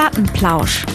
[0.00, 0.86] Plattenplausch.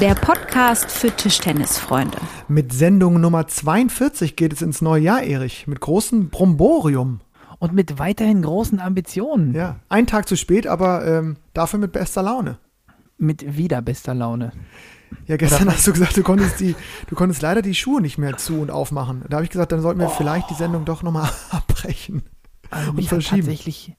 [0.00, 2.16] Der Podcast für Tischtennisfreunde.
[2.48, 5.66] Mit Sendung Nummer 42 geht es ins neue Jahr, Erich.
[5.66, 7.20] Mit großem Bromborium.
[7.58, 9.52] Und mit weiterhin großen Ambitionen.
[9.52, 12.56] Ja, ein Tag zu spät, aber ähm, dafür mit bester Laune.
[13.18, 14.52] Mit wieder bester Laune.
[15.26, 16.74] Ja, gestern hast du gesagt, du konntest, die,
[17.08, 19.22] du konntest leider die Schuhe nicht mehr zu- und aufmachen.
[19.28, 20.14] Da habe ich gesagt, dann sollten wir oh.
[20.16, 22.22] vielleicht die Sendung doch nochmal abbrechen.
[22.70, 23.94] Also mich, hat tatsächlich,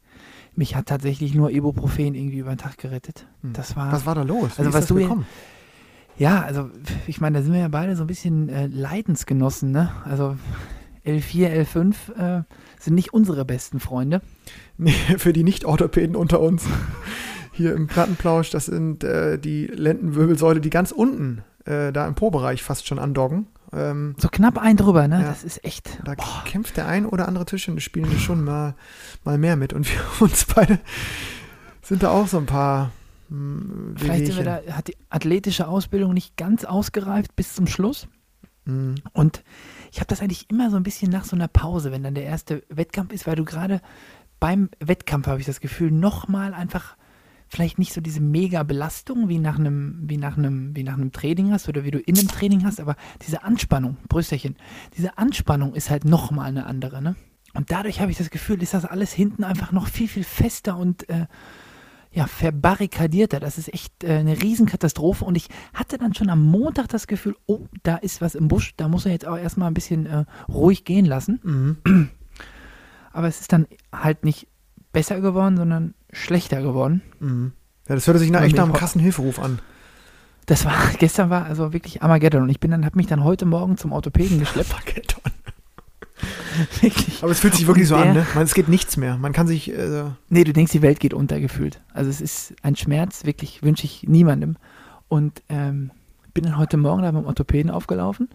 [0.55, 3.27] mich hat tatsächlich nur Ibuprofen irgendwie über den Tag gerettet.
[3.41, 3.53] Hm.
[3.53, 4.57] Das war, was war da los?
[4.57, 5.25] Also was du gekommen?
[6.17, 6.69] Ja, also
[7.07, 9.91] ich meine, da sind wir ja beide so ein bisschen äh, Leidensgenossen, ne?
[10.05, 10.37] Also
[11.05, 12.43] L4, L5 äh,
[12.79, 14.21] sind nicht unsere besten Freunde.
[14.77, 16.65] Nee, für die Nicht-Orthopäden unter uns
[17.51, 22.63] hier im Plattenplausch, das sind äh, die Lendenwirbelsäule, die ganz unten äh, da im Po-Bereich
[22.63, 23.47] fast schon andocken.
[23.75, 25.21] Ähm, so knapp ein drüber, ne?
[25.21, 25.99] Ja, das ist echt.
[26.05, 26.43] Da boah.
[26.45, 28.75] kämpft der ein oder andere Tisch und spielen wir schon mal,
[29.23, 29.73] mal mehr mit.
[29.73, 30.79] Und wir uns beide
[31.81, 32.91] sind da auch so ein paar.
[33.29, 37.67] Mh, hm, Vielleicht sind wir da, hat die athletische Ausbildung nicht ganz ausgereift bis zum
[37.67, 38.07] Schluss.
[38.65, 38.95] Mhm.
[39.13, 39.43] Und
[39.91, 42.25] ich habe das eigentlich immer so ein bisschen nach so einer Pause, wenn dann der
[42.25, 43.81] erste Wettkampf ist, weil du gerade
[44.39, 46.95] beim Wettkampf habe ich das Gefühl, nochmal einfach
[47.47, 51.11] vielleicht nicht so diese mega Belastung wie nach einem, wie nach einem, wie nach einem
[51.11, 54.55] Training hast oder wie du in einem Training hast, aber diese Anspannung, Brüsterchen,
[54.97, 57.15] diese Anspannung ist halt nochmal eine andere, ne?
[57.53, 60.75] Und dadurch habe ich das Gefühl, ist das alles hinten einfach noch viel, viel fester
[60.77, 61.25] und äh,
[62.11, 63.39] ja, verbarrikadierter.
[63.39, 65.23] Das ist echt äh, eine Riesenkatastrophe.
[65.23, 68.73] Und ich hatte dann schon am Montag das Gefühl, oh, da ist was im Busch,
[68.75, 71.39] da muss er jetzt auch erstmal ein bisschen äh, ruhig gehen lassen.
[71.43, 72.09] Mhm.
[73.13, 74.47] Aber es ist dann halt nicht
[74.95, 77.01] besser geworden, sondern schlechter geworden.
[77.19, 77.51] Mhm.
[77.87, 79.59] Ja, das hörte sich nach, echt nach einem krassen Hilferuf an.
[80.47, 83.45] Das war, gestern war also wirklich Armageddon und ich bin dann, habe mich dann heute
[83.45, 84.73] Morgen zum Orthopäden geschleppt.
[84.73, 85.21] Armageddon.
[86.81, 87.21] wirklich.
[87.21, 88.27] Aber es fühlt sich wirklich so der, an, ne?
[88.33, 89.17] Man, es geht nichts mehr.
[89.17, 89.71] Man kann sich.
[89.71, 91.81] Äh, nee, du denkst, die Welt geht unter gefühlt.
[91.93, 94.55] Also es ist ein Schmerz, wirklich wünsche ich niemandem.
[95.07, 95.91] Und ähm,
[96.33, 98.29] bin dann heute Morgen da beim Orthopäden aufgelaufen.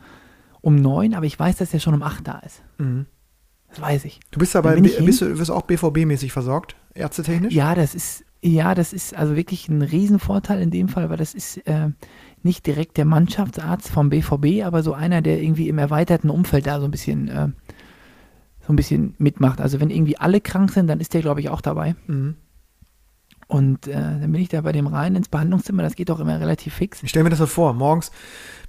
[0.60, 2.62] Um neun, aber ich weiß, dass er schon um acht da ist.
[2.78, 3.06] Mhm.
[3.70, 4.20] Das weiß ich.
[4.30, 7.54] Du bist aber, bist du wirst auch BVB-mäßig versorgt, ärztetechnisch?
[7.54, 11.34] Ja, das ist, ja, das ist also wirklich ein Riesenvorteil in dem Fall, weil das
[11.34, 11.90] ist äh,
[12.42, 16.80] nicht direkt der Mannschaftsarzt vom BVB, aber so einer, der irgendwie im erweiterten Umfeld da
[16.80, 17.48] so ein bisschen, äh,
[18.66, 19.60] so ein bisschen mitmacht.
[19.60, 21.94] Also wenn irgendwie alle krank sind, dann ist der, glaube ich, auch dabei.
[22.06, 22.36] Mhm.
[23.46, 26.38] Und äh, dann bin ich da bei dem rein ins Behandlungszimmer, das geht auch immer
[26.40, 27.02] relativ fix.
[27.02, 28.12] Ich stelle mir das so vor, morgens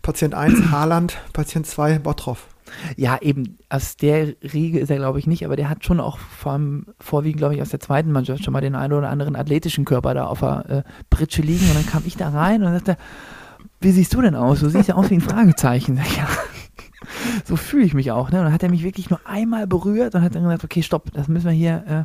[0.02, 2.48] Patient 1 Haaland, Patient 2 Bottroff.
[2.96, 6.18] Ja, eben, aus der Riege ist er, glaube ich, nicht, aber der hat schon auch
[6.18, 9.86] vom, vorwiegend, glaube ich, aus der zweiten Mannschaft schon mal den einen oder anderen athletischen
[9.86, 11.68] Körper da auf der äh, Pritsche liegen.
[11.68, 12.98] Und dann kam ich da rein und sagte,
[13.80, 14.60] wie siehst du denn aus?
[14.60, 16.00] Du siehst ja aus wie ein Fragezeichen.
[16.18, 16.28] Ja,
[17.46, 18.32] so fühle ich mich auch.
[18.32, 18.40] Ne?
[18.40, 21.12] Und dann hat er mich wirklich nur einmal berührt und hat dann gesagt, okay, stopp,
[21.14, 22.04] das müssen wir hier äh,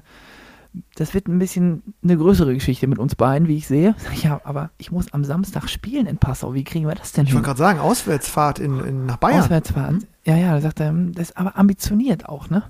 [0.94, 3.94] das wird ein bisschen eine größere Geschichte mit uns beiden, wie ich sehe.
[4.22, 6.54] Ja, aber ich muss am Samstag spielen in Passau.
[6.54, 7.38] Wie kriegen wir das denn ich hin?
[7.41, 9.41] Ich wollte gerade sagen, Auswärtsfahrt in, in, nach Bayern.
[9.41, 9.92] Auswärtsfahrt.
[9.92, 10.04] Mhm.
[10.25, 12.65] Ja, ja, da sagt er, das ist aber ambitioniert auch, ne?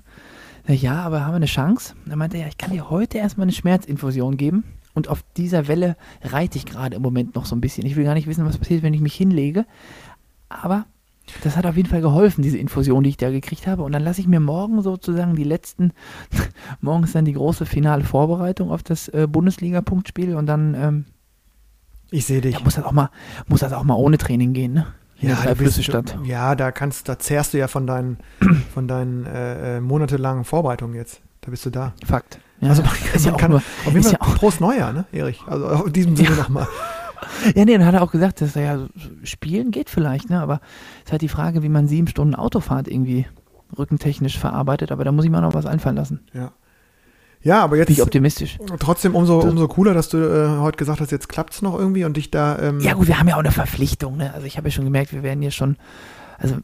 [0.67, 1.95] Ja, aber haben wir eine Chance?
[2.05, 4.65] Dann meinte er, ja, ich kann dir heute erstmal eine Schmerzinfusion geben.
[4.93, 7.85] Und auf dieser Welle reite ich gerade im Moment noch so ein bisschen.
[7.85, 9.65] Ich will gar nicht wissen, was passiert, wenn ich mich hinlege.
[10.49, 10.85] Aber
[11.43, 13.83] das hat auf jeden Fall geholfen, diese Infusion, die ich da gekriegt habe.
[13.83, 15.91] Und dann lasse ich mir morgen sozusagen die letzten,
[16.81, 20.73] morgen ist dann die große finale Vorbereitung auf das äh, Bundesliga-Punktspiel und dann.
[20.75, 21.05] Ähm,
[22.09, 22.55] ich sehe dich.
[22.55, 23.09] Ja, muss das auch mal,
[23.47, 24.87] muss das auch mal ohne Training gehen, ne?
[25.19, 26.17] ja, da bist, statt.
[26.23, 28.17] ja, da kannst, da zehrst du ja von deinen,
[28.73, 31.21] von deinen äh, äh, monatelangen Vorbereitungen jetzt.
[31.41, 31.93] Da bist du da.
[32.05, 32.39] Fakt.
[32.59, 35.05] Ja, also man, ist man ja kann, nur, auf jeden Fall ja Prost Neujahr, ne,
[35.11, 35.41] Erich?
[35.45, 36.67] Also in diesem Sinne nochmal.
[37.55, 38.87] Ja, nee, dann hat er auch gesagt, dass er ja
[39.23, 40.39] spielen geht vielleicht, ne?
[40.41, 40.61] Aber
[40.99, 43.25] es ist halt die Frage, wie man sieben Stunden Autofahrt irgendwie
[43.77, 46.21] rückentechnisch verarbeitet, aber da muss ich mir noch was einfallen lassen.
[46.33, 46.51] Ja.
[47.41, 47.87] Ja, aber jetzt.
[47.87, 48.57] Bin ich optimistisch.
[48.79, 52.03] Trotzdem umso, umso cooler, dass du äh, heute gesagt hast, jetzt klappt es noch irgendwie
[52.03, 52.57] und dich da.
[52.59, 54.33] Ähm ja, gut, wir haben ja auch eine Verpflichtung, ne?
[54.33, 55.77] Also ich habe ja schon gemerkt, wir werden hier schon.
[56.39, 56.57] Also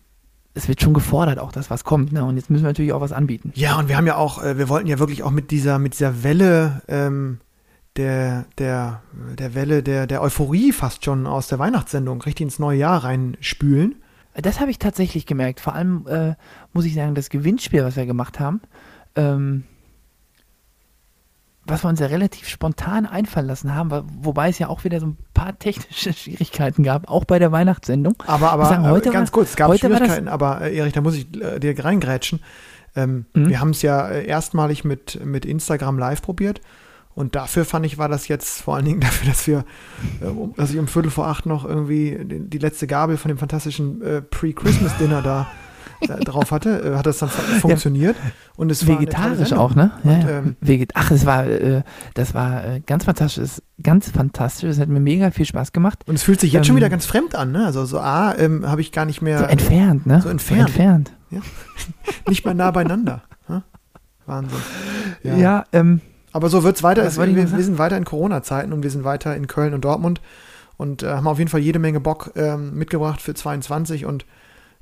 [0.55, 2.23] es wird schon gefordert, auch dass was kommt, ne?
[2.25, 3.51] Und jetzt müssen wir natürlich auch was anbieten.
[3.55, 5.93] Ja, und wir haben ja auch, äh, wir wollten ja wirklich auch mit dieser, mit
[5.93, 7.39] dieser Welle ähm,
[7.97, 9.01] der, der,
[9.37, 13.95] der Welle der, der Euphorie fast schon aus der Weihnachtssendung richtig ins neue Jahr reinspülen.
[14.35, 15.59] Das habe ich tatsächlich gemerkt.
[15.59, 16.33] Vor allem äh,
[16.73, 18.61] muss ich sagen, das Gewinnspiel, was wir gemacht haben,
[19.15, 19.63] ähm,
[21.65, 23.91] was wir uns ja relativ spontan einfallen lassen haben,
[24.21, 28.15] wobei es ja auch wieder so ein paar technische Schwierigkeiten gab, auch bei der Weihnachtssendung.
[28.25, 31.15] Aber, aber sagen, heute ganz war, kurz, es gab Schwierigkeiten, aber äh, Erich, da muss
[31.15, 32.39] ich äh, dir reingrätschen.
[32.95, 33.49] Ähm, mhm.
[33.49, 36.59] Wir haben es ja äh, erstmalig mit, mit Instagram Live probiert
[37.15, 39.59] und dafür fand ich, war das jetzt vor allen Dingen dafür, dass wir,
[40.21, 43.37] äh, dass ich um Viertel vor acht noch irgendwie die, die letzte Gabel von dem
[43.37, 45.47] fantastischen äh, Pre-Christmas-Dinner da
[46.25, 48.15] drauf hatte, äh, hat das dann funktioniert.
[48.15, 48.31] Ja.
[48.55, 49.91] Und es Vegetarisch auch, ne?
[50.03, 51.83] Ja, und, ähm, Veget Ach, es war, äh,
[52.13, 54.69] das war äh, ganz fantastisch, ganz fantastisch.
[54.69, 55.99] Es hat mir mega viel Spaß gemacht.
[56.05, 57.65] Und es fühlt sich jetzt ähm, schon wieder ganz fremd an, ne?
[57.65, 59.39] Also so A, ähm, habe ich gar nicht mehr.
[59.39, 60.21] So entfernt, ne?
[60.21, 60.69] So entfernt.
[60.69, 61.11] So entfernt.
[61.31, 61.39] Ja.
[62.27, 63.23] nicht mehr nah beieinander.
[63.47, 63.63] Ne?
[64.25, 64.59] Wahnsinn.
[65.23, 66.01] Ja, ja ähm,
[66.33, 67.03] aber so wird es weiter.
[67.03, 70.19] Wir, wir, sind weiter in Corona-Zeiten und wir sind weiter in Köln und Dortmund
[70.77, 74.25] und äh, haben auf jeden Fall jede Menge Bock ähm, mitgebracht für 22 und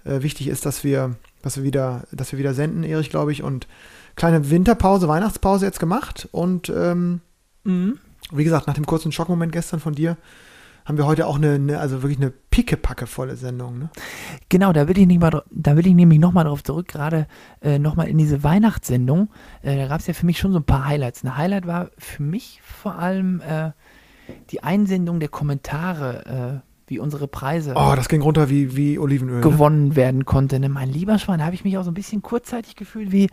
[0.05, 3.43] äh, wichtig ist, dass wir, dass wir wieder, dass wir wieder senden, Erich, glaube ich,
[3.43, 3.67] und
[4.15, 7.21] kleine Winterpause, Weihnachtspause jetzt gemacht und ähm,
[7.63, 7.99] mhm.
[8.31, 10.17] wie gesagt, nach dem kurzen Schockmoment gestern von dir
[10.85, 13.79] haben wir heute auch eine, eine also wirklich eine pickepackevolle Sendung.
[13.79, 13.89] Ne?
[14.49, 17.27] Genau, da will ich nicht mal, da will ich nämlich nochmal drauf zurück, gerade
[17.61, 19.29] äh, nochmal in diese Weihnachtssendung.
[19.61, 21.23] Äh, da gab es ja für mich schon so ein paar Highlights.
[21.23, 23.71] Ein Highlight war für mich vor allem äh,
[24.49, 27.73] die Einsendung der Kommentare, äh, wie unsere Preise.
[27.77, 29.37] Oh, das ging runter wie, wie Olivenöl.
[29.37, 29.41] Ne?
[29.41, 29.95] Gewonnen ne?
[29.95, 30.59] werden konnte.
[30.59, 30.67] Ne?
[30.67, 33.29] Mein lieber Schwein, da habe ich mich auch so ein bisschen kurzzeitig gefühlt wie,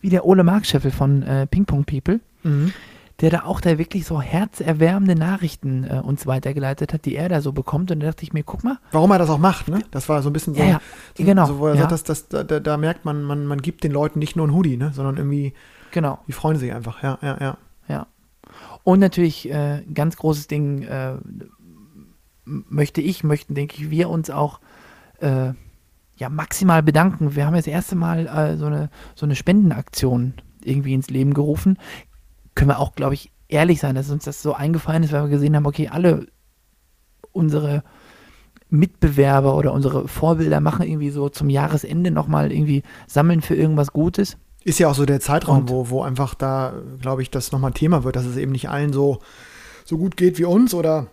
[0.00, 2.20] wie der Ole Markscheffel von äh, Ping Pong People.
[2.42, 2.72] Mhm
[3.20, 7.40] der da auch da wirklich so herzerwärmende Nachrichten äh, uns weitergeleitet hat, die er da
[7.42, 7.90] so bekommt.
[7.90, 8.78] Und da dachte ich mir, guck mal.
[8.92, 9.82] Warum er das auch macht, ne?
[9.90, 10.80] Das war so ein bisschen so, ja, ja,
[11.16, 11.80] so, genau, so wo er ja.
[11.88, 14.54] sagt, dass, dass, da, da, merkt man, man, man gibt den Leuten nicht nur ein
[14.54, 14.92] Hoodie, ne?
[14.94, 15.52] Sondern irgendwie,
[15.90, 16.18] genau.
[16.28, 17.58] die freuen sich einfach, ja, ja, ja.
[17.88, 18.06] Ja.
[18.84, 21.16] Und natürlich äh, ganz großes Ding, äh,
[22.44, 24.60] möchte ich, möchten, denke ich, wir uns auch
[25.20, 25.52] äh,
[26.16, 27.36] ja, maximal bedanken.
[27.36, 31.34] Wir haben jetzt das erste Mal äh, so, eine, so eine Spendenaktion irgendwie ins Leben
[31.34, 31.78] gerufen
[32.54, 35.28] können wir auch, glaube ich, ehrlich sein, dass uns das so eingefallen ist, weil wir
[35.28, 36.26] gesehen haben, okay, alle
[37.32, 37.82] unsere
[38.68, 44.36] Mitbewerber oder unsere Vorbilder machen irgendwie so zum Jahresende nochmal irgendwie sammeln für irgendwas Gutes.
[44.62, 48.04] Ist ja auch so der Zeitraum, wo, wo einfach da, glaube ich, das nochmal Thema
[48.04, 49.20] wird, dass es eben nicht allen so,
[49.84, 51.08] so gut geht wie uns oder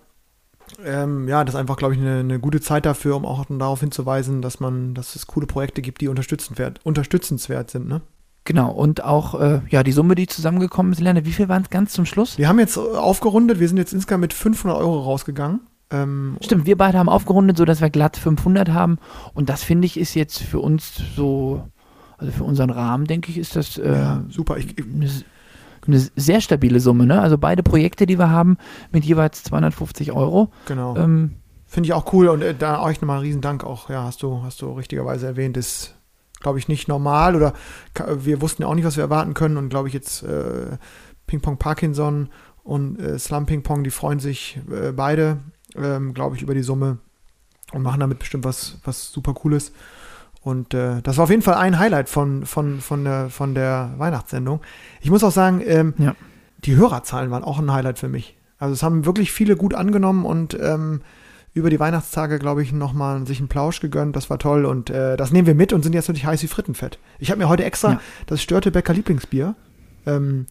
[0.83, 3.79] ähm, ja, das ist einfach, glaube ich, eine, eine, gute Zeit dafür, um auch darauf
[3.79, 8.01] hinzuweisen, dass man, dass es coole Projekte gibt, die unterstützenswert, unterstützenswert sind, ne?
[8.47, 11.69] Genau, und auch äh, ja, die Summe, die zusammengekommen ist, Lerne, wie viel waren es
[11.69, 12.37] ganz zum Schluss?
[12.37, 15.59] Wir haben jetzt äh, aufgerundet, wir sind jetzt insgesamt mit 500 Euro rausgegangen.
[15.89, 18.99] Ähm, Stimmt, wir beide haben aufgerundet, sodass wir glatt 500 haben.
[19.33, 21.67] Und das finde ich ist jetzt für uns so,
[22.17, 24.55] also für unseren Rahmen, denke ich, ist das äh, ja, super.
[24.55, 25.09] Ich, ich, eine,
[25.85, 27.05] eine, sehr stabile Summe.
[27.05, 27.19] Ne?
[27.19, 28.55] Also beide Projekte, die wir haben,
[28.93, 30.51] mit jeweils 250 Euro.
[30.67, 30.95] Genau.
[30.95, 31.31] Ähm,
[31.65, 34.23] Finde ich auch cool und äh, da euch nochmal einen riesen Dank auch, ja, hast
[34.23, 35.96] du, hast du richtigerweise erwähnt, ist
[36.39, 37.53] glaube ich, nicht normal oder
[38.15, 40.77] wir wussten ja auch nicht, was wir erwarten können und glaube ich jetzt äh,
[41.25, 42.29] Ping Pong Parkinson
[42.63, 45.39] und äh, Slum Ping Pong, die freuen sich äh, beide,
[45.75, 46.97] ähm, glaube ich, über die Summe
[47.73, 49.71] und machen damit bestimmt was, was super cooles.
[50.41, 53.93] Und äh, das war auf jeden Fall ein Highlight von, von, von, der, von der
[53.97, 54.61] Weihnachtssendung.
[55.01, 56.15] Ich muss auch sagen, ähm, ja.
[56.59, 58.37] die Hörerzahlen waren auch ein Highlight für mich.
[58.57, 61.01] Also es haben wirklich viele gut angenommen und ähm,
[61.57, 64.15] über die Weihnachtstage, glaube ich, nochmal sich einen Plausch gegönnt.
[64.15, 66.47] Das war toll und äh, das nehmen wir mit und sind jetzt natürlich heiß wie
[66.47, 66.99] Frittenfett.
[67.19, 68.01] Ich habe mir heute extra ja.
[68.27, 69.55] das Störtebecker Lieblingsbier
[70.05, 70.45] ähm,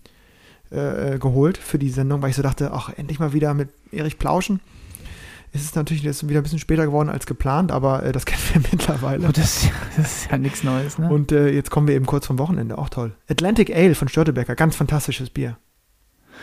[0.70, 4.19] äh, geholt für die Sendung, weil ich so dachte, ach, endlich mal wieder mit Erich
[4.19, 4.61] Plauschen.
[5.53, 8.43] Es ist natürlich jetzt wieder ein bisschen später geworden als geplant, aber äh, das kennen
[8.52, 9.29] wir mittlerweile.
[9.29, 11.09] Oh, das, das, ist ja nichts Neues, ne?
[11.09, 13.14] Und äh, jetzt kommen wir eben kurz vom Wochenende, auch toll.
[13.29, 15.56] Atlantic Ale von Störtebecker, ganz fantastisches Bier.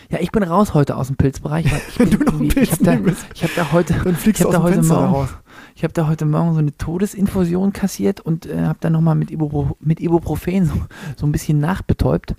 [0.09, 1.65] Ja, ich bin raus heute aus dem Pilzbereich.
[1.97, 4.47] Wenn du noch einen Pilz ich habe da, ich hab da heute, dann fliegst ich
[4.47, 5.29] aus da heute morgen, raus.
[5.75, 9.31] Ich habe da heute Morgen so eine Todesinfusion kassiert und äh, habe dann nochmal mit,
[9.31, 10.73] Ibupro, mit Ibuprofen so,
[11.17, 12.35] so ein bisschen nachbetäubt.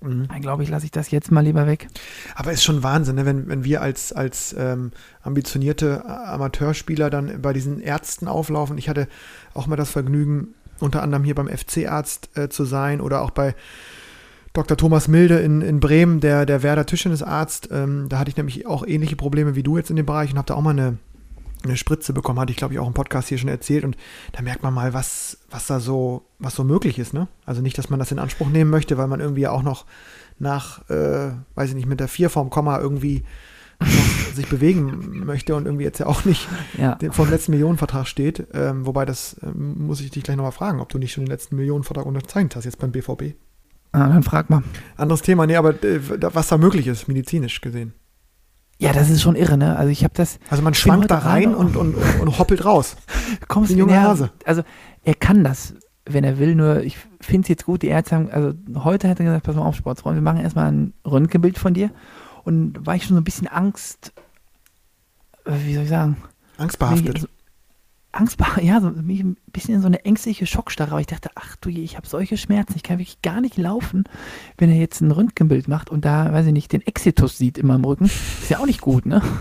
[0.00, 0.28] Mhm.
[0.28, 1.88] Dann glaube ich, lasse ich das jetzt mal lieber weg.
[2.34, 3.26] Aber ist schon Wahnsinn, ne?
[3.26, 4.92] wenn, wenn wir als, als ähm,
[5.22, 8.78] ambitionierte Amateurspieler dann bei diesen Ärzten auflaufen.
[8.78, 9.08] Ich hatte
[9.54, 13.54] auch mal das Vergnügen, unter anderem hier beim FC-Arzt äh, zu sein oder auch bei
[14.56, 14.76] Dr.
[14.78, 17.68] Thomas Milde in, in Bremen, der, der Werder Tischtennisarzt.
[17.70, 20.38] Ähm, da hatte ich nämlich auch ähnliche Probleme wie du jetzt in dem Bereich und
[20.38, 20.96] habe da auch mal eine,
[21.62, 22.40] eine Spritze bekommen.
[22.40, 23.84] Hatte ich, glaube ich, auch im Podcast hier schon erzählt.
[23.84, 23.98] Und
[24.32, 27.12] da merkt man mal, was, was da so, was so möglich ist.
[27.12, 27.28] Ne?
[27.44, 29.84] Also nicht, dass man das in Anspruch nehmen möchte, weil man irgendwie auch noch
[30.38, 33.24] nach, äh, weiß ich nicht, mit der 4 vorm Komma irgendwie
[34.34, 36.48] sich bewegen möchte und irgendwie jetzt ja auch nicht
[36.78, 36.96] ja.
[37.10, 38.46] vom letzten Millionenvertrag steht.
[38.54, 41.30] Ähm, wobei das ähm, muss ich dich gleich nochmal fragen, ob du nicht schon den
[41.30, 43.34] letzten Millionenvertrag unterzeichnet hast jetzt beim BVB.
[43.96, 44.62] Ah, dann frag mal.
[44.98, 46.00] Anderes Thema, nee, aber äh,
[46.34, 47.94] was da möglich ist, medizinisch gesehen.
[48.76, 49.74] Ja, das ist schon irre, ne?
[49.74, 50.38] Also ich habe das.
[50.50, 52.96] Also man schwankt da rein und, und, und, und, hoppelt raus.
[53.48, 54.30] Kommst du junge Hase.
[54.44, 54.64] Also
[55.02, 55.72] er kann das,
[56.04, 58.52] wenn er will, nur ich finde es jetzt gut, die Ärzte haben, also
[58.84, 61.90] heute hat er gesagt, pass mal auf, Sportsfreund, wir machen erstmal ein Röntgenbild von dir.
[62.44, 64.12] Und war ich schon so ein bisschen Angst,
[65.46, 66.18] äh, wie soll ich sagen?
[66.58, 67.30] Angstbehaftet.
[68.16, 70.92] Angst, ja, so ein bisschen in so eine ängstliche Schockstarre.
[70.92, 73.56] Aber ich dachte, ach du je, ich habe solche Schmerzen, ich kann wirklich gar nicht
[73.56, 74.04] laufen,
[74.58, 77.74] wenn er jetzt ein Röntgenbild macht und da, weiß ich nicht, den Exitus sieht immer
[77.74, 78.06] im Rücken.
[78.06, 79.22] Ist ja auch nicht gut, ne?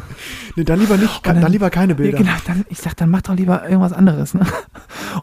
[0.57, 2.17] Nee, dann lieber nicht, dann, dann, lieber keine Bilder.
[2.17, 4.45] Ja, genau, dann, ich sag, dann mach doch lieber irgendwas anderes, ne?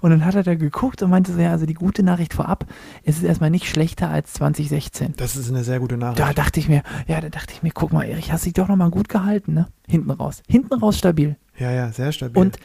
[0.02, 2.66] Und dann hat er da geguckt und meinte so, ja, also die gute Nachricht vorab,
[3.02, 5.14] es ist erstmal nicht schlechter als 2016.
[5.16, 6.20] Das ist eine sehr gute Nachricht.
[6.20, 8.68] Da dachte ich mir, ja, da dachte ich mir, guck mal, Erich, hast dich doch
[8.68, 9.68] nochmal gut gehalten, ne?
[9.88, 10.42] Hinten raus.
[10.46, 11.36] Hinten raus stabil.
[11.58, 12.38] Ja, ja, sehr stabil.
[12.38, 12.58] Und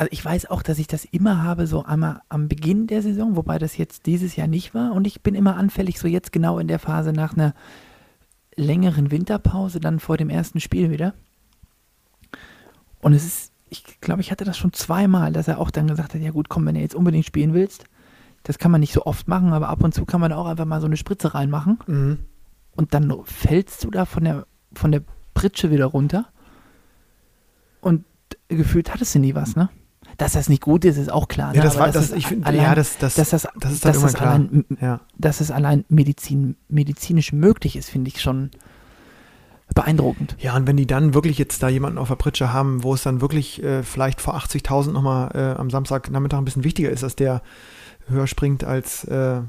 [0.00, 3.36] also ich weiß auch, dass ich das immer habe, so einmal am Beginn der Saison,
[3.36, 4.92] wobei das jetzt dieses Jahr nicht war.
[4.92, 7.52] Und ich bin immer anfällig, so jetzt genau in der Phase nach einer
[8.56, 11.12] längeren Winterpause, dann vor dem ersten Spiel wieder.
[13.02, 16.14] Und es ist, ich glaube, ich hatte das schon zweimal, dass er auch dann gesagt
[16.14, 17.84] hat, ja gut, komm, wenn du jetzt unbedingt spielen willst,
[18.44, 20.64] das kann man nicht so oft machen, aber ab und zu kann man auch einfach
[20.64, 21.78] mal so eine Spritze reinmachen.
[21.86, 22.20] Mhm.
[22.74, 25.02] Und dann fällst du da von der, von der
[25.34, 26.24] Pritsche wieder runter.
[27.82, 28.06] Und
[28.48, 29.68] gefühlt hattest du nie was, ne?
[30.20, 31.52] Dass das nicht gut ist, ist auch klar.
[31.52, 31.56] Ne?
[31.56, 34.02] Ja, das war, das, ich finde, ja, das, das, dass das, das ist dann dass
[34.02, 34.34] das klar.
[34.34, 35.00] Allein, ja.
[35.16, 38.50] Dass es allein Medizin, medizinisch möglich ist, finde ich schon
[39.74, 40.36] beeindruckend.
[40.38, 43.02] Ja, und wenn die dann wirklich jetzt da jemanden auf der Pritsche haben, wo es
[43.02, 47.16] dann wirklich äh, vielleicht vor 80.000 nochmal äh, am Samstagnachmittag ein bisschen wichtiger ist, dass
[47.16, 47.40] der
[48.06, 49.42] höher springt als äh, äh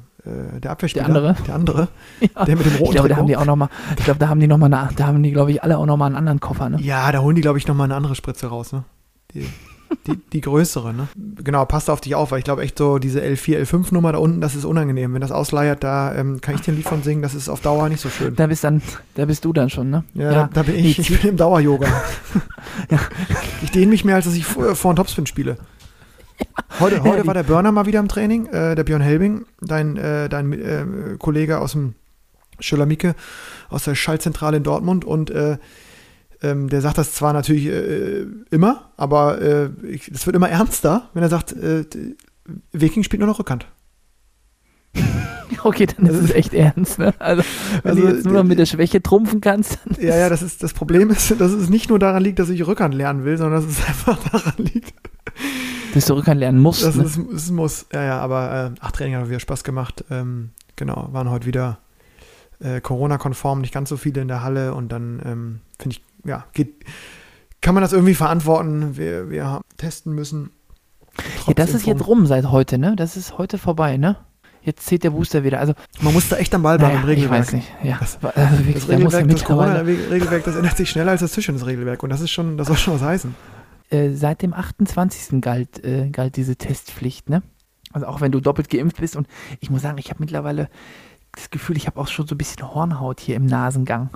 [0.62, 1.04] der Abwehrspieler.
[1.04, 1.36] Der andere.
[1.48, 1.88] Der andere.
[2.22, 2.46] Ja.
[2.46, 4.40] Der mit dem roten Ich glaube, da haben die auch nochmal, ich glaube, da haben
[4.40, 6.80] die nochmal, da haben die, glaube ich, alle auch nochmal einen anderen Koffer, ne?
[6.80, 8.86] Ja, da holen die, glaube ich, nochmal eine andere Spritze raus, ne?
[9.34, 9.46] Die,
[10.08, 11.08] die, die größere, ne?
[11.44, 14.42] Genau, passt auf dich auf, weil ich glaube echt so diese L4, L5-Nummer da unten,
[14.42, 15.14] das ist unangenehm.
[15.14, 17.62] Wenn das ausleiert, da ähm, kann ich dir ein Lied von singen, das ist auf
[17.62, 18.36] Dauer nicht so schön.
[18.36, 18.82] Da bist, dann,
[19.16, 20.04] da bist du dann schon, ne?
[20.14, 20.32] Ja, ja.
[20.32, 21.00] Da, da, bin ich.
[21.00, 21.88] Ich bin im Dauer-Yoga.
[22.90, 23.00] ja.
[23.62, 25.58] Ich dehne mich mehr, als dass ich vor, vor Topspin spiele.
[26.80, 30.30] Heute, heute war der Burner mal wieder im Training, äh, der Björn Helbing, dein, äh,
[30.30, 30.86] dein äh,
[31.20, 31.94] Kollege aus dem
[32.60, 33.16] Schillermicke,
[33.70, 35.58] aus der Schaltzentrale in Dortmund und äh,
[36.42, 41.24] ähm, der sagt das zwar natürlich äh, immer, aber es äh, wird immer ernster, wenn
[41.24, 41.86] er sagt, äh,
[42.72, 43.68] Viking spielt nur noch Rückhand.
[45.64, 46.98] Okay, dann ist es echt ernst.
[46.98, 47.14] Ne?
[47.20, 47.44] Also,
[47.84, 49.80] wenn also, du jetzt nur noch mit der Schwäche trumpfen kannst.
[50.00, 52.66] Ja, ja, das, ist, das Problem ist, dass es nicht nur daran liegt, dass ich
[52.66, 54.94] Rückhand lernen will, sondern dass es einfach daran liegt.
[55.94, 56.84] Dass du Rückhand lernen musst.
[56.84, 57.04] Das ne?
[57.04, 60.06] ist, es muss, ja, ja, aber äh, ach, Training hat wieder Spaß gemacht.
[60.10, 61.80] Ähm, genau, waren heute wieder
[62.60, 66.46] äh, Corona-konform, nicht ganz so viele in der Halle und dann ähm, finde ich ja,
[66.54, 66.86] geht,
[67.62, 68.98] kann man das irgendwie verantworten?
[68.98, 70.52] Wir, wir haben testen müssen.
[71.48, 72.96] Ja, das ist jetzt rum seit heute, ne?
[72.96, 74.18] Das ist heute vorbei, ne?
[74.64, 75.60] Jetzt zählt der Booster wieder.
[75.60, 77.42] Also man muss da echt am Ball bleiben naja, im Regelwerk.
[77.42, 77.68] Ich weiß nicht.
[77.84, 77.98] Ja.
[78.00, 82.10] Das, also wirklich, das Regelwerk, das Corona-Regelwerk, das ändert sich schneller als das Tischtennis-Regelwerk und
[82.10, 83.36] das ist schon, das soll schon was heißen.
[83.90, 85.42] Äh, seit dem 28.
[85.42, 87.42] galt, äh, galt diese Testpflicht, ne?
[87.92, 89.28] Also auch wenn du doppelt geimpft bist und
[89.60, 90.70] ich muss sagen, ich habe mittlerweile
[91.34, 94.12] das Gefühl, ich habe auch schon so ein bisschen Hornhaut hier im Nasengang.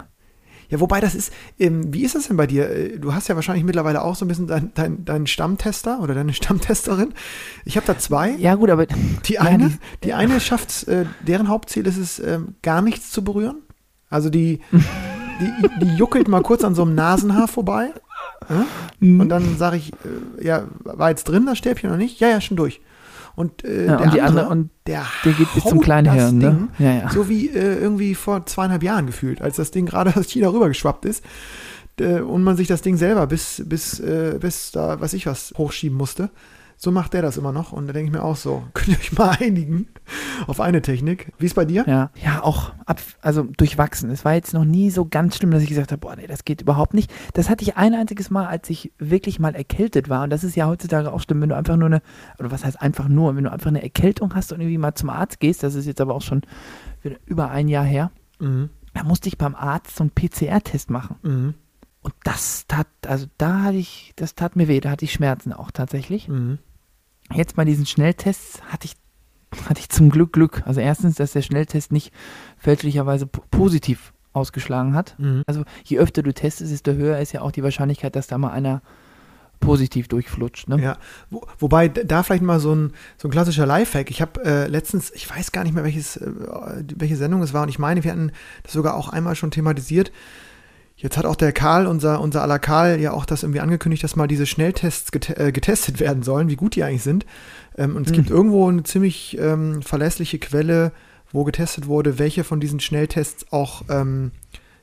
[0.70, 2.70] Ja, wobei das ist, ähm, wie ist das denn bei dir?
[2.70, 6.14] Äh, du hast ja wahrscheinlich mittlerweile auch so ein bisschen deinen dein, dein Stammtester oder
[6.14, 7.14] deine Stammtesterin.
[7.66, 8.32] Ich habe da zwei.
[8.32, 8.86] Ja, gut, aber.
[9.26, 13.12] Die eine, ja, die, die eine schafft äh, deren Hauptziel ist es, äh, gar nichts
[13.12, 13.58] zu berühren.
[14.10, 17.92] Also die, die, die juckelt mal kurz an so einem Nasenhaar vorbei.
[18.50, 19.06] Äh?
[19.06, 22.20] Und dann sage ich, äh, ja, war jetzt drin das Stäbchen oder nicht?
[22.20, 22.82] Ja, ja, schon durch.
[23.36, 26.38] Und, äh, ja, der, und andere, andere, und der, der geht bis zum kleinen Hirn,
[26.38, 26.68] ne?
[26.80, 27.10] Ja, ja.
[27.10, 31.06] So wie äh, irgendwie vor zweieinhalb Jahren gefühlt, als das Ding gerade aus China rübergeschwappt
[31.06, 31.24] ist
[32.00, 35.54] äh, und man sich das Ding selber bis, bis, äh, bis da, weiß ich was,
[35.58, 36.30] hochschieben musste.
[36.78, 37.72] So macht der das immer noch.
[37.72, 39.88] Und da denke ich mir auch so, könnt ihr euch mal einigen
[40.48, 41.32] auf eine Technik.
[41.38, 41.84] Wie ist bei dir?
[41.88, 44.10] Ja, ja auch ab, also durchwachsen.
[44.10, 46.46] Es war jetzt noch nie so ganz schlimm, dass ich gesagt habe, boah, nee, das
[46.46, 47.12] geht überhaupt nicht.
[47.34, 50.24] Das hatte ich ein einziges Mal, als ich wirklich mal erkältet war.
[50.24, 52.02] Und das ist ja heutzutage auch schlimm, wenn du einfach nur eine,
[52.40, 55.10] oder was heißt einfach nur, wenn du einfach eine Erkältung hast und irgendwie mal zum
[55.10, 56.42] Arzt gehst, das ist jetzt aber auch schon
[57.26, 58.70] über ein Jahr her, mhm.
[58.94, 61.16] da musste ich beim Arzt so einen PCR-Test machen.
[61.24, 61.54] Mhm.
[62.06, 65.52] Und das tat, also da hatte ich, das tat mir weh, da hatte ich Schmerzen
[65.52, 66.28] auch tatsächlich.
[66.28, 66.60] Mhm.
[67.34, 68.96] Jetzt bei diesen Schnelltests hatte ich,
[69.68, 70.62] hatte ich zum Glück Glück.
[70.68, 72.14] Also erstens, dass der Schnelltest nicht
[72.58, 75.16] fälschlicherweise positiv ausgeschlagen hat.
[75.18, 75.42] Mhm.
[75.48, 78.52] Also je öfter du testest, desto höher ist ja auch die Wahrscheinlichkeit, dass da mal
[78.52, 78.84] einer
[79.60, 80.68] positiv durchflutscht.
[80.68, 80.80] Ne?
[80.80, 81.00] Ja,
[81.32, 84.12] Wo, wobei da vielleicht mal so ein, so ein klassischer Lifehack.
[84.12, 86.30] Ich habe äh, letztens, ich weiß gar nicht mehr, welches, äh,
[86.98, 88.32] welche Sendung es war, und ich meine, wir hatten
[88.62, 90.12] das sogar auch einmal schon thematisiert.
[90.98, 94.16] Jetzt hat auch der Karl, unser, unser aller Karl, ja auch das irgendwie angekündigt, dass
[94.16, 97.26] mal diese Schnelltests get äh, getestet werden sollen, wie gut die eigentlich sind.
[97.78, 98.16] Ähm, und es mhm.
[98.16, 100.94] gibt irgendwo eine ziemlich ähm, verlässliche Quelle,
[101.32, 104.32] wo getestet wurde, welche von diesen Schnelltests auch ähm,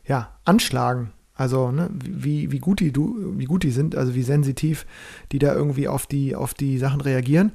[0.07, 1.12] ja, anschlagen.
[1.35, 4.85] Also ne, wie, wie, gut die, wie gut die sind, also wie sensitiv
[5.33, 7.52] die da irgendwie auf die, auf die Sachen reagieren.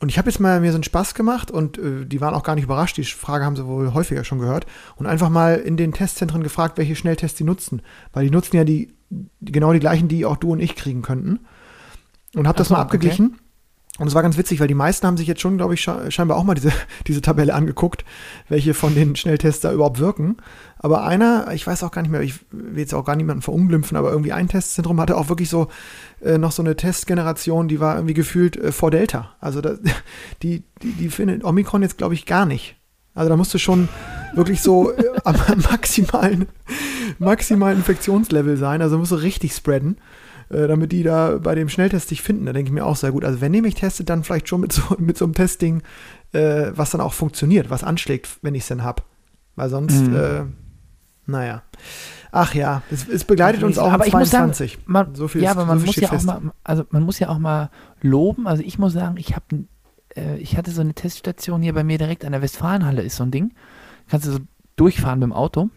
[0.00, 2.44] Und ich habe jetzt mal mir so einen Spaß gemacht und äh, die waren auch
[2.44, 2.96] gar nicht überrascht.
[2.96, 4.66] Die Frage haben sie wohl häufiger schon gehört.
[4.96, 7.82] Und einfach mal in den Testzentren gefragt, welche Schnelltests die nutzen.
[8.12, 11.02] Weil die nutzen ja die, die genau die gleichen, die auch du und ich kriegen
[11.02, 11.40] könnten.
[12.34, 13.26] und habe das so, mal abgeglichen.
[13.26, 13.47] Okay.
[13.98, 16.36] Und es war ganz witzig, weil die meisten haben sich jetzt schon, glaube ich, scheinbar
[16.36, 16.72] auch mal diese,
[17.06, 18.04] diese Tabelle angeguckt,
[18.48, 20.36] welche von den Schnelltests da überhaupt wirken.
[20.78, 23.96] Aber einer, ich weiß auch gar nicht mehr, ich will jetzt auch gar niemanden verunglimpfen,
[23.96, 25.68] aber irgendwie ein Testzentrum hatte auch wirklich so
[26.22, 29.30] äh, noch so eine Testgeneration, die war irgendwie gefühlt äh, vor Delta.
[29.40, 29.80] Also das,
[30.42, 32.76] die, die, die findet Omikron jetzt, glaube ich, gar nicht.
[33.14, 33.88] Also da musst du schon
[34.34, 35.34] wirklich so äh, am
[35.70, 36.46] maximalen,
[37.18, 38.80] maximalen Infektionslevel sein.
[38.80, 39.98] Also musst du richtig spreaden.
[40.50, 42.46] Äh, damit die da bei dem Schnelltest dich finden.
[42.46, 43.24] Da denke ich mir auch sehr gut.
[43.24, 45.82] Also wenn ihr mich testet, dann vielleicht schon mit so, mit so einem Testing,
[46.32, 49.02] äh, was dann auch funktioniert, was anschlägt, wenn ich es denn habe.
[49.56, 50.16] Weil sonst, mhm.
[50.16, 50.44] äh,
[51.26, 51.62] naja.
[52.30, 54.76] Ach ja, es, es begleitet uns auch aber ich 22.
[54.76, 56.28] Muss sagen, man, so viel, ja, aber man so muss ja fest.
[56.28, 58.46] auch mal, also man muss ja auch mal loben.
[58.46, 59.64] Also ich muss sagen, ich habe,
[60.14, 63.24] äh, ich hatte so eine Teststation hier bei mir direkt an der Westfalenhalle ist so
[63.24, 63.54] ein Ding.
[64.08, 64.38] Kannst du so
[64.76, 65.70] durchfahren mit dem Auto.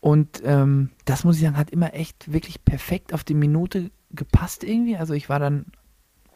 [0.00, 4.64] Und ähm, das muss ich sagen, hat immer echt wirklich perfekt auf die Minute gepasst
[4.64, 4.96] irgendwie.
[4.96, 5.66] Also ich war dann,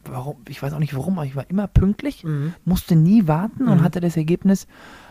[0.04, 2.54] warum, ich weiß auch nicht warum, aber ich war immer pünktlich, mhm.
[2.64, 3.73] musste nie warten mhm.
[3.73, 4.66] und hatte das Ergebnis,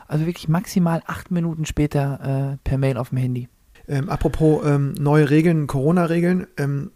[0.07, 3.50] also wirklich maximal acht Minuten später äh, per Mail auf dem Handy.
[3.88, 6.91] Ähm, apropos ähm, neue Regeln, Corona-Regeln, ähm,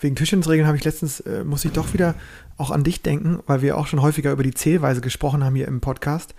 [0.00, 2.14] wegen Tischtennisregeln habe ich letztens, äh, muss ich doch wieder
[2.56, 5.68] auch an dich denken, weil wir auch schon häufiger über die Zählweise gesprochen haben hier
[5.68, 6.34] im Podcast,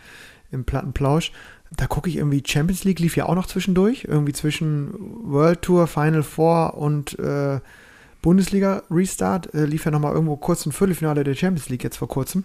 [0.50, 1.32] im Plattenplausch
[1.78, 5.88] da gucke ich irgendwie, Champions League lief ja auch noch zwischendurch, irgendwie zwischen World Tour,
[5.88, 7.60] Final Four und äh,
[8.22, 12.08] Bundesliga Restart, äh, lief ja nochmal irgendwo kurz ein Viertelfinale der Champions League jetzt vor
[12.08, 12.44] kurzem.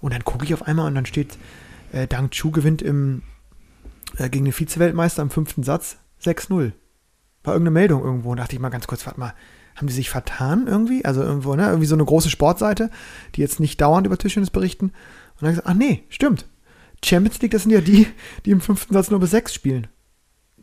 [0.00, 1.38] Und dann gucke ich auf einmal und dann steht,
[1.92, 3.22] äh, Dang Chu gewinnt im,
[4.18, 6.72] äh, gegen den Vize-Weltmeister im fünften Satz 6-0.
[7.44, 9.34] War irgendeine Meldung irgendwo und dachte ich mal ganz kurz, warte mal,
[9.76, 11.04] haben die sich vertan irgendwie?
[11.04, 11.66] Also irgendwo, ne?
[11.66, 12.90] Irgendwie so eine große Sportseite,
[13.34, 14.86] die jetzt nicht dauernd über Tischtennis berichten.
[14.86, 16.46] Und dann gesagt, ach nee, stimmt.
[17.04, 18.06] Champions League, das sind ja die,
[18.44, 19.88] die im fünften Satz nur bis sechs spielen.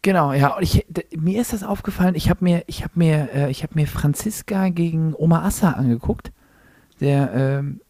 [0.02, 0.56] Genau, ja.
[0.56, 0.86] Und ich,
[1.18, 2.16] mir ist das aufgefallen.
[2.16, 6.32] Ich habe mir, ich habe mir, äh, ich habe mir Franziska gegen Oma Assa angeguckt,
[7.02, 7.82] der ähm,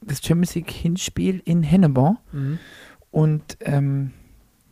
[0.00, 2.18] das Champions League Hinspiel in Hennebon.
[2.32, 2.58] Mhm.
[3.10, 4.12] Und ähm,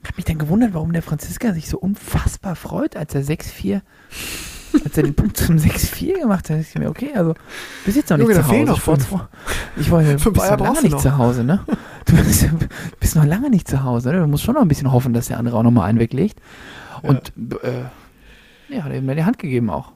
[0.05, 3.83] habe mich dann gewundert, warum der Franziska sich so unfassbar freut, als er 6-4
[4.85, 7.35] als er den Punkt zum 6-4 gemacht hat, dachte ich mir, okay, also
[7.85, 8.65] bist jetzt noch nicht Junge, zu Hause.
[8.65, 9.21] Noch ich, fünf.
[9.77, 11.01] ich war ja bist noch lange nicht noch.
[11.01, 11.61] zu Hause, ne?
[12.05, 12.49] Du bist,
[12.99, 14.21] bist, noch lange nicht zu Hause, ne?
[14.21, 16.41] Du musst schon noch ein bisschen hoffen, dass der andere auch nochmal einen weglegt.
[17.03, 17.69] Und ja.
[17.69, 19.93] äh, ja, hat ihm die Hand gegeben auch.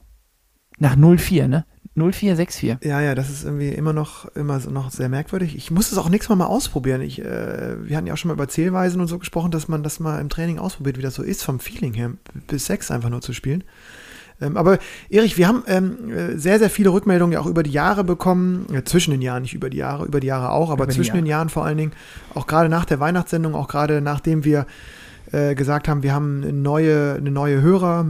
[0.79, 1.65] Nach 0-4, ne?
[1.97, 2.79] 0464.
[2.83, 5.57] Ja, ja, das ist irgendwie immer noch, immer noch sehr merkwürdig.
[5.57, 7.01] Ich muss es auch nächstes Mal mal ausprobieren.
[7.01, 9.83] Ich, äh, wir hatten ja auch schon mal über Zählweisen und so gesprochen, dass man
[9.83, 12.13] das mal im Training ausprobiert, wie das so ist, vom Feeling her,
[12.49, 13.65] bis sechs einfach nur zu spielen.
[14.41, 17.71] Ähm, aber Erich, wir haben ähm, äh, sehr, sehr viele Rückmeldungen ja auch über die
[17.71, 20.85] Jahre bekommen, äh, zwischen den Jahren, nicht über die Jahre, über die Jahre auch, aber
[20.85, 21.93] über zwischen den Jahren vor allen Dingen,
[22.35, 24.67] auch gerade nach der Weihnachtssendung, auch gerade nachdem wir
[25.33, 28.07] äh, gesagt haben, wir haben eine neue, eine neue Hörer-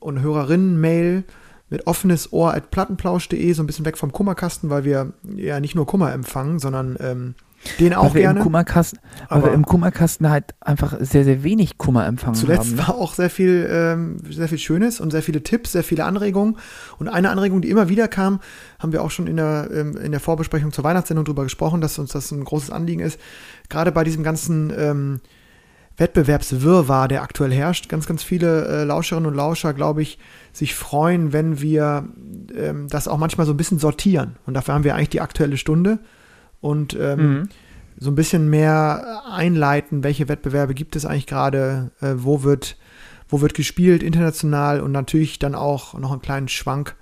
[0.00, 1.24] und Hörerinnen-Mail
[1.70, 5.74] mit offenes Ohr at plattenplausch.de, so ein bisschen weg vom Kummerkasten, weil wir ja nicht
[5.74, 7.34] nur Kummer empfangen, sondern ähm,
[7.78, 8.40] den auch weil gerne.
[8.40, 12.68] Im Kummerkasten, aber wir im Kummerkasten halt einfach sehr, sehr wenig Kummer empfangen zuletzt haben.
[12.68, 16.04] Zuletzt war auch sehr viel, ähm, sehr viel Schönes und sehr viele Tipps, sehr viele
[16.04, 16.56] Anregungen.
[16.98, 18.40] Und eine Anregung, die immer wieder kam,
[18.78, 21.98] haben wir auch schon in der, ähm, in der Vorbesprechung zur Weihnachtssendung darüber gesprochen, dass
[21.98, 23.20] uns das ein großes Anliegen ist.
[23.68, 25.20] Gerade bei diesem ganzen ähm,
[25.98, 27.90] Wettbewerbswirrwarr, der aktuell herrscht.
[27.90, 30.18] Ganz, ganz viele äh, Lauscherinnen und Lauscher, glaube ich,
[30.52, 32.08] sich freuen, wenn wir
[32.56, 34.36] ähm, das auch manchmal so ein bisschen sortieren.
[34.46, 35.98] Und dafür haben wir eigentlich die aktuelle Stunde
[36.60, 37.48] und ähm, mhm.
[37.98, 42.76] so ein bisschen mehr einleiten, welche Wettbewerbe gibt es eigentlich gerade, äh, wo wird
[43.30, 46.96] wo wird gespielt international und natürlich dann auch noch einen kleinen Schwank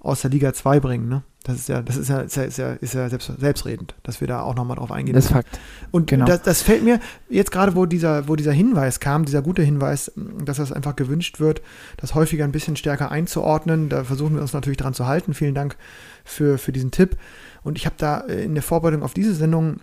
[0.00, 1.08] aus der Liga 2 bringen.
[1.08, 1.22] Ne?
[1.44, 4.20] Das ist ja, das ist ja, ist ja, ist ja, ist ja selbst, selbstredend, dass
[4.20, 5.14] wir da auch nochmal drauf eingehen.
[5.14, 5.58] Das ist Fakt.
[5.90, 6.24] Und genau.
[6.24, 10.12] das, das fällt mir jetzt gerade, wo dieser, wo dieser Hinweis kam, dieser gute Hinweis,
[10.44, 11.60] dass das einfach gewünscht wird,
[11.96, 13.88] das häufiger ein bisschen stärker einzuordnen.
[13.88, 15.34] Da versuchen wir uns natürlich dran zu halten.
[15.34, 15.76] Vielen Dank
[16.24, 17.16] für, für diesen Tipp.
[17.62, 19.80] Und ich habe da äh, in der Vorbereitung auf diese Sendung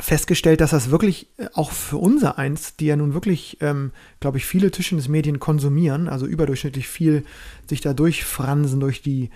[0.00, 4.38] festgestellt, dass das wirklich äh, auch für unser eins, die ja nun wirklich, ähm, glaube
[4.38, 7.24] ich, viele Tischtennismedien konsumieren, also überdurchschnittlich viel
[7.68, 9.30] sich da durchfransen durch die,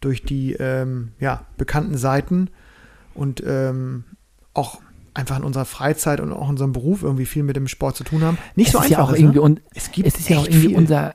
[0.00, 2.50] durch die ähm, ja, bekannten Seiten
[3.14, 4.04] und ähm,
[4.52, 4.80] auch
[5.14, 8.04] einfach in unserer Freizeit und auch in unserem Beruf irgendwie viel mit dem Sport zu
[8.04, 8.38] tun haben.
[8.56, 8.90] Nicht es so einfach.
[8.90, 9.60] Ja auch ist, irgendwie ne?
[9.74, 10.76] es, gibt es ist ja auch irgendwie viel.
[10.76, 11.14] unser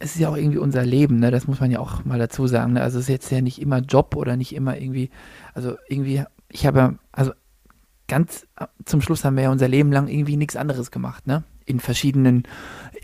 [0.00, 1.32] es ist ja auch irgendwie unser Leben, ne?
[1.32, 2.74] Das muss man ja auch mal dazu sagen.
[2.74, 2.82] Ne?
[2.82, 5.10] Also es ist jetzt ja nicht immer Job oder nicht immer irgendwie,
[5.58, 7.32] also irgendwie, ich habe also
[8.06, 8.46] ganz
[8.84, 11.42] zum Schluss haben wir ja unser Leben lang irgendwie nichts anderes gemacht, ne?
[11.66, 12.44] In verschiedenen.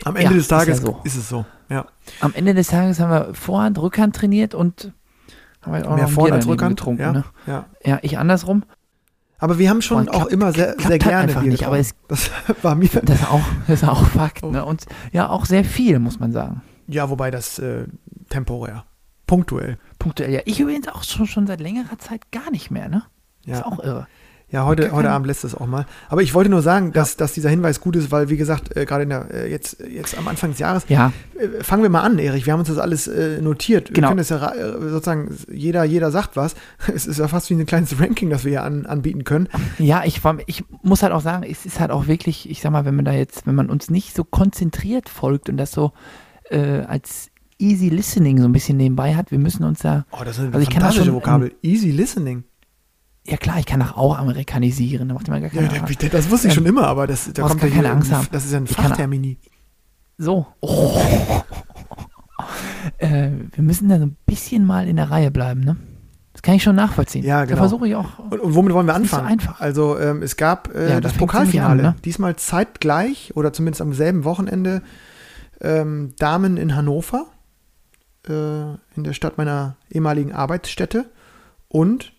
[0.05, 1.01] Am Ende ja, des Tages ist, ja so.
[1.03, 1.85] ist, es so, ja.
[2.21, 4.93] Am Ende des Tages haben wir Vorhand, Rückhand trainiert und
[5.61, 7.25] haben wir auch Mehr Vorhand als Rückhand getrunken, ja, ne?
[7.45, 7.65] ja.
[7.83, 8.63] Ja, ich andersrum.
[9.37, 12.75] Aber wir haben schon auch immer sehr, sehr gerne einfach nicht, aber es, das war
[12.75, 12.87] mir.
[13.03, 14.63] Das ist auch, das ist auch Fakt, ne?
[14.63, 16.61] Und ja, auch sehr viel, muss man sagen.
[16.87, 17.87] Ja, wobei das äh,
[18.29, 18.85] temporär.
[19.27, 19.77] Punktuell.
[19.99, 20.41] Punktuell, ja.
[20.45, 23.03] Ich übrigens auch schon, schon seit längerer Zeit gar nicht mehr, ne?
[23.45, 23.57] Ja.
[23.57, 24.07] Ist auch irre.
[24.51, 25.87] Ja, heute, heute Abend lässt es auch mal.
[26.07, 27.17] Aber ich wollte nur sagen, dass, ja.
[27.17, 30.15] dass dieser Hinweis gut ist, weil, wie gesagt, äh, gerade in der, äh, jetzt, jetzt
[30.17, 31.11] am Anfang des Jahres, ja.
[31.37, 32.45] äh, fangen wir mal an, Erich.
[32.45, 33.87] Wir haben uns das alles äh, notiert.
[33.87, 33.95] Genau.
[33.95, 36.55] Wir können das ja äh, sozusagen, jeder, jeder sagt was.
[36.93, 39.49] Es ist ja fast wie ein kleines Ranking, das wir hier an, anbieten können.
[39.79, 42.85] Ja, ich, ich muss halt auch sagen, es ist halt auch wirklich, ich sag mal,
[42.85, 45.91] wenn man da jetzt, wenn man uns nicht so konzentriert folgt und das so
[46.51, 50.05] äh, als Easy Listening so ein bisschen nebenbei hat, wir müssen uns da.
[50.11, 51.53] Oh, das ist eine also fantastische Vokabel.
[51.61, 52.43] Easy Listening.
[53.27, 56.29] Ja klar, ich kann auch, auch amerikanisieren, da macht man gar keine ja, das, das
[56.29, 58.27] wusste ich schon immer, aber das, da kommt ja keine Angst haben.
[58.31, 59.39] Das ist ja ein Fachtermini.
[60.17, 60.45] So.
[60.61, 61.01] Oh.
[62.99, 65.75] äh, wir müssen da so ein bisschen mal in der Reihe bleiben, ne?
[66.33, 67.23] Das kann ich schon nachvollziehen.
[67.23, 67.55] Ja, genau.
[67.55, 68.19] Da versuche ich auch.
[68.19, 69.25] Und, und, womit wollen wir anfangen?
[69.25, 69.61] So einfach.
[69.61, 71.95] Also ähm, es gab äh, ja, das Pokalfinale, an, ne?
[72.03, 74.81] diesmal zeitgleich oder zumindest am selben Wochenende
[75.61, 77.27] ähm, Damen in Hannover,
[78.33, 81.05] in der Stadt meiner ehemaligen Arbeitsstätte
[81.67, 82.13] und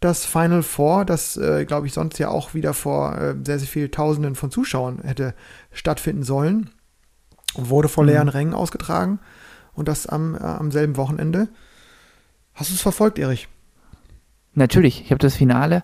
[0.00, 3.68] das Final Four, das, äh, glaube ich, sonst ja auch wieder vor äh, sehr, sehr
[3.68, 5.34] vielen Tausenden von Zuschauern hätte
[5.72, 6.70] stattfinden sollen,
[7.54, 8.10] wurde vor mhm.
[8.10, 9.18] leeren Rängen ausgetragen
[9.72, 11.48] und das am, äh, am selben Wochenende.
[12.54, 13.48] Hast du es verfolgt, Erich?
[14.54, 15.82] Natürlich, ich habe das Finale,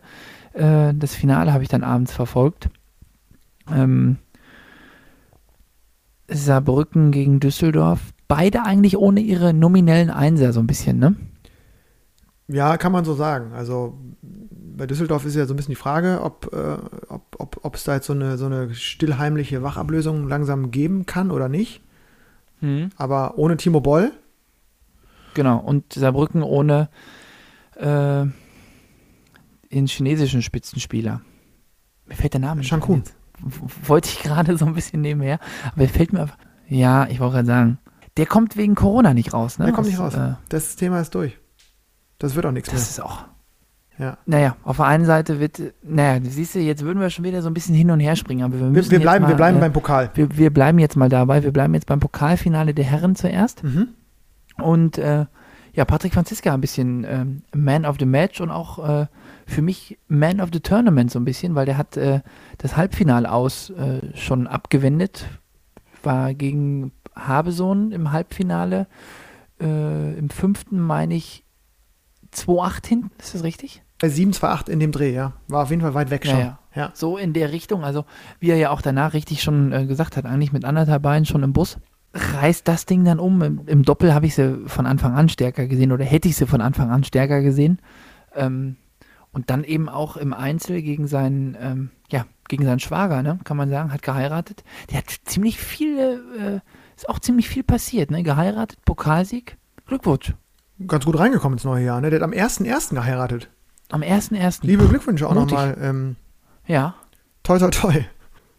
[0.52, 2.68] äh, das Finale habe ich dann abends verfolgt.
[3.70, 4.18] Ähm,
[6.28, 11.16] Saarbrücken gegen Düsseldorf, beide eigentlich ohne ihre nominellen Einser so ein bisschen, ne?
[12.48, 13.52] Ja, kann man so sagen.
[13.52, 13.98] Also
[14.76, 16.76] bei Düsseldorf ist ja so ein bisschen die Frage, ob äh,
[17.08, 21.48] ob, ob, es da jetzt so eine, so eine stillheimliche Wachablösung langsam geben kann oder
[21.48, 21.80] nicht.
[22.60, 22.90] Hm.
[22.96, 24.12] Aber ohne Timo Boll.
[25.34, 26.88] Genau, und Saarbrücken ohne
[27.76, 28.24] äh,
[29.72, 31.22] den chinesischen Spitzenspieler.
[32.06, 33.02] Mir fällt der Name nicht Shankun.
[33.86, 35.40] Wollte ich gerade so ein bisschen nebenher,
[35.72, 36.38] aber er fällt mir einfach.
[36.68, 37.78] Ja, ich wollte gerade sagen,
[38.16, 39.66] der kommt wegen Corona nicht raus, ne?
[39.66, 40.14] Der kommt nicht raus.
[40.14, 41.38] Äh, das Thema ist durch.
[42.18, 42.78] Das wird auch nichts mehr.
[42.78, 43.24] Das ist auch.
[43.98, 44.18] Ja.
[44.26, 47.48] Naja, auf der einen Seite wird, naja, siehst du, jetzt würden wir schon wieder so
[47.48, 48.90] ein bisschen hin und her springen, aber wir müssen.
[48.90, 50.10] Wir, wir bleiben, mal, wir bleiben äh, beim Pokal.
[50.14, 51.42] Wir, wir, bleiben jetzt mal dabei.
[51.44, 53.62] Wir bleiben jetzt beim Pokalfinale der Herren zuerst.
[53.62, 53.88] Mhm.
[54.60, 55.26] Und äh,
[55.74, 59.06] ja, Patrick Franziska ein bisschen ähm, Man of the Match und auch äh,
[59.46, 62.20] für mich Man of the Tournament so ein bisschen, weil der hat äh,
[62.58, 65.26] das Halbfinale aus äh, schon abgewendet.
[66.02, 68.86] War gegen Habesohn im Halbfinale.
[69.60, 71.44] Äh, Im fünften meine ich
[72.32, 73.82] 2-8 hinten, ist das richtig?
[74.02, 75.34] 7-2-8 in dem Dreh, ja.
[75.48, 76.38] War auf jeden Fall weit weg schon.
[76.38, 76.82] Ja, ja.
[76.82, 76.90] ja.
[76.94, 78.04] So in der Richtung, also
[78.40, 81.42] wie er ja auch danach richtig schon äh, gesagt hat, eigentlich mit anderthalb Beinen schon
[81.42, 81.78] im Bus.
[82.12, 83.42] Reißt das Ding dann um.
[83.42, 86.46] Im, im Doppel habe ich sie von Anfang an stärker gesehen oder hätte ich sie
[86.46, 87.78] von Anfang an stärker gesehen.
[88.34, 88.76] Ähm,
[89.32, 93.56] und dann eben auch im Einzel gegen seinen, ähm, ja, gegen seinen Schwager, ne, kann
[93.56, 94.62] man sagen, hat geheiratet.
[94.90, 96.60] Der hat ziemlich viel, äh,
[96.96, 98.22] ist auch ziemlich viel passiert, ne?
[98.22, 99.56] Geheiratet, Pokalsieg.
[99.86, 100.34] Glückwunsch.
[100.86, 102.10] Ganz gut reingekommen ins neue Jahr, ne?
[102.10, 102.94] Der hat am 1.1.
[102.94, 103.48] geheiratet.
[103.90, 104.60] Am 1.1.
[104.62, 105.76] Liebe Glückwünsche auch nochmal.
[105.80, 106.16] Ähm,
[106.66, 106.94] ja.
[107.42, 108.04] Toi, toi, toi.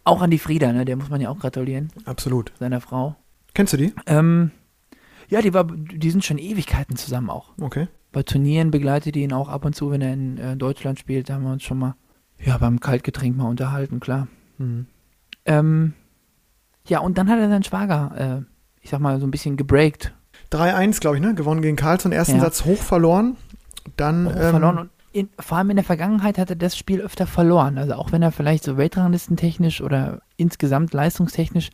[0.03, 0.85] Auch an die Frieda, ne?
[0.85, 1.91] Der muss man ja auch gratulieren.
[2.05, 2.51] Absolut.
[2.59, 3.15] Seiner Frau.
[3.53, 3.93] Kennst du die?
[4.05, 4.51] Ähm,
[5.27, 7.53] ja, die, war, die sind schon Ewigkeiten zusammen auch.
[7.59, 7.87] Okay.
[8.11, 11.29] Bei Turnieren begleitet die ihn auch ab und zu, wenn er in äh, Deutschland spielt.
[11.29, 11.95] Da haben wir uns schon mal
[12.39, 14.27] ja, beim Kaltgetränk mal unterhalten, klar.
[14.57, 14.87] Mhm.
[15.45, 15.93] Ähm,
[16.87, 18.45] ja, und dann hat er seinen Schwager, äh,
[18.81, 20.13] ich sag mal, so ein bisschen gebreakt.
[20.51, 21.33] 3-1, glaube ich, ne?
[21.33, 22.11] Gewonnen gegen Carlsson.
[22.11, 22.41] Ersten ja.
[22.41, 23.37] Satz hoch verloren.
[23.97, 24.27] Dann.
[24.27, 27.25] Hoch ähm, verloren und in, vor allem in der Vergangenheit hat er das Spiel öfter
[27.25, 27.77] verloren.
[27.77, 31.69] Also auch wenn er vielleicht so Weltranglistentechnisch oder insgesamt leistungstechnisch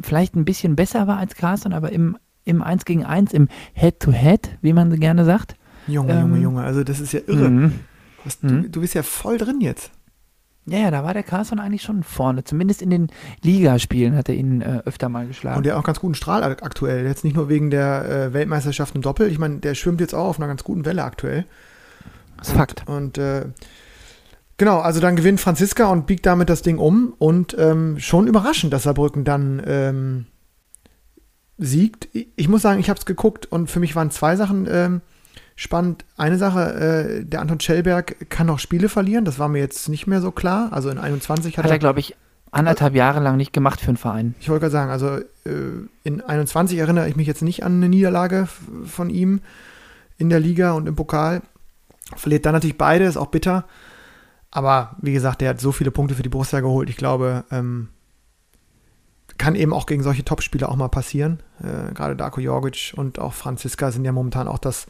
[0.00, 4.46] vielleicht ein bisschen besser war als Carlsson, aber im, im 1 gegen 1, im Head-to-Head,
[4.46, 5.56] -Head, wie man so gerne sagt.
[5.86, 7.50] Junge, ähm, Junge, Junge, also das ist ja irre.
[7.50, 7.80] Mhm.
[8.24, 8.72] Was, du, mhm.
[8.72, 9.90] du bist ja voll drin jetzt.
[10.70, 12.44] Ja, ja, da war der Carlson eigentlich schon vorne.
[12.44, 13.08] Zumindest in den
[13.42, 15.56] Ligaspielen hat er ihn äh, öfter mal geschlagen.
[15.56, 17.06] Und der hat auch ganz guten Strahl aktuell.
[17.06, 19.30] Jetzt nicht nur wegen der äh, Weltmeisterschaft im Doppel.
[19.30, 21.46] Ich meine, der schwimmt jetzt auch auf einer ganz guten Welle aktuell.
[22.36, 22.88] Das ist und, Fakt.
[22.88, 23.46] Und äh,
[24.56, 27.14] genau, also dann gewinnt Franziska und biegt damit das Ding um.
[27.18, 30.26] Und ähm, schon überraschend, dass Saarbrücken dann ähm,
[31.56, 32.08] siegt.
[32.12, 35.00] Ich muss sagen, ich habe es geguckt und für mich waren zwei Sachen ähm,
[35.58, 36.04] spannend.
[36.16, 39.24] Eine Sache, äh, der Anton Schellberg kann noch Spiele verlieren.
[39.24, 40.72] Das war mir jetzt nicht mehr so klar.
[40.72, 42.16] Also in 21 hat, hat er, er glaube ich,
[42.52, 44.34] anderthalb Jahre lang nicht gemacht für einen Verein.
[44.40, 47.88] Ich wollte gerade sagen, also äh, in 21 erinnere ich mich jetzt nicht an eine
[47.88, 48.48] Niederlage
[48.84, 49.40] von ihm
[50.16, 51.42] in der Liga und im Pokal.
[52.16, 53.66] Verliert dann natürlich beide, ist auch bitter.
[54.52, 56.88] Aber wie gesagt, der hat so viele Punkte für die Borussia geholt.
[56.88, 57.88] Ich glaube, ähm,
[59.38, 61.42] kann eben auch gegen solche Topspieler auch mal passieren.
[61.60, 64.86] Äh, Gerade Darko Jorgic und auch Franziska sind ja momentan auch das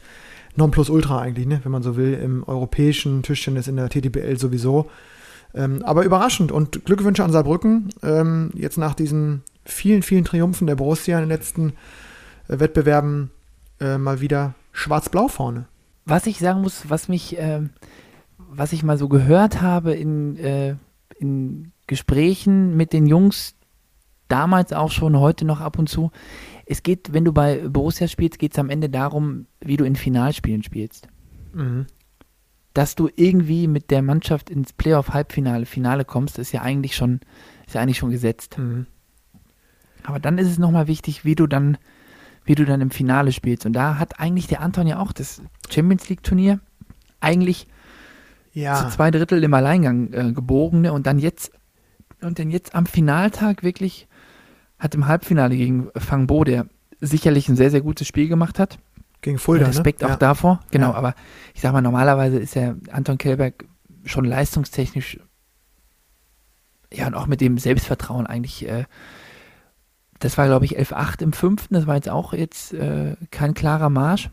[0.59, 1.59] Nonplusultra eigentlich, ne?
[1.63, 4.89] wenn man so will, im europäischen Tischtennis in der TTBL sowieso.
[5.55, 7.89] Ähm, aber überraschend und Glückwünsche an Saarbrücken.
[8.03, 11.73] Ähm, jetzt nach diesen vielen, vielen Triumphen der Borussia in den letzten
[12.47, 13.31] äh, Wettbewerben
[13.79, 15.65] äh, mal wieder schwarz-blau vorne.
[16.05, 17.61] Was ich sagen muss, was mich, äh,
[18.37, 20.75] was ich mal so gehört habe in, äh,
[21.17, 23.55] in Gesprächen mit den Jungs,
[24.27, 26.11] damals auch schon, heute noch ab und zu,
[26.69, 29.95] es geht, wenn du bei Borussia spielst, geht es am Ende darum, wie du in
[29.95, 31.07] Finalspielen spielst.
[31.51, 31.87] Mhm.
[32.75, 37.21] Dass du irgendwie mit der Mannschaft ins Playoff-Halbfinale, Finale kommst, ist ja eigentlich schon,
[37.65, 38.59] ist ja eigentlich schon gesetzt.
[38.59, 38.85] Mhm.
[40.03, 41.79] Aber dann ist es nochmal wichtig, wie du dann,
[42.45, 43.65] wie du dann im Finale spielst.
[43.65, 46.59] Und da hat eigentlich der Anton ja auch das Champions League-Turnier
[47.19, 47.65] eigentlich
[48.53, 48.75] ja.
[48.75, 50.93] zu zwei Drittel im Alleingang äh, gebogen ne?
[50.93, 51.51] und dann jetzt
[52.21, 54.08] und dann jetzt am Finaltag wirklich
[54.79, 56.67] hat im Halbfinale gegen Fangbo, der
[56.99, 58.79] sicherlich ein sehr, sehr gutes Spiel gemacht hat.
[59.21, 59.69] Gegen Fulda, ne?
[59.69, 60.07] Respekt ne?
[60.07, 60.17] auch ja.
[60.17, 60.61] davor.
[60.71, 60.95] Genau, ja.
[60.95, 61.13] aber
[61.53, 63.65] ich sag mal, normalerweise ist ja Anton Kellberg
[64.05, 65.19] schon leistungstechnisch
[66.91, 68.85] ja und auch mit dem Selbstvertrauen eigentlich äh,
[70.19, 71.73] das war, glaube ich, 11-8 im fünften.
[71.73, 74.29] Das war jetzt auch jetzt äh, kein klarer Marsch.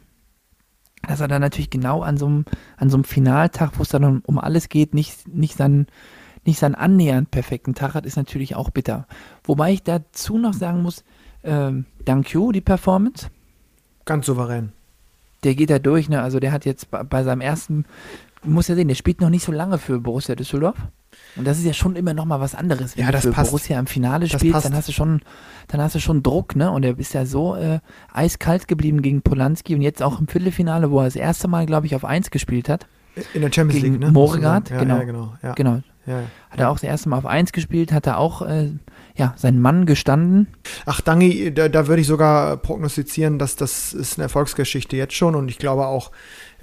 [1.07, 2.45] Dass er dann natürlich genau an so einem,
[2.77, 5.87] an so einem Finaltag, wo es dann um, um alles geht, nicht, nicht seinen
[6.47, 9.07] nicht seinen annähernd perfekten Tag hat, ist natürlich auch bitter.
[9.45, 11.05] Wobei ich dazu noch sagen muss,
[11.43, 11.73] äh,
[12.05, 13.29] Dankyo, die Performance.
[14.05, 14.73] Ganz souverän.
[15.45, 16.23] Der geht da durch, ne?
[16.23, 17.85] Also der hat jetzt bei, bei seinem ersten,
[18.43, 20.77] muss ja sehen, der spielt noch nicht so lange für Borussia Düsseldorf.
[21.37, 23.51] Und das ist ja schon immer noch mal was anderes, wenn ja, du für passt.
[23.51, 25.21] Borussia im Finale spielst, dann hast du schon,
[25.69, 26.71] dann hast du schon Druck, ne?
[26.71, 27.81] Und er ist ja so äh,
[28.13, 31.87] eiskalt geblieben gegen Polanski und jetzt auch im Viertelfinale, wo er das erste Mal, glaube
[31.87, 32.87] ich, auf 1 gespielt hat.
[33.35, 34.13] In der Champions gegen League, ne?
[34.13, 34.97] Moregard, ja, genau.
[34.97, 35.53] Ja, genau, ja.
[35.55, 35.81] genau.
[36.07, 38.71] Ja, hat er auch das erste Mal auf 1 gespielt, hat er auch äh,
[39.17, 40.49] ja, seinen Mann gestanden.
[40.85, 45.35] Ach, Dangi, da, da würde ich sogar prognostizieren, dass das ist eine Erfolgsgeschichte jetzt schon
[45.35, 46.13] und ich glaube auch,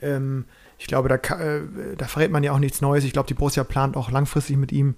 [0.01, 0.45] ähm,
[0.77, 1.61] ich glaube, da, äh,
[1.97, 3.03] da verrät man ja auch nichts Neues.
[3.03, 4.95] Ich glaube, die Borussia plant auch langfristig mit ihm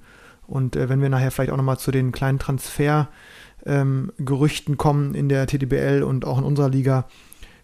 [0.47, 5.29] und äh, wenn wir nachher vielleicht auch nochmal zu den kleinen Transfergerüchten ähm, kommen in
[5.29, 7.07] der TTBL und auch in unserer Liga,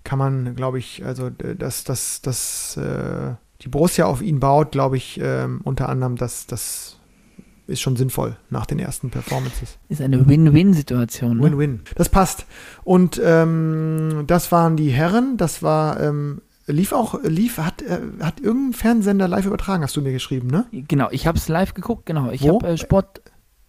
[0.04, 4.98] kann man, glaube ich, also dass das, das, äh, die Borussia auf ihn baut, glaube
[4.98, 6.98] ich, ähm, unter anderem, dass das
[7.68, 9.78] ist schon sinnvoll nach den ersten Performances.
[9.88, 11.38] Ist eine Win-Win-Situation.
[11.38, 11.44] Ne?
[11.44, 11.82] Win-Win.
[11.96, 12.46] Das passt.
[12.84, 15.38] Und ähm, das waren die Herren.
[15.38, 19.84] Das war ähm, lief auch lief hat äh, hat irgendein Fernsehsender live übertragen.
[19.84, 20.66] Hast du mir geschrieben, ne?
[20.72, 21.10] Genau.
[21.12, 22.06] Ich habe es live geguckt.
[22.06, 22.32] Genau.
[22.32, 23.22] Ich habe äh, Sport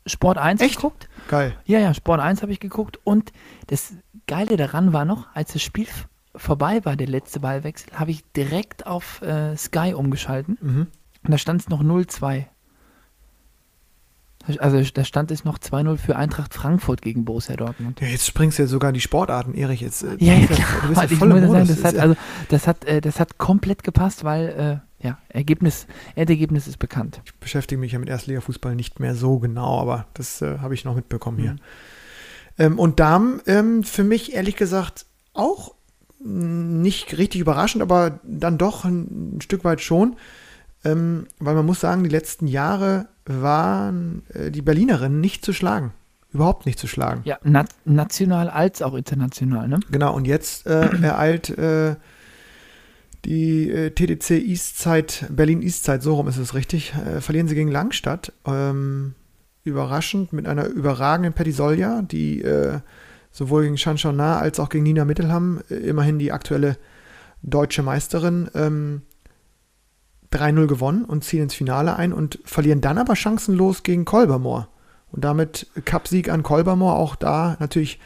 [0.04, 0.76] Sport 1 Echt?
[0.76, 1.08] geguckt.
[1.28, 1.54] Geil.
[1.64, 1.94] Ja, ja.
[1.94, 2.98] Sport 1 habe ich geguckt.
[3.04, 3.32] Und
[3.68, 3.92] das
[4.26, 5.86] Geile daran war noch, als das Spiel
[6.34, 10.58] vorbei war, der letzte Ballwechsel, habe ich direkt auf äh, Sky umgeschalten.
[10.60, 10.86] Mhm.
[11.24, 12.46] Und da stand es noch 0-2.
[14.58, 18.00] Also da stand es noch 2-0 für Eintracht Frankfurt gegen Borussia Dortmund.
[18.00, 19.80] Ja, jetzt springst du ja sogar in die Sportarten, Erich.
[19.80, 20.66] Jetzt, äh, ja, ja, klar.
[20.82, 21.50] Du bist ja voll Modus.
[21.50, 22.16] Sagen, das, hat, also,
[22.48, 27.20] das, hat, äh, das hat komplett gepasst, weil äh, ja, Ergebnis, Endergebnis ist bekannt.
[27.24, 30.84] Ich beschäftige mich ja mit Erstliga-Fußball nicht mehr so genau, aber das äh, habe ich
[30.84, 31.42] noch mitbekommen mhm.
[31.42, 31.56] hier.
[32.58, 35.74] Ähm, und Damen, ähm, für mich ehrlich gesagt auch
[36.24, 40.16] nicht richtig überraschend, aber dann doch ein, ein Stück weit schon.
[40.84, 45.92] Ähm, weil man muss sagen, die letzten Jahre waren äh, die Berlinerinnen nicht zu schlagen.
[46.32, 47.20] Überhaupt nicht zu schlagen.
[47.24, 49.80] Ja, na national als auch international, ne?
[49.90, 51.96] Genau, und jetzt äh, ereilt äh,
[53.24, 57.70] die äh, TDC Eastzeit, Berlin Eastzeit, so rum ist es richtig, äh, verlieren sie gegen
[57.70, 58.32] Langstadt.
[58.46, 59.14] Ähm,
[59.64, 62.80] überraschend mit einer überragenden Petisolja, die äh,
[63.32, 66.76] sowohl gegen Shanshana als auch gegen Nina Mittelham, äh, immerhin die aktuelle
[67.42, 69.02] deutsche Meisterin, ähm,
[70.30, 74.68] 3-0 gewonnen und ziehen ins Finale ein und verlieren dann aber chancenlos gegen Kolbermoor.
[75.10, 78.00] Und damit Cupsieg an Kolbermoor, auch da natürlich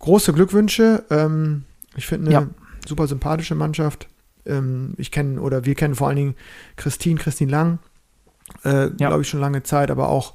[0.00, 1.04] große Glückwünsche.
[1.10, 1.64] Ähm,
[1.96, 2.48] ich finde eine ja.
[2.86, 4.08] super sympathische Mannschaft.
[4.46, 6.34] Ähm, ich kenne oder wir kennen vor allen Dingen
[6.76, 7.78] Christine, Christine Lang,
[8.64, 9.08] äh, ja.
[9.08, 10.34] glaube ich schon lange Zeit, aber auch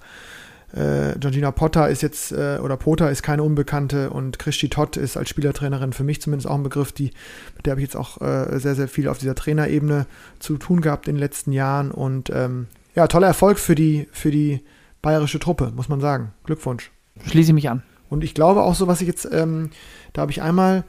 [0.73, 5.17] äh, Georgina Potter ist jetzt, äh, oder Potter ist keine Unbekannte und Christi Todd ist
[5.17, 7.12] als Spielertrainerin für mich zumindest auch ein Begriff, die,
[7.55, 10.07] mit der habe ich jetzt auch äh, sehr, sehr viel auf dieser Trainerebene
[10.39, 14.31] zu tun gehabt in den letzten Jahren und ähm, ja, toller Erfolg für die, für
[14.31, 14.62] die
[15.01, 16.33] bayerische Truppe, muss man sagen.
[16.43, 16.91] Glückwunsch.
[17.25, 17.83] Schließe mich an.
[18.09, 19.69] Und ich glaube auch so, was ich jetzt, ähm,
[20.13, 20.83] da habe ich einmal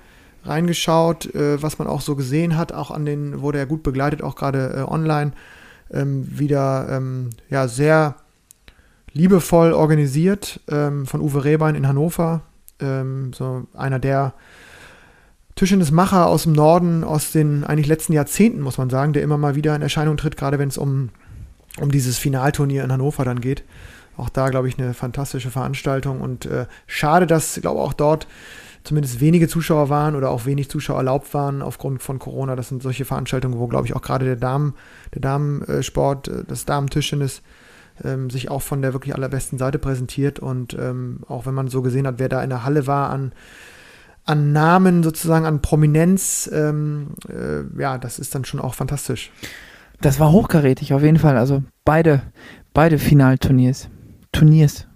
[0.44, 4.22] reingeschaut, äh, was man auch so gesehen hat, auch an den, wurde er gut begleitet,
[4.22, 5.32] auch gerade äh, online,
[5.90, 8.16] ähm, wieder ähm, ja, sehr
[9.14, 12.42] liebevoll organisiert ähm, von Uwe Rehbein in Hannover.
[12.80, 14.34] Ähm, so einer der
[15.54, 19.54] Tischtennismacher aus dem Norden, aus den eigentlich letzten Jahrzehnten, muss man sagen, der immer mal
[19.54, 21.10] wieder in Erscheinung tritt, gerade wenn es um,
[21.80, 23.62] um dieses Finalturnier in Hannover dann geht.
[24.16, 28.26] Auch da, glaube ich, eine fantastische Veranstaltung und äh, schade, dass, glaube auch dort
[28.82, 32.54] zumindest wenige Zuschauer waren oder auch wenig Zuschauer erlaubt waren aufgrund von Corona.
[32.54, 34.74] Das sind solche Veranstaltungen, wo, glaube ich, auch gerade der Damen,
[35.14, 37.42] der Damensport, äh, das Damentischtennis
[38.02, 40.38] ähm, sich auch von der wirklich allerbesten Seite präsentiert.
[40.38, 43.32] Und ähm, auch wenn man so gesehen hat, wer da in der Halle war an,
[44.24, 49.30] an Namen sozusagen, an Prominenz, ähm, äh, ja, das ist dann schon auch fantastisch.
[50.00, 51.36] Das war hochkarätig, auf jeden Fall.
[51.36, 52.22] Also beide,
[52.72, 53.88] beide Finalturniers.
[54.32, 54.86] Turniers.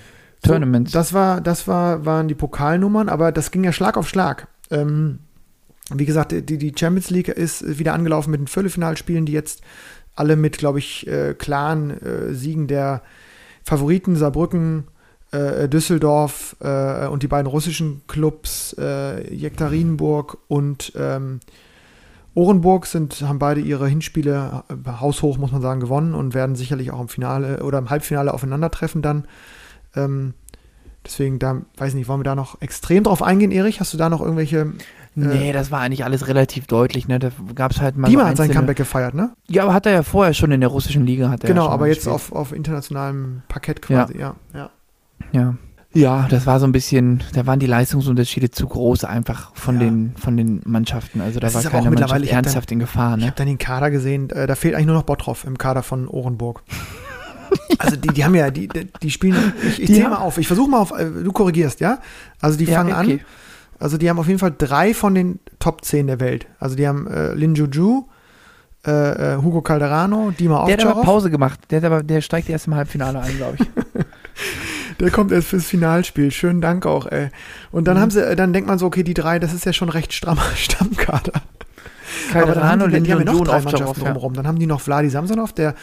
[0.43, 0.93] Tournaments.
[0.93, 4.49] So, das war, das war, waren die Pokalnummern, aber das ging ja Schlag auf Schlag.
[4.71, 5.21] Ähm,
[5.93, 9.63] wie gesagt, die, die Champions League ist wieder angelaufen mit den Viertelfinalspielen, die jetzt
[10.19, 13.03] alle mit, glaube ich, äh, klaren äh, Siegen der
[13.65, 14.85] Favoriten Saarbrücken,
[15.31, 21.41] äh, Düsseldorf äh, und die beiden russischen Clubs äh, Jektarinenburg und ähm,
[22.35, 26.93] Orenburg sind, haben beide ihre Hinspiele äh, haushoch, muss man sagen, gewonnen und werden sicherlich
[26.93, 29.27] auch im Finale oder im Halbfinale aufeinandertreffen dann.
[29.97, 30.35] Ähm,
[31.05, 33.81] deswegen, da weiß ich nicht, wollen wir da noch extrem drauf eingehen, Erich?
[33.81, 34.73] Hast du da noch irgendwelche.
[35.17, 37.19] Äh, nee, das war eigentlich alles relativ deutlich, ne?
[37.19, 38.09] Da gab es halt mal.
[38.09, 39.31] Dima so hat sein Comeback gefeiert, ne?
[39.49, 41.31] Ja, aber hat er ja vorher schon in der russischen Liga.
[41.31, 44.35] Hat er genau, ja aber jetzt auf, auf internationalem Parkett quasi, ja.
[44.53, 44.71] ja.
[45.33, 45.41] ja.
[45.41, 45.55] ja.
[45.95, 49.87] Ja, das war so ein bisschen, da waren die Leistungsunterschiede zu groß einfach von, ja.
[49.87, 51.21] den, von den Mannschaften.
[51.23, 53.17] Also da das war keine Mannschaft ernsthaft dann, in Gefahr.
[53.17, 53.23] Ne?
[53.23, 55.83] Ich habe dann den Kader gesehen, äh, da fehlt eigentlich nur noch Bottroff im Kader
[55.83, 56.63] von Ohrenburg.
[57.79, 60.69] Also die, die haben ja, die, die spielen, ich, ich zähle mal auf, ich versuche
[60.69, 61.99] mal auf, äh, du korrigierst, ja?
[62.43, 63.13] Also die ja, fangen okay.
[63.13, 63.21] an,
[63.79, 66.47] also die haben auf jeden Fall drei von den Top 10 der Welt.
[66.59, 68.07] Also die haben äh, Lin Juju,
[68.87, 72.67] äh, äh, Hugo Calderano, Dima Der hat aber Pause gemacht, der, aber, der steigt erst
[72.67, 73.67] im Halbfinale ein, glaube ich.
[75.01, 76.31] der kommt erst fürs Finalspiel.
[76.31, 77.31] Schönen Dank auch, ey.
[77.71, 78.01] Und dann mhm.
[78.01, 80.43] haben sie, dann denkt man so, okay, die drei, das ist ja schon recht strammer
[80.55, 81.41] Stammkader.
[82.35, 84.35] Aber dann haben die, die haben ja noch drei Mannschaften drumherum.
[84.35, 85.75] Dann haben die noch Vladi Samsonov, der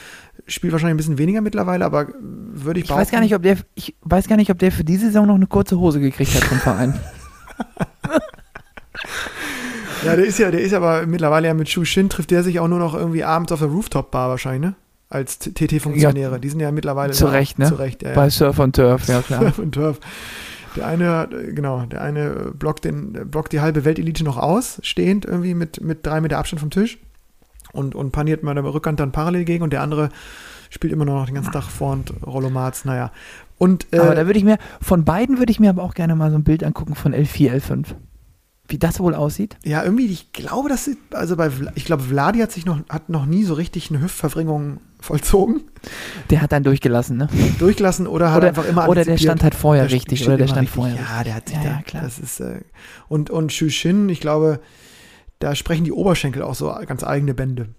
[0.47, 3.57] spielt wahrscheinlich ein bisschen weniger mittlerweile, aber würde ich, ich weiß gar nicht, ob der,
[3.75, 6.43] Ich weiß gar nicht, ob der für diese Saison noch eine kurze Hose gekriegt hat
[6.43, 6.99] vom Verein.
[10.05, 12.59] ja, der ist ja, der ist aber mittlerweile ja mit Shu Shin trifft der sich
[12.59, 14.75] auch nur noch irgendwie abends auf der Rooftop-Bar wahrscheinlich, ne?
[15.09, 16.33] Als TT-Funktionäre.
[16.33, 17.67] Ja, die sind ja mittlerweile zu Recht, ne?
[17.67, 19.41] Zu Recht, ja, Bei Surf und Turf, ja klar.
[19.41, 19.99] Surf und Turf.
[20.75, 25.53] Der eine, genau, der eine blockt, den, blockt die halbe Weltelite noch aus, stehend irgendwie
[25.53, 26.97] mit, mit drei Meter Abstand vom Tisch
[27.71, 30.09] und, und paniert mal der Rückhand dann parallel gegen und der andere
[30.69, 33.11] spielt immer noch den ganzen Tag vor und Rollomarz, naja.
[33.57, 36.15] Und, äh, aber da würde ich mir, von beiden würde ich mir aber auch gerne
[36.15, 37.95] mal so ein Bild angucken von L4, L5
[38.67, 39.57] wie das wohl aussieht?
[39.63, 43.09] Ja, irgendwie, ich glaube, das sieht, also bei, ich glaube, Vladi hat sich noch, hat
[43.09, 45.61] noch nie so richtig eine Hüftverbringung vollzogen.
[46.31, 47.27] Der hat dann durchgelassen, ne?
[47.59, 50.47] Durchgelassen oder hat oder, einfach immer Oder der stand halt vorher der richtig, oder der
[50.47, 50.75] stand richtig.
[50.75, 52.03] vorher Ja, der hat sich ja, da, ja, klar.
[52.03, 52.61] Das ist, äh,
[53.07, 54.59] und, und Shushin, ich glaube,
[55.39, 57.69] da sprechen die Oberschenkel auch so ganz eigene Bände.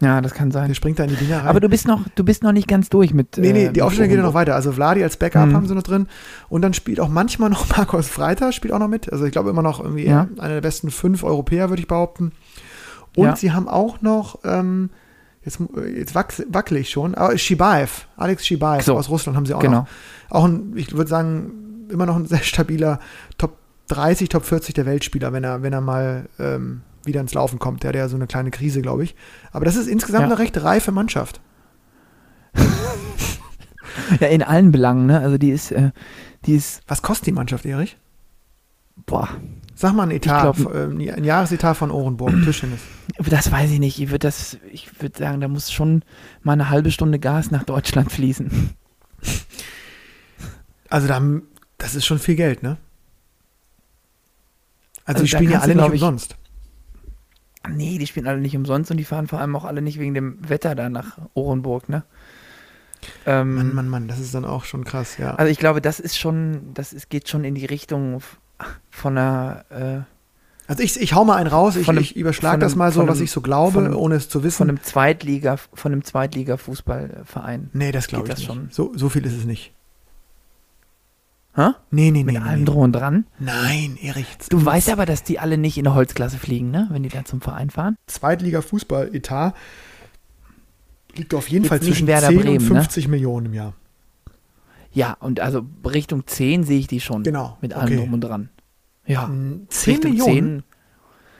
[0.00, 0.68] Ja, das kann sein.
[0.68, 1.46] Der springt da in die Dinger rein.
[1.46, 3.36] Aber du bist noch, du bist noch nicht ganz durch mit.
[3.36, 4.54] Nee, nee, äh, die Aufstellung geht ja noch weiter.
[4.54, 5.54] Also Vladi als Backup mhm.
[5.54, 6.06] haben sie noch drin.
[6.48, 9.12] Und dann spielt auch manchmal noch Markus Freiter, spielt auch noch mit.
[9.12, 10.28] Also ich glaube immer noch irgendwie ja.
[10.38, 12.32] einer der besten fünf Europäer, würde ich behaupten.
[13.16, 13.36] Und ja.
[13.36, 14.90] sie haben auch noch, ähm,
[15.44, 15.58] jetzt,
[15.96, 18.96] jetzt wackel ich schon, aber Shibaev, Alex Shibaev so.
[18.96, 19.80] aus Russland haben sie auch genau.
[19.80, 19.88] noch.
[20.30, 23.00] Auch ein, ich würde sagen, immer noch ein sehr stabiler
[23.36, 23.56] Top
[23.88, 27.82] 30, Top 40 der Weltspieler, wenn er, wenn er mal ähm, wieder ins Laufen kommt.
[27.82, 29.16] Der hat ja so eine kleine Krise, glaube ich.
[29.50, 30.26] Aber das ist insgesamt ja.
[30.26, 31.40] eine recht reife Mannschaft.
[34.20, 35.18] ja, in allen Belangen, ne?
[35.18, 35.90] Also die ist, äh,
[36.46, 36.82] die ist.
[36.86, 37.96] Was kostet die Mannschaft, Erich?
[39.06, 39.28] Boah.
[39.74, 42.80] Sag mal ein Etat, glaub, äh, ein Jahresetat von Ohrenburg, Tischtennis.
[43.18, 44.00] Das weiß ich nicht.
[44.00, 46.04] Ich würde das, ich würde sagen, da muss schon
[46.42, 48.70] mal eine halbe Stunde Gas nach Deutschland fließen.
[50.90, 51.22] Also da,
[51.76, 52.78] das ist schon viel Geld, ne?
[55.04, 56.36] Also, also die spielen ja alle nicht umsonst.
[57.68, 60.14] Nee, die spielen alle nicht umsonst und die fahren vor allem auch alle nicht wegen
[60.14, 62.04] dem Wetter da nach Orenburg, ne?
[63.26, 65.34] Ähm, Mann, Mann, Mann, das ist dann auch schon krass, ja.
[65.34, 68.20] Also ich glaube, das ist schon, das ist, geht schon in die Richtung
[68.90, 70.00] von einer äh,
[70.68, 73.08] also ich, ich hau mal einen raus, ich, einem, ich überschlage das mal so, einem,
[73.08, 74.58] was ich so glaube, einem, ohne es zu wissen.
[74.58, 77.70] Von einem Zweitliga, von einem Zweitliga-Fußballverein.
[77.72, 78.46] Nee, das glaube ich das nicht.
[78.48, 78.68] Schon.
[78.70, 79.72] So, so viel ist es nicht.
[81.58, 81.70] Hä?
[81.90, 82.24] Nee, nee, nee.
[82.24, 82.70] Mit allem nee.
[82.70, 83.26] und dran?
[83.40, 84.28] Nein, Erich.
[84.48, 86.86] Du weißt aber, dass die alle nicht in der Holzklasse fliegen, ne?
[86.92, 87.96] Wenn die da zum Verein fahren.
[88.06, 89.54] Zweitliga-Fußball-Etat
[91.16, 93.10] liegt auf jeden Jetzt Fall zwischen Werder 10 Bremen, und 50 ne?
[93.10, 93.74] Millionen im Jahr.
[94.92, 97.24] Ja, und also Richtung 10 sehe ich die schon.
[97.24, 97.58] Genau.
[97.60, 97.96] Mit allem okay.
[97.96, 98.50] drum und dran.
[99.04, 99.28] Ja.
[99.68, 100.62] 10 Richtung Millionen?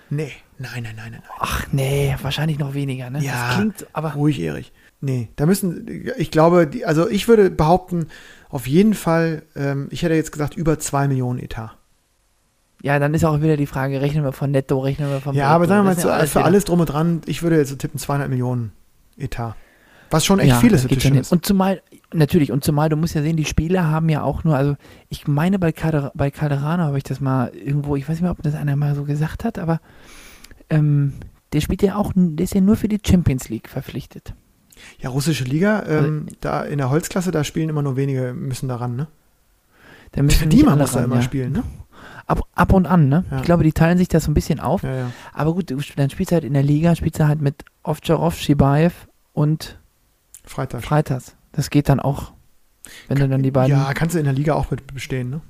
[0.09, 0.17] 10.
[0.17, 1.23] Nee, nein, nein, nein, nein.
[1.39, 3.23] Ach nee, wahrscheinlich noch weniger, ne?
[3.23, 4.15] Ja, das klingt aber.
[4.15, 4.73] Ruhig, Erich.
[5.01, 8.09] Nee, da müssen, ich glaube, die, also ich würde behaupten,
[8.51, 11.77] auf jeden Fall, ähm, ich hätte jetzt gesagt, über 2 Millionen Etat.
[12.83, 15.45] Ja, dann ist auch wieder die Frage, rechnen wir von Netto, rechnen wir von Ja,
[15.45, 15.55] Netto.
[15.55, 17.77] aber sagen wir mal, so, alles für alles drum und dran, ich würde jetzt so
[17.77, 18.73] tippen 200 Millionen
[19.17, 19.57] Etat.
[20.11, 21.33] Was schon echt ja, viel ist ist.
[21.33, 24.57] Und zumal, natürlich, und zumal, du musst ja sehen, die Spieler haben ja auch nur,
[24.57, 24.77] also
[25.11, 28.31] ich meine, bei, Calder, bei Calderano habe ich das mal irgendwo, ich weiß nicht mehr,
[28.31, 29.81] ob das einer mal so gesagt hat, aber
[30.71, 31.15] ähm,
[31.53, 34.35] der spielt ja auch, der ist ja nur für die Champions League verpflichtet.
[35.01, 38.97] Ja, russische Liga, ähm, da in der Holzklasse, da spielen immer nur wenige, müssen daran,
[38.97, 39.07] ne?
[40.13, 41.23] Da müssen die muss da immer ja.
[41.23, 41.65] spielen, ne?
[42.29, 43.25] ab, ab und an, ne?
[43.31, 43.39] Ja.
[43.39, 44.83] Ich glaube, die teilen sich das so ein bisschen auf.
[44.83, 45.13] Ja, ja.
[45.33, 49.09] Aber gut, dann spielst du halt in der Liga, spielst du halt mit Ovtcharov, Shibaev
[49.33, 49.79] und
[50.45, 50.85] Freitags.
[50.85, 51.37] Freitags.
[51.53, 52.33] Das geht dann auch,
[53.09, 53.77] wenn du dann die beiden.
[53.77, 55.41] Ja, kannst du in der Liga auch mit bestehen, ne?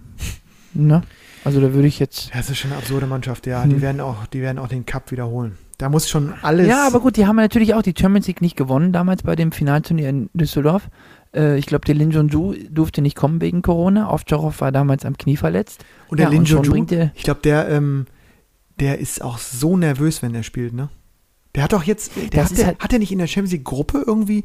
[0.74, 1.02] Ne?
[1.44, 2.34] Also da würde ich jetzt.
[2.34, 3.62] Das ist schon eine absurde Mannschaft, ja.
[3.62, 3.70] Hm.
[3.70, 5.56] Die, werden auch, die werden auch den Cup wiederholen.
[5.78, 6.66] Da muss schon alles.
[6.66, 9.52] Ja, aber gut, die haben natürlich auch die Champions League nicht gewonnen, damals bei dem
[9.52, 10.88] Finalturnier in Düsseldorf.
[11.32, 14.12] Äh, ich glaube, der Lin Junju durfte nicht kommen wegen Corona.
[14.12, 15.84] Ovtcharov war damals am Knie verletzt.
[16.08, 18.06] Und der ja, Lin Junju, ich glaube, der, ähm,
[18.80, 20.88] der ist auch so nervös, wenn er spielt, ne?
[21.54, 23.64] Der hat doch jetzt, der hat, der, halt, hat er nicht in der Champions League
[23.64, 24.44] Gruppe irgendwie.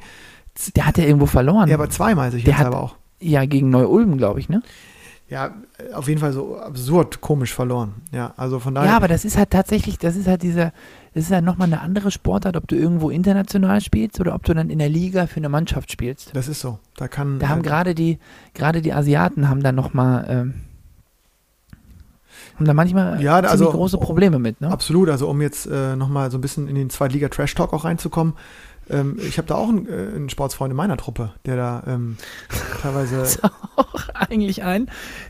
[0.75, 1.67] Der hat ja irgendwo verloren.
[1.67, 2.95] Ja, aber zweimal sich der hat, aber auch.
[3.19, 4.61] Ja, gegen Neu-Ulm, glaube ich, ne?
[5.29, 5.55] Ja,
[5.93, 7.93] auf jeden Fall so absurd komisch verloren.
[8.11, 8.91] Ja, also von daher.
[8.91, 10.73] Ja, aber das ist halt tatsächlich, das ist halt dieser,
[11.13, 14.53] das ist halt nochmal eine andere Sportart, ob du irgendwo international spielst oder ob du
[14.53, 16.31] dann in der Liga für eine Mannschaft spielst.
[16.35, 16.79] Das ist so.
[16.97, 17.39] Da kann.
[17.39, 18.17] Da haben äh, gerade die,
[18.53, 20.53] gerade die Asiaten haben da nochmal, ähm,
[22.55, 24.69] haben da manchmal ja, also, große Probleme mit, ne?
[24.69, 28.33] Absolut, also um jetzt äh, nochmal so ein bisschen in den Zweitliga-Trash-Talk auch reinzukommen,
[28.89, 32.17] ähm, ich habe da auch einen, äh, einen, Sportsfreund in meiner Truppe, der da ähm,
[32.81, 33.17] teilweise.
[33.21, 34.89] ist auch eigentlich ein,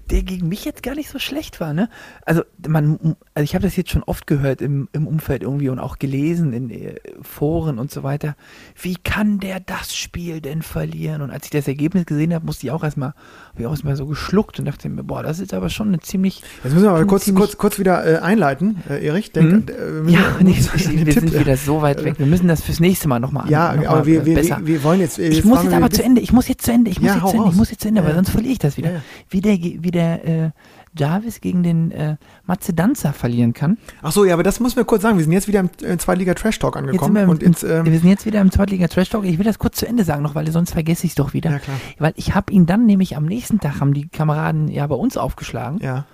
[0.09, 1.89] der gegen mich jetzt gar nicht so schlecht war, ne?
[2.25, 5.79] Also man, also ich habe das jetzt schon oft gehört im, im Umfeld irgendwie und
[5.79, 8.35] auch gelesen in äh, Foren und so weiter.
[8.79, 11.21] Wie kann der das Spiel denn verlieren?
[11.21, 13.09] Und als ich das Ergebnis gesehen habe, musste ich auch erstmal,
[13.51, 15.99] habe ich auch erstmal so geschluckt und dachte mir, boah, das ist aber schon eine
[15.99, 16.41] ziemlich.
[16.63, 19.31] Jetzt müssen wir aber kurz, kurz, kurz wieder äh, einleiten, äh, Erich.
[19.31, 20.09] Denk, mhm.
[20.09, 22.19] ja, nee, wir, wir sind wieder so weit weg.
[22.19, 25.17] Wir müssen das fürs nächste Mal nochmal ja, noch aber wir, wir, wir, wollen jetzt.
[25.17, 27.15] jetzt ich muss jetzt aber zu Ende, ich muss jetzt zu Ende, ich muss ja,
[27.15, 28.07] jetzt zu Ende, ich muss jetzt zu Ende, ja.
[28.07, 28.91] weil sonst verliere ich das wieder.
[28.91, 29.01] Ja.
[29.29, 30.49] Wie der, wie der äh,
[30.97, 33.77] Jarvis gegen den äh, Matze Danzer verlieren kann.
[34.01, 35.17] Ach so, ja, aber das muss wir kurz sagen.
[35.17, 37.15] Wir sind jetzt wieder im äh, Zweitliga Trash Talk angekommen.
[37.15, 39.25] Wir, und ins, ähm wir sind jetzt wieder im Zweitliga Trash Talk.
[39.25, 41.51] Ich will das kurz zu Ende sagen noch, weil sonst vergesse ich es doch wieder.
[41.51, 41.77] Ja, klar.
[41.97, 45.17] Weil ich habe ihn dann nämlich am nächsten Tag, haben die Kameraden ja bei uns
[45.17, 45.79] aufgeschlagen.
[45.81, 46.05] Ja.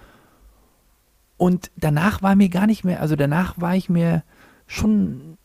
[1.38, 4.24] Und danach war mir gar nicht mehr, also danach war ich mir
[4.68, 5.38] schon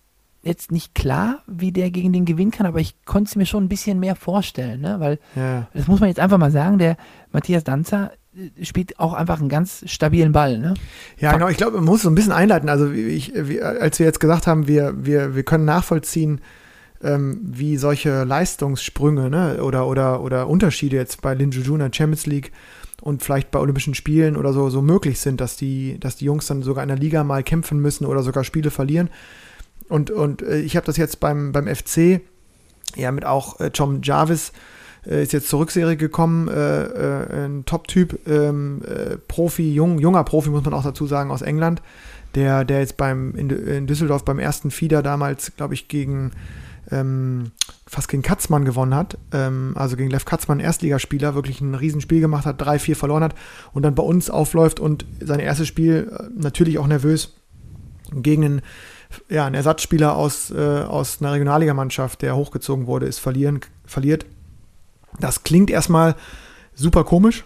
[0.44, 3.64] jetzt nicht klar, wie der gegen den gewinnen kann, aber ich konnte es mir schon
[3.64, 4.96] ein bisschen mehr vorstellen, ne?
[4.98, 5.68] weil ja.
[5.72, 6.96] das muss man jetzt einfach mal sagen, der
[7.32, 10.58] Matthias Danzer äh, spielt auch einfach einen ganz stabilen Ball.
[10.58, 10.74] Ne?
[11.18, 12.68] Ja, genau, ich glaube, man muss so ein bisschen einleiten.
[12.68, 16.40] Also ich, wie, als wir jetzt gesagt haben, wir, wir, wir können nachvollziehen,
[17.02, 19.62] ähm, wie solche Leistungssprünge ne?
[19.62, 22.52] oder, oder, oder Unterschiede jetzt bei Lin Juju in der Champions League
[23.00, 26.46] und vielleicht bei Olympischen Spielen oder so, so möglich sind, dass die, dass die Jungs
[26.46, 29.10] dann sogar in der Liga mal kämpfen müssen oder sogar Spiele verlieren.
[29.88, 32.20] Und, und äh, ich habe das jetzt beim, beim FC,
[32.96, 34.52] ja, mit auch äh, Tom Jarvis,
[35.06, 40.24] äh, ist jetzt zur Rückserie gekommen, äh, äh, ein Top-Typ, ähm, äh, Profi, jung, junger
[40.24, 41.82] Profi, muss man auch dazu sagen, aus England,
[42.34, 46.32] der, der jetzt beim, in, in Düsseldorf beim ersten Fieder damals, glaube ich, gegen
[46.90, 47.52] ähm,
[47.86, 52.46] fast gegen Katzmann gewonnen hat, ähm, also gegen Lev Katzmann, Erstligaspieler, wirklich ein Riesenspiel gemacht
[52.46, 53.34] hat, 3-4 verloren hat
[53.72, 57.34] und dann bei uns aufläuft und sein erstes Spiel natürlich auch nervös
[58.12, 58.62] gegen einen
[59.28, 64.26] ja, ein Ersatzspieler aus, äh, aus einer Regionalligamannschaft, der hochgezogen wurde, ist verlieren, verliert.
[65.20, 66.16] Das klingt erstmal
[66.74, 67.44] super komisch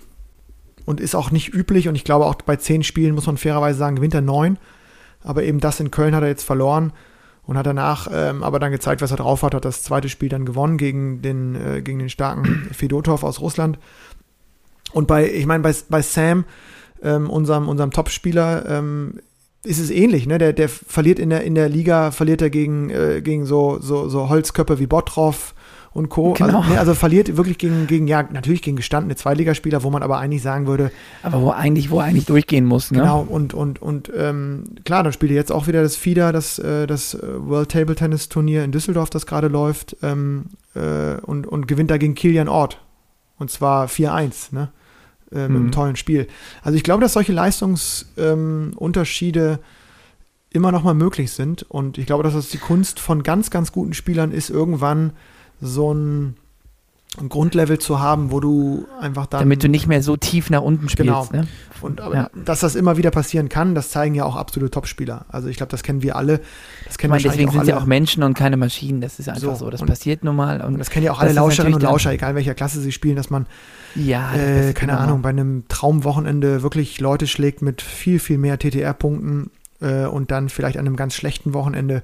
[0.85, 1.89] und ist auch nicht üblich.
[1.89, 4.59] Und ich glaube, auch bei zehn Spielen muss man fairerweise sagen, gewinnt er neun.
[5.23, 6.93] Aber eben das in Köln hat er jetzt verloren
[7.45, 9.55] und hat danach ähm, aber dann gezeigt, was er drauf hat.
[9.55, 13.79] Hat das zweite Spiel dann gewonnen gegen den, äh, gegen den starken Fedotov aus Russland.
[14.93, 16.45] Und bei, ich meine, bei, bei Sam,
[17.03, 19.21] ähm, unserem, unserem Top-Spieler, ähm,
[19.65, 20.39] ist es ähnlich, ne?
[20.39, 24.09] Der, der verliert in der, in der Liga, verliert er gegen, äh, gegen so, so,
[24.09, 25.55] so Holzköpfe wie Bottroff
[25.93, 26.35] und Co.
[26.35, 26.59] Genau.
[26.59, 30.19] Also, ne, also verliert wirklich gegen, gegen, ja, natürlich gegen gestandene Zweitligaspieler, wo man aber
[30.19, 30.91] eigentlich sagen würde.
[31.23, 33.01] Aber wo eigentlich, wo eigentlich durchgehen muss, ne?
[33.01, 36.59] Genau, und, und, und ähm, klar, dann spielt er jetzt auch wieder das FIDA, das,
[36.59, 41.47] äh, das äh, World Table Tennis Turnier in Düsseldorf, das gerade läuft, ähm, äh, und,
[41.47, 42.81] und gewinnt da gegen Kilian Ort.
[43.39, 44.71] Und zwar 4-1, ne?
[45.33, 45.57] Äh, mit mhm.
[45.57, 46.29] einem tollen Spiel.
[46.63, 49.59] Also ich glaube, dass solche Leistungsunterschiede ähm,
[50.51, 53.73] immer noch mal möglich sind und ich glaube, dass das die Kunst von ganz, ganz
[53.73, 55.13] guten Spielern ist, irgendwann
[55.61, 56.37] so ein
[57.17, 59.41] ein Grundlevel zu haben, wo du einfach dann.
[59.41, 61.09] Damit du nicht mehr so tief nach unten spielst.
[61.09, 61.29] Genau.
[61.33, 61.49] Ne?
[61.81, 62.29] Und ja.
[62.45, 65.27] dass das immer wieder passieren kann, das zeigen ja auch absolute Topspieler.
[65.29, 66.41] Also ich glaube, das kennen wir alle.
[66.87, 69.01] Das kennen ich meine, deswegen sind sie auch Menschen und keine Maschinen.
[69.01, 69.67] Das ist einfach so.
[69.67, 69.71] so.
[69.71, 70.61] Das passiert nun mal.
[70.61, 73.17] Und, und das kennen ja auch alle Lauscherinnen und Lauscher, egal welcher Klasse sie spielen,
[73.17, 73.47] dass man,
[73.95, 79.51] ja, äh, keine Ahnung, bei einem Traumwochenende wirklich Leute schlägt mit viel, viel mehr TTR-Punkten
[79.81, 82.03] äh, und dann vielleicht an einem ganz schlechten Wochenende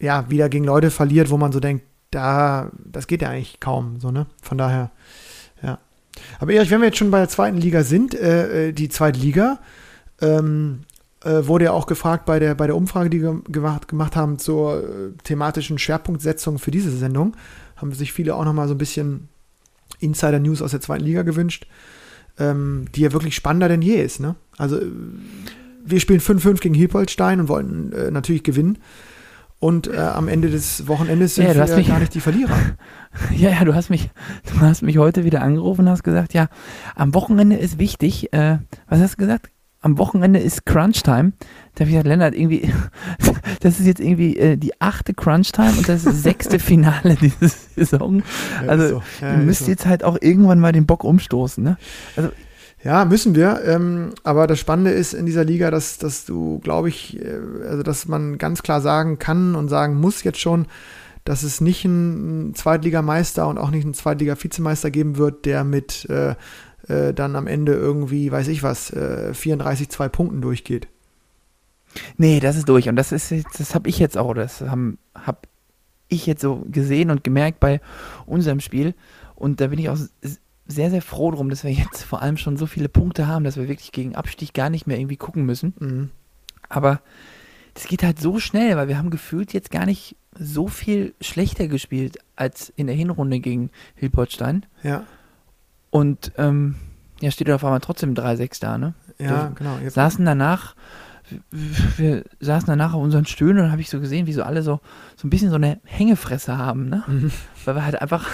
[0.00, 4.00] ja, wieder gegen Leute verliert, wo man so denkt, da, das geht ja eigentlich kaum,
[4.00, 4.26] so, ne?
[4.42, 4.90] Von daher,
[5.62, 5.78] ja.
[6.40, 9.20] Aber Erich, wenn wir jetzt schon bei der zweiten Liga sind, äh, äh die zweite
[9.20, 9.60] Liga,
[10.20, 10.80] ähm,
[11.24, 14.38] äh, wurde ja auch gefragt bei der, bei der Umfrage, die wir gemacht, gemacht haben
[14.38, 17.36] zur äh, thematischen Schwerpunktsetzung für diese Sendung,
[17.76, 19.28] haben sich viele auch nochmal so ein bisschen
[20.00, 21.66] Insider-News aus der zweiten Liga gewünscht.
[22.38, 24.20] ähm, die ja wirklich spannender denn je ist.
[24.20, 24.36] Ne?
[24.56, 24.80] Also
[25.84, 28.78] wir spielen 5-5 gegen Hilpolstein und wollten äh, natürlich gewinnen.
[29.60, 32.56] Und äh, am Ende des Wochenendes sind ja, wir mich, gar nicht die Verlierer.
[33.34, 34.10] Ja, ja, du hast mich,
[34.52, 36.48] du hast mich heute wieder angerufen und hast gesagt, ja,
[36.94, 38.32] am Wochenende ist wichtig.
[38.32, 39.50] Äh, was hast du gesagt?
[39.80, 41.32] Am Wochenende ist Crunch Time.
[41.74, 42.70] Da habe ich gesagt, Lennart, irgendwie,
[43.60, 47.16] das ist jetzt irgendwie äh, die achte Crunch Time und das ist das sechste Finale
[47.16, 48.22] diese Saison.
[48.66, 49.02] Also, so.
[49.22, 49.70] ja, du müsst so.
[49.70, 51.78] jetzt halt auch irgendwann mal den Bock umstoßen, ne?
[52.14, 52.30] Also,
[52.82, 53.62] ja, müssen wir.
[53.64, 57.82] Ähm, aber das Spannende ist in dieser Liga, dass, dass du, glaube ich, äh, also
[57.82, 60.66] dass man ganz klar sagen kann und sagen muss jetzt schon,
[61.24, 66.36] dass es nicht einen Zweitligameister und auch nicht einen Zweitliga-Vizemeister geben wird, der mit äh,
[66.88, 70.88] äh, dann am Ende irgendwie, weiß ich was, äh, 34, zwei Punkten durchgeht.
[72.16, 72.88] Nee, das ist durch.
[72.88, 75.48] Und das ist das habe ich jetzt auch, das habe hab
[76.08, 77.80] ich jetzt so gesehen und gemerkt bei
[78.24, 78.94] unserem Spiel.
[79.34, 79.98] Und da bin ich auch
[80.68, 83.56] sehr, sehr froh drum, dass wir jetzt vor allem schon so viele Punkte haben, dass
[83.56, 85.74] wir wirklich gegen Abstieg gar nicht mehr irgendwie gucken müssen.
[85.78, 86.10] Mhm.
[86.68, 87.00] Aber
[87.74, 91.68] das geht halt so schnell, weil wir haben gefühlt jetzt gar nicht so viel schlechter
[91.68, 94.66] gespielt als in der Hinrunde gegen Hilpoltstein.
[94.82, 95.04] Ja.
[95.90, 96.76] Und ähm,
[97.20, 98.94] ja, steht auf einmal trotzdem 3-6 da, ne?
[99.18, 99.78] Ja, wir genau.
[99.82, 100.76] Jetzt saßen danach
[101.50, 104.62] wir saßen danach auf unseren Stühlen und dann habe ich so gesehen, wie so alle
[104.62, 104.80] so,
[105.16, 107.04] so ein bisschen so eine Hängefresse haben, ne?
[107.06, 107.30] Mhm.
[107.64, 108.26] Weil wir halt einfach,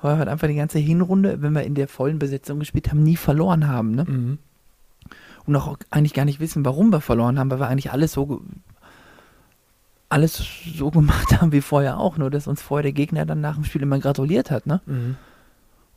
[0.00, 3.02] weil wir halt einfach die ganze Hinrunde, wenn wir in der vollen Besetzung gespielt haben,
[3.02, 4.04] nie verloren haben, ne?
[4.04, 4.38] Mhm.
[5.44, 8.42] Und auch eigentlich gar nicht wissen, warum wir verloren haben, weil wir eigentlich alles so
[10.08, 10.44] alles
[10.76, 13.64] so gemacht haben wie vorher auch, nur dass uns vorher der Gegner dann nach dem
[13.64, 14.80] Spiel immer gratuliert hat, ne?
[14.86, 15.16] Mhm.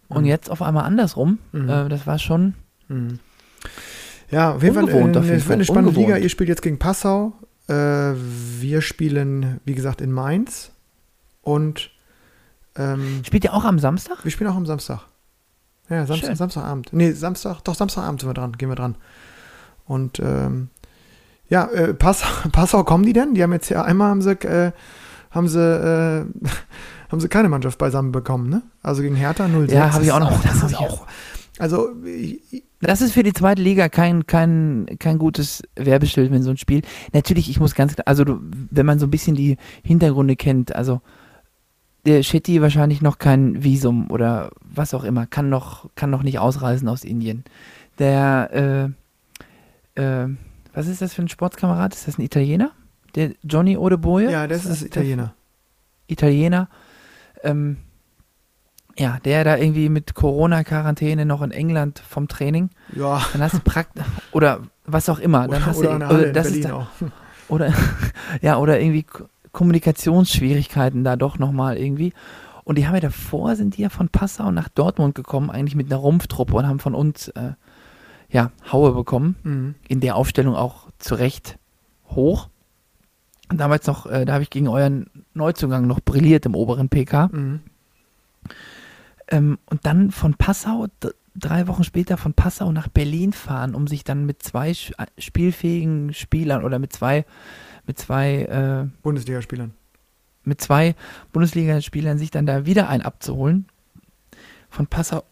[0.07, 0.27] Und mhm.
[0.27, 1.39] jetzt auf einmal andersrum.
[1.51, 1.69] Mhm.
[1.69, 2.53] Äh, das war schon.
[4.31, 5.95] Ja, auf jeden Fall eine, eine spannende Ungewohnt.
[5.95, 6.17] Liga.
[6.17, 7.33] Ihr spielt jetzt gegen Passau.
[7.67, 10.71] Äh, wir spielen, wie gesagt, in Mainz.
[11.41, 11.91] Und
[12.75, 14.23] ähm, Spielt ihr auch am Samstag?
[14.23, 15.01] Wir spielen auch am Samstag.
[15.89, 16.89] Ja, Samstag, Samstagabend.
[16.93, 18.95] Nee, Samstag, doch Samstagabend sind wir dran, gehen wir dran.
[19.85, 20.69] Und ähm,
[21.47, 23.35] ja, äh, Passau, Passau kommen die denn?
[23.35, 24.71] Die haben jetzt ja einmal haben sie, äh,
[25.31, 26.25] haben sie, äh,
[27.11, 28.63] haben sie keine Mannschaft beisammen bekommen, ne?
[28.81, 30.41] Also gegen Hertha 0 Ja, habe ich auch noch.
[30.41, 31.05] Das, ich auch.
[31.59, 36.51] Also ich, das ist für die zweite Liga kein, kein, kein gutes Werbeschild, wenn so
[36.51, 36.81] ein Spiel.
[37.13, 38.39] Natürlich, ich muss ganz klar, also du,
[38.71, 41.01] wenn man so ein bisschen die Hintergründe kennt, also
[42.05, 46.39] der Shetty wahrscheinlich noch kein Visum oder was auch immer, kann noch, kann noch nicht
[46.39, 47.43] ausreisen aus Indien.
[47.97, 48.93] Der,
[49.97, 50.27] äh, äh,
[50.73, 51.95] was ist das für ein Sportskamerad?
[51.95, 52.71] Ist das ein Italiener?
[53.15, 54.29] Der Johnny Odeboye?
[54.29, 55.33] Ja, das ist, ist Italiener.
[56.07, 56.69] Italiener.
[57.43, 57.77] Ähm,
[58.97, 62.69] ja, der da irgendwie mit Corona-Quarantäne noch in England vom Training.
[62.95, 63.21] Ja.
[63.33, 63.99] Dann hast du Prakt
[64.31, 65.47] oder was auch immer.
[65.47, 66.87] Dann oder, hast oder du, oder das ist da,
[67.49, 67.73] oder
[68.41, 69.05] ja oder irgendwie
[69.51, 72.13] Kommunikationsschwierigkeiten da doch nochmal irgendwie.
[72.63, 75.91] Und die haben ja davor sind die ja von Passau nach Dortmund gekommen, eigentlich mit
[75.91, 77.53] einer Rumpftruppe und haben von uns äh,
[78.29, 79.35] ja Haue bekommen.
[79.43, 79.75] Mhm.
[79.87, 81.59] In der Aufstellung auch zu Recht
[82.09, 82.49] hoch.
[83.51, 87.29] Und damals noch, äh, da habe ich gegen euren Neuzugang noch brilliert im oberen PK.
[87.31, 87.59] Mhm.
[89.29, 90.87] Ähm, und dann von Passau,
[91.35, 96.13] drei Wochen später von Passau nach Berlin fahren, um sich dann mit zwei äh, spielfähigen
[96.13, 97.25] Spielern oder mit zwei,
[97.85, 99.73] mit zwei äh, Bundesligaspielern.
[100.43, 100.95] Mit zwei
[101.33, 103.65] Bundesligaspielern sich dann da wieder ein abzuholen.
[104.69, 105.23] Von Passau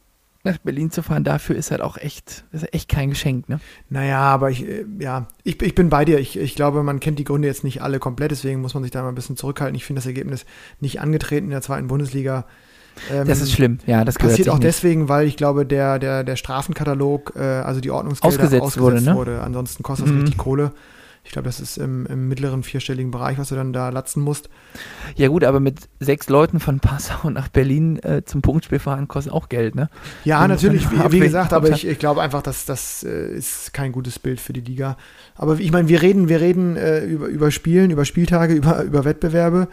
[0.44, 3.62] nach Berlin zu fahren, dafür ist halt auch echt, ist echt kein Geschenk, ne?
[3.90, 6.20] Naja, aber ich, äh, ja, ich, ich bin bei dir.
[6.20, 8.92] Ich, ich glaube, man kennt die Gründe jetzt nicht alle komplett, deswegen muss man sich
[8.92, 9.76] da mal ein bisschen zurückhalten.
[9.76, 10.46] Ich finde das Ergebnis
[10.82, 12.46] nicht angetreten in der zweiten Bundesliga
[13.12, 14.66] ähm, das ist schlimm, ja, das passiert auch nicht.
[14.66, 19.02] deswegen, weil ich glaube, der, der, der Strafenkatalog, äh, also die Ordnungsgelder ausgesetzt, ausgesetzt wurde,
[19.02, 19.16] ne?
[19.16, 19.42] wurde.
[19.42, 20.22] Ansonsten kostet das mhm.
[20.22, 20.72] richtig Kohle.
[21.26, 24.50] Ich glaube, das ist im, im, mittleren vierstelligen Bereich, was du dann da latzen musst.
[25.16, 29.32] Ja gut, aber mit sechs Leuten von Passau nach Berlin äh, zum Punktspiel fahren kostet
[29.32, 29.90] auch Geld, ne?
[30.26, 33.74] Ja, Wenn natürlich, wie, wie, gesagt, aber ich, ich glaube einfach, dass das äh, ist
[33.74, 34.98] kein gutes Bild für die Liga.
[35.36, 39.06] Aber ich meine, wir reden, wir reden äh, über, über Spielen, über Spieltage, über, über
[39.06, 39.70] Wettbewerbe.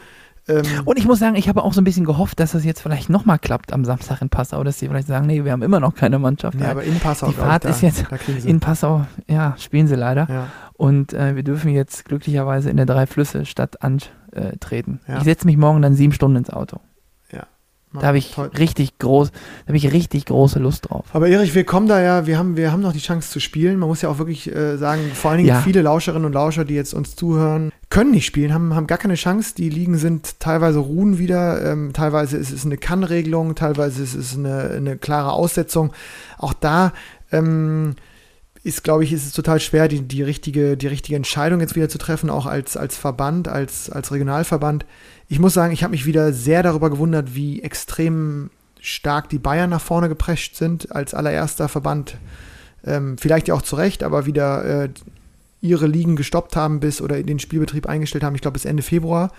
[0.49, 2.81] Ähm, und ich muss sagen, ich habe auch so ein bisschen gehofft, dass das jetzt
[2.81, 5.81] vielleicht nochmal klappt am Samstag in Passau, dass sie vielleicht sagen, nee, wir haben immer
[5.81, 6.59] noch keine Mannschaft.
[6.61, 7.29] Ja, aber in Passau.
[7.29, 8.05] Die Fahrt ich, da, ist jetzt
[8.45, 10.27] in Passau, ja, spielen sie leider.
[10.29, 10.47] Ja.
[10.75, 15.01] Und äh, wir dürfen jetzt glücklicherweise in der Drei-Flüsse-Stadt antreten.
[15.07, 15.19] Ja.
[15.19, 16.81] Ich setze mich morgen dann sieben Stunden ins Auto.
[17.93, 18.51] Da habe ich toll.
[18.57, 21.07] richtig groß, da habe ich richtig große Lust drauf.
[21.13, 23.81] Aber Erich, wir kommen da ja, wir haben, wir haben noch die Chance zu spielen.
[23.81, 25.61] Man muss ja auch wirklich äh, sagen, vor allen Dingen ja.
[25.61, 29.17] viele Lauscherinnen und Lauscher, die jetzt uns zuhören, können nicht spielen, haben, haben gar keine
[29.17, 29.55] Chance.
[29.57, 34.37] Die Ligen sind teilweise ruhen wieder, ähm, teilweise ist es eine Kann-Regelung, teilweise ist es
[34.37, 35.93] eine, eine klare Aussetzung.
[36.39, 36.93] Auch da
[37.33, 37.97] ähm,
[38.63, 41.89] ist, glaube ich, ist es total schwer, die, die, richtige, die richtige Entscheidung jetzt wieder
[41.89, 44.85] zu treffen, auch als, als Verband, als, als Regionalverband
[45.31, 48.51] ich muss sagen, ich habe mich wieder sehr darüber gewundert, wie extrem
[48.81, 52.19] stark die Bayern nach vorne geprescht sind als allererster Verband
[52.85, 54.89] ähm, vielleicht ja auch zu Recht, aber wieder äh,
[55.61, 59.31] ihre Ligen gestoppt haben bis oder den Spielbetrieb eingestellt haben, ich glaube bis Ende Februar.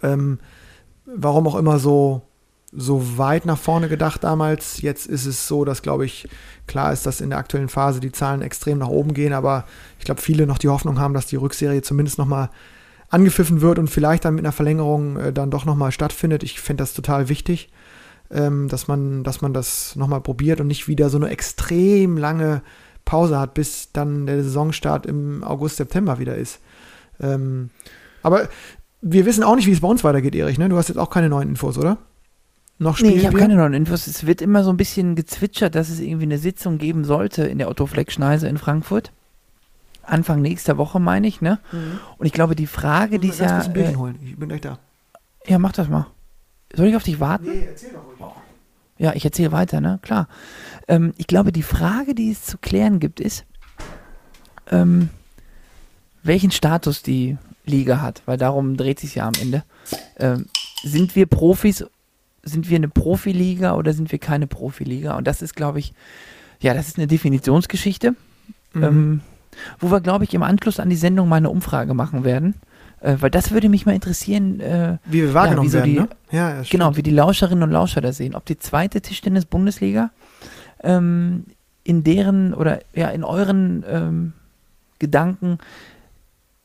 [0.00, 0.38] Ähm,
[1.06, 2.22] warum auch immer so,
[2.70, 4.80] so weit nach vorne gedacht damals.
[4.80, 6.28] Jetzt ist es so, dass, glaube ich,
[6.68, 9.64] klar ist, dass in der aktuellen Phase die Zahlen extrem nach oben gehen, aber
[9.98, 12.50] ich glaube, viele noch die Hoffnung haben, dass die Rückserie zumindest nochmal
[13.10, 16.42] angepfiffen wird und vielleicht dann mit einer Verlängerung äh, dann doch nochmal stattfindet.
[16.42, 17.70] Ich finde das total wichtig,
[18.30, 22.62] ähm, dass, man, dass man das nochmal probiert und nicht wieder so eine extrem lange
[23.04, 26.60] Pause hat, bis dann der Saisonstart im August, September wieder ist.
[27.20, 27.70] Ähm,
[28.22, 28.48] aber
[29.00, 30.58] wir wissen auch nicht, wie es bei uns weitergeht, Erich.
[30.58, 30.68] Ne?
[30.68, 31.98] Du hast jetzt auch keine neuen Infos, oder?
[32.78, 34.06] Noch spielen Nee, ich habe keine neuen Infos.
[34.06, 37.58] Es wird immer so ein bisschen gezwitschert, dass es irgendwie eine Sitzung geben sollte in
[37.58, 39.12] der Otto Fleck Schneise in Frankfurt.
[40.08, 41.58] Anfang nächster Woche, meine ich, ne?
[41.72, 42.00] Mhm.
[42.18, 43.60] Und ich glaube, die Frage, die ist ja.
[43.60, 44.18] Ein äh, holen.
[44.24, 44.78] Ich bin gleich da.
[45.46, 46.06] Ja, mach das mal.
[46.74, 47.46] Soll ich auf dich warten?
[47.46, 48.18] Nee, erzähl doch ruhig.
[48.98, 50.00] Ja, ich erzähle weiter, ne?
[50.02, 50.28] Klar.
[50.88, 53.44] Ähm, ich glaube, die Frage, die es zu klären gibt, ist,
[54.70, 55.08] ähm,
[56.22, 59.62] welchen Status die Liga hat, weil darum dreht sich ja am Ende.
[60.18, 60.46] Ähm,
[60.82, 61.84] sind wir Profis,
[62.42, 65.16] sind wir eine Profiliga oder sind wir keine Profiliga?
[65.16, 65.92] Und das ist, glaube ich,
[66.60, 68.14] ja, das ist eine Definitionsgeschichte,
[68.72, 68.82] mhm.
[68.82, 69.20] ähm,
[69.78, 72.54] wo wir, glaube ich, im Anschluss an die Sendung mal eine Umfrage machen werden.
[73.00, 76.08] Äh, weil das würde mich mal interessieren, äh, wie wir wahrgenommen ja, wie so werden,
[76.30, 76.38] die, ne?
[76.38, 78.34] ja, ja, genau, wie die Lauscherinnen und Lauscher da sehen.
[78.34, 80.10] Ob die zweite Tischtennis-Bundesliga
[80.82, 81.44] ähm,
[81.84, 84.32] in deren oder ja in euren ähm,
[84.98, 85.58] Gedanken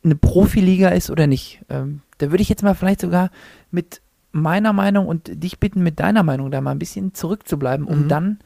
[0.03, 1.61] eine Profiliga ist oder nicht.
[1.69, 3.29] Ähm, da würde ich jetzt mal vielleicht sogar
[3.71, 8.03] mit meiner Meinung und dich bitten, mit deiner Meinung da mal ein bisschen zurückzubleiben, um
[8.03, 8.07] mhm.
[8.07, 8.39] dann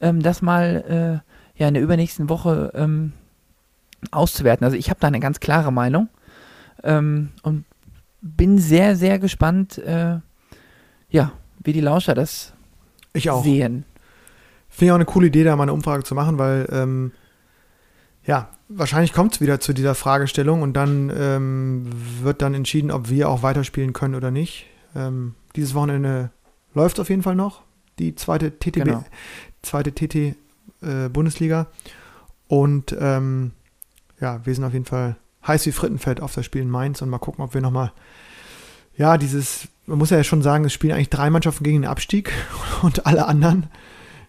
[0.00, 1.22] ähm, das mal
[1.56, 3.12] äh, ja in der übernächsten Woche ähm,
[4.12, 4.64] auszuwerten.
[4.64, 6.08] Also ich habe da eine ganz klare Meinung
[6.82, 7.64] ähm, und
[8.20, 10.18] bin sehr, sehr gespannt, äh,
[11.10, 11.32] ja,
[11.62, 12.52] wie die Lauscher das
[13.12, 13.44] ich auch.
[13.44, 13.84] sehen.
[14.68, 17.12] Finde ich auch eine coole Idee, da mal eine Umfrage zu machen, weil ähm,
[18.24, 21.86] ja, wahrscheinlich kommt es wieder zu dieser Fragestellung und dann ähm,
[22.22, 24.66] wird dann entschieden, ob wir auch weiterspielen können oder nicht.
[24.96, 26.30] Ähm, dieses Wochenende
[26.74, 27.62] läuft auf jeden Fall noch,
[27.98, 29.04] die zweite TTB, genau.
[29.62, 30.14] zweite TT
[30.82, 31.66] äh, Bundesliga.
[32.48, 33.52] Und ähm,
[34.24, 35.16] ja, wir sind auf jeden Fall
[35.46, 37.92] heiß wie Frittenfett auf das Spiel in Mainz und mal gucken, ob wir nochmal,
[38.96, 42.32] ja, dieses, man muss ja schon sagen, es spielen eigentlich drei Mannschaften gegen den Abstieg
[42.82, 43.66] und alle anderen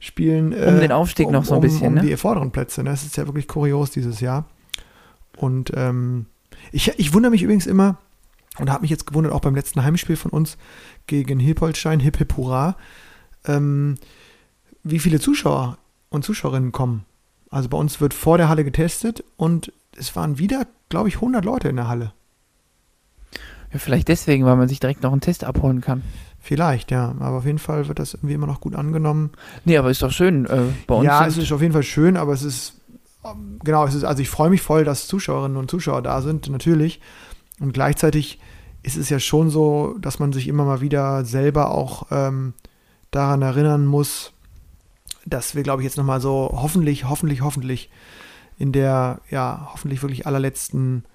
[0.02, 0.48] spielen.
[0.48, 2.02] Um den äh, Aufstieg um, noch so ein bisschen, um, um ne?
[2.02, 2.84] die vorderen Plätze.
[2.84, 2.90] Ne?
[2.90, 4.46] Das ist ja wirklich kurios dieses Jahr.
[5.38, 6.26] Und ähm,
[6.74, 7.98] ich, ich wundere mich übrigens immer,
[8.58, 10.58] und habe mich jetzt gewundert, auch beim letzten Heimspiel von uns
[11.08, 12.76] gegen Hippolstein, Hip Hip Hurra,
[13.46, 13.96] ähm,
[14.84, 15.78] wie viele Zuschauer
[16.10, 17.06] und Zuschauerinnen kommen.
[17.50, 21.44] Also bei uns wird vor der Halle getestet und es waren wieder, glaube ich, 100
[21.44, 22.14] Leute in der Halle.
[23.72, 26.04] Ja, vielleicht deswegen, weil man sich direkt noch einen Test abholen kann.
[26.40, 27.16] Vielleicht, ja.
[27.20, 29.32] Aber auf jeden Fall wird das irgendwie immer noch gut angenommen.
[29.66, 30.46] Nee, aber ist doch schön.
[30.46, 32.74] Äh, bei uns ja, es ist auf jeden Fall schön, aber es ist,
[33.26, 36.50] ähm, genau, es ist, also ich freue mich voll, dass Zuschauerinnen und Zuschauer da sind,
[36.50, 37.02] natürlich.
[37.60, 38.40] Und gleichzeitig
[38.84, 42.54] ist es ja schon so, dass man sich immer mal wieder selber auch ähm,
[43.10, 44.32] daran erinnern muss,
[45.26, 47.90] dass wir, glaube ich, jetzt nochmal so hoffentlich, hoffentlich, hoffentlich
[48.58, 51.06] in der, ja, hoffentlich wirklich allerletzten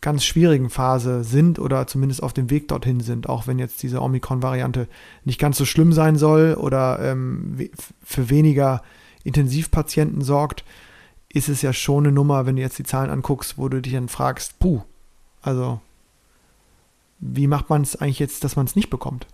[0.00, 4.02] ganz schwierigen Phase sind oder zumindest auf dem Weg dorthin sind, auch wenn jetzt diese
[4.02, 4.88] Omikron-Variante
[5.24, 7.70] nicht ganz so schlimm sein soll oder ähm,
[8.02, 8.82] für weniger
[9.22, 10.64] Intensivpatienten sorgt,
[11.28, 13.92] ist es ja schon eine Nummer, wenn du jetzt die Zahlen anguckst, wo du dich
[13.92, 14.82] dann fragst, puh,
[15.40, 15.80] also
[17.20, 19.26] wie macht man es eigentlich jetzt, dass man es nicht bekommt?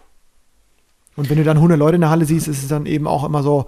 [1.17, 3.25] Und wenn du dann 100 Leute in der Halle siehst, ist es dann eben auch
[3.25, 3.67] immer so,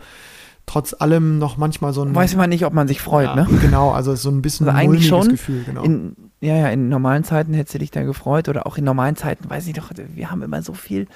[0.67, 2.15] trotz allem noch manchmal so ein.
[2.15, 3.49] Weiß man nicht, ob man sich freut, ja, ne?
[3.61, 5.83] Genau, also so ein bisschen also eigentlich schon Gefühl, genau.
[5.83, 9.17] In, ja, ja, in normalen Zeiten hättest du dich da gefreut oder auch in normalen
[9.17, 11.07] Zeiten, weiß ich doch, wir haben immer so viel,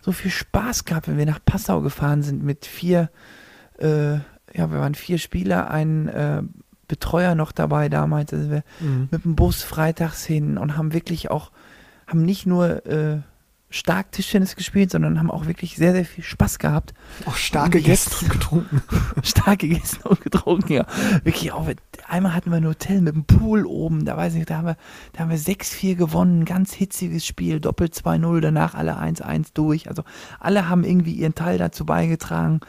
[0.00, 3.10] so viel Spaß gehabt, wenn wir nach Passau gefahren sind mit vier,
[3.78, 6.42] äh, ja, wir waren vier Spieler, ein äh,
[6.88, 9.08] Betreuer noch dabei damals, also wir mhm.
[9.10, 11.50] mit dem Bus freitags hin und haben wirklich auch,
[12.06, 13.18] haben nicht nur äh,
[13.70, 16.92] stark Tischtennis gespielt, sondern haben auch wirklich sehr, sehr viel Spaß gehabt.
[17.24, 18.82] Auch stark gegessen und getrunken.
[19.22, 20.86] stark gegessen und getrunken, ja.
[21.22, 21.68] Wirklich auch.
[22.08, 24.76] Einmal hatten wir ein Hotel mit einem Pool oben, da weiß ich, da haben wir,
[25.12, 29.88] da haben wir 6-4 gewonnen, ganz hitziges Spiel, Doppel 2-0, danach alle 1-1 durch.
[29.88, 30.02] Also
[30.40, 32.60] alle haben irgendwie ihren Teil dazu beigetragen.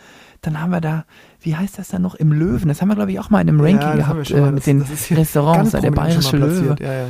[0.42, 1.06] Dann haben wir da,
[1.40, 3.50] wie heißt das dann noch, im Löwen, das haben wir glaube ich auch mal in
[3.50, 6.76] einem Ranking ja, gehabt, äh, mit das, den das Restaurants, der bayerische Löwe.
[6.80, 7.06] Ja, ja.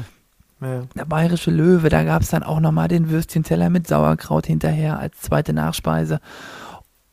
[0.61, 0.83] Ja.
[0.95, 5.19] Der bayerische Löwe, da gab es dann auch nochmal den Würstchenteller mit Sauerkraut hinterher als
[5.19, 6.19] zweite Nachspeise.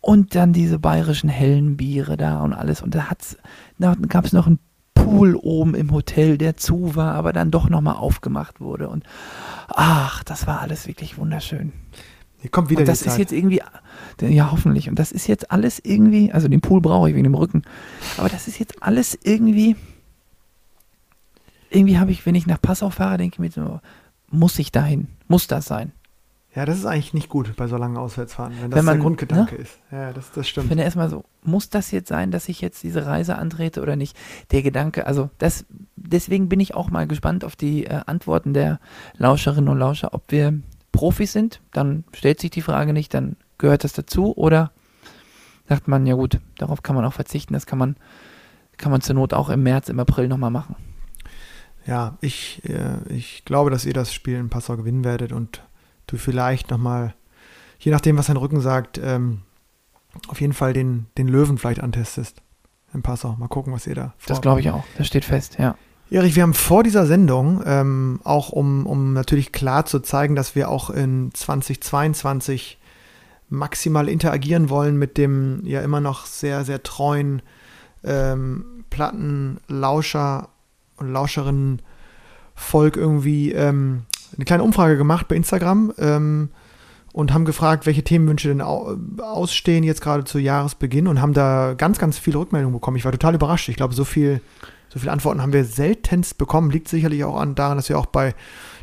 [0.00, 2.82] Und dann diese bayerischen hellen Biere da und alles.
[2.82, 3.08] Und da,
[3.78, 4.58] da gab es noch einen
[4.94, 8.88] Pool oben im Hotel, der zu war, aber dann doch nochmal aufgemacht wurde.
[8.88, 9.04] Und
[9.68, 11.72] ach, das war alles wirklich wunderschön.
[12.40, 13.14] Hier kommt wieder und das die Zeit.
[13.14, 13.62] ist jetzt irgendwie,
[14.20, 14.88] ja hoffentlich.
[14.88, 17.62] Und das ist jetzt alles irgendwie, also den Pool brauche ich wegen dem Rücken.
[18.16, 19.74] Aber das ist jetzt alles irgendwie,
[21.70, 23.80] irgendwie habe ich, wenn ich nach Passau fahre, denke ich mir so,
[24.30, 25.08] muss ich dahin?
[25.26, 25.92] Muss das sein?
[26.54, 29.02] Ja, das ist eigentlich nicht gut bei so langen Auswärtsfahrten, wenn das Wenn man- der
[29.02, 29.60] Grundgedanke ne?
[29.60, 29.78] ist.
[29.92, 30.68] Ja, das, das Ich stimmt.
[30.68, 34.16] finde erstmal so, muss das jetzt sein, dass ich jetzt diese Reise antrete oder nicht?
[34.50, 35.66] Der Gedanke, also das,
[35.96, 38.80] deswegen bin ich auch mal gespannt auf die äh, Antworten der
[39.18, 40.58] Lauscherinnen und Lauscher, ob wir
[40.90, 44.72] Profis sind, dann stellt sich die Frage nicht, dann gehört das dazu oder
[45.68, 47.96] sagt man, ja gut, darauf kann man auch verzichten, das kann man,
[48.78, 50.74] kann man zur Not auch im März, im April nochmal machen.
[51.88, 55.62] Ja, ich, äh, ich glaube, dass ihr das Spiel in Passau gewinnen werdet und
[56.06, 57.14] du vielleicht nochmal,
[57.78, 59.40] je nachdem, was dein Rücken sagt, ähm,
[60.28, 62.42] auf jeden Fall den, den Löwen vielleicht antestest
[62.92, 63.36] in Passau.
[63.38, 65.76] Mal gucken, was ihr da Das glaube ich auch, das steht fest, ja.
[66.10, 70.54] Erich, wir haben vor dieser Sendung, ähm, auch um, um natürlich klar zu zeigen, dass
[70.54, 72.78] wir auch in 2022
[73.48, 77.40] maximal interagieren wollen mit dem ja immer noch sehr, sehr treuen
[78.04, 80.48] ähm, Plattenlauscher
[80.98, 81.82] und Lauscherinnen
[82.54, 84.02] Volk irgendwie ähm,
[84.36, 86.50] eine kleine Umfrage gemacht bei Instagram ähm,
[87.12, 91.74] und haben gefragt, welche Themenwünsche denn au ausstehen jetzt gerade zu Jahresbeginn und haben da
[91.74, 92.96] ganz, ganz viele Rückmeldungen bekommen.
[92.96, 93.68] Ich war total überrascht.
[93.68, 94.40] Ich glaube, so viel
[94.88, 96.70] so viele Antworten haben wir seltenst bekommen.
[96.70, 98.34] Liegt sicherlich auch an, daran, dass wir auch bei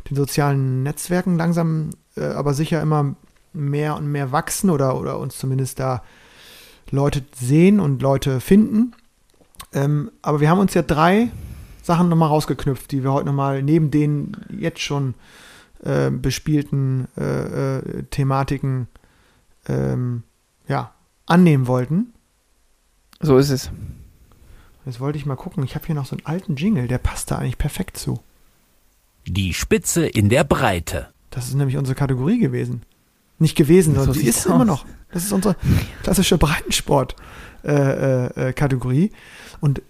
[0.08, 3.16] den sozialen Netzwerken langsam, äh, aber sicher immer
[3.52, 6.02] mehr und mehr wachsen oder, oder uns zumindest da
[6.90, 8.94] Leute sehen und Leute finden.
[9.72, 11.30] Ähm, aber wir haben uns ja drei
[11.86, 15.14] Sachen nochmal rausgeknüpft, die wir heute nochmal neben den jetzt schon
[15.84, 18.88] äh, bespielten äh, äh, Thematiken
[19.68, 20.24] ähm,
[20.66, 20.92] ja,
[21.26, 22.12] annehmen wollten.
[23.20, 23.70] So ist es.
[24.84, 25.62] Jetzt wollte ich mal gucken.
[25.62, 28.18] Ich habe hier noch so einen alten Jingle, der passt da eigentlich perfekt zu.
[29.26, 31.10] Die Spitze in der Breite.
[31.30, 32.82] Das ist nämlich unsere Kategorie gewesen.
[33.38, 34.54] Nicht gewesen, So sondern sie sieht's ist aus.
[34.54, 34.84] immer noch.
[35.12, 35.54] Das ist unsere
[36.02, 39.12] klassische Breitensport-Kategorie.
[39.60, 39.82] Und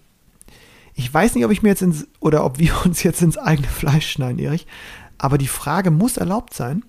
[0.97, 3.67] ich weiß nicht, ob ich mir jetzt ins, oder ob wir uns jetzt ins eigene
[3.67, 4.67] Fleisch schneiden, Erich.
[5.17, 6.83] Aber die Frage muss erlaubt sein.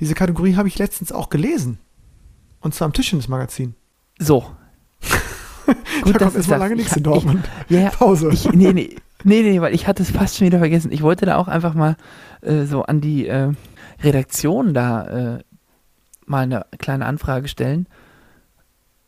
[0.00, 1.78] Diese Kategorie habe ich letztens auch gelesen.
[2.60, 3.74] Und zwar im Tischtennis-Magazin.
[4.18, 4.44] So.
[5.66, 5.72] da
[6.02, 6.58] kommt ist jetzt mal das.
[6.58, 7.48] lange Ich nichts in Dortmund.
[7.68, 8.30] Ich, ja, Pause.
[8.32, 10.92] Ich, nee, nee, nee, nee, weil ich hatte es fast schon wieder vergessen.
[10.92, 11.96] Ich wollte da auch einfach mal
[12.42, 13.52] äh, so an die äh,
[14.02, 15.44] Redaktion da äh,
[16.26, 17.86] mal eine kleine Anfrage stellen,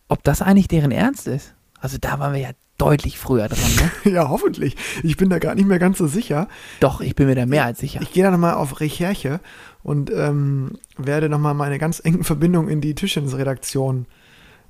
[0.09, 1.55] ob das eigentlich deren Ernst ist.
[1.81, 2.51] Also da waren wir ja
[2.83, 3.91] deutlich früher dran.
[4.05, 4.13] Ne?
[4.13, 4.77] ja, hoffentlich.
[5.03, 6.49] Ich bin da gar nicht mehr ganz so sicher.
[6.81, 8.01] Doch, ich bin mir da mehr als sicher.
[8.03, 9.41] Ich gehe da nochmal auf Recherche
[9.83, 14.07] und ähm, werde nochmal meine ganz engen Verbindungen in die Tischtennis-Redaktion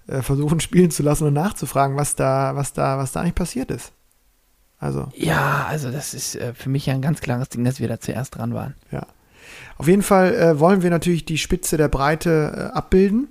[0.07, 3.71] äh, versuchen spielen zu lassen und nachzufragen, was da, was da, was da eigentlich passiert
[3.71, 3.93] ist.
[4.79, 7.89] Also, Ja, also das ist äh, für mich ja ein ganz klares Ding, dass wir
[7.89, 8.75] da zuerst dran waren.
[8.91, 9.07] ja.
[9.77, 13.29] Auf jeden Fall äh, wollen wir natürlich die Spitze der Breite äh, abbilden.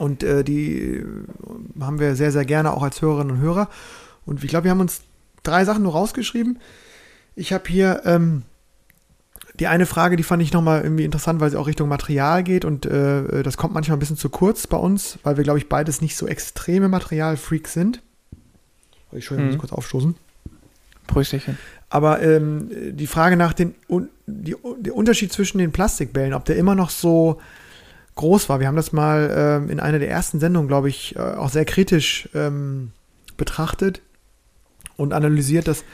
[0.00, 1.04] Und äh, die äh,
[1.80, 3.68] haben wir sehr, sehr gerne auch als Hörerinnen und Hörer.
[4.24, 5.02] Und ich glaube, wir haben uns
[5.42, 6.58] drei Sachen nur rausgeschrieben.
[7.36, 8.42] Ich habe hier ähm,
[9.58, 12.64] die eine Frage, die fand ich nochmal irgendwie interessant, weil sie auch Richtung Material geht.
[12.64, 15.68] Und äh, das kommt manchmal ein bisschen zu kurz bei uns, weil wir, glaube ich,
[15.68, 18.02] beides nicht so extreme Materialfreaks sind.
[19.12, 19.56] Oh, Entschuldigung, muss Mhm.
[19.64, 20.14] ich kurz aufstoßen.
[21.08, 21.58] Prösterchen.
[21.90, 26.56] Aber ähm, die Frage nach den un, die, der Unterschied zwischen den Plastikbällen, ob der
[26.56, 27.40] immer noch so
[28.20, 28.60] groß war.
[28.60, 31.64] Wir haben das mal ähm, in einer der ersten Sendungen, glaube ich, äh, auch sehr
[31.64, 32.92] kritisch ähm,
[33.38, 34.02] betrachtet
[34.96, 35.84] und analysiert, dass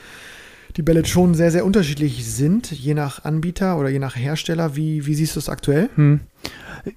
[0.75, 4.75] die Bälle schon sehr, sehr unterschiedlich sind, je nach Anbieter oder je nach Hersteller.
[4.75, 5.89] Wie, wie siehst du es aktuell?
[5.95, 6.19] Hm.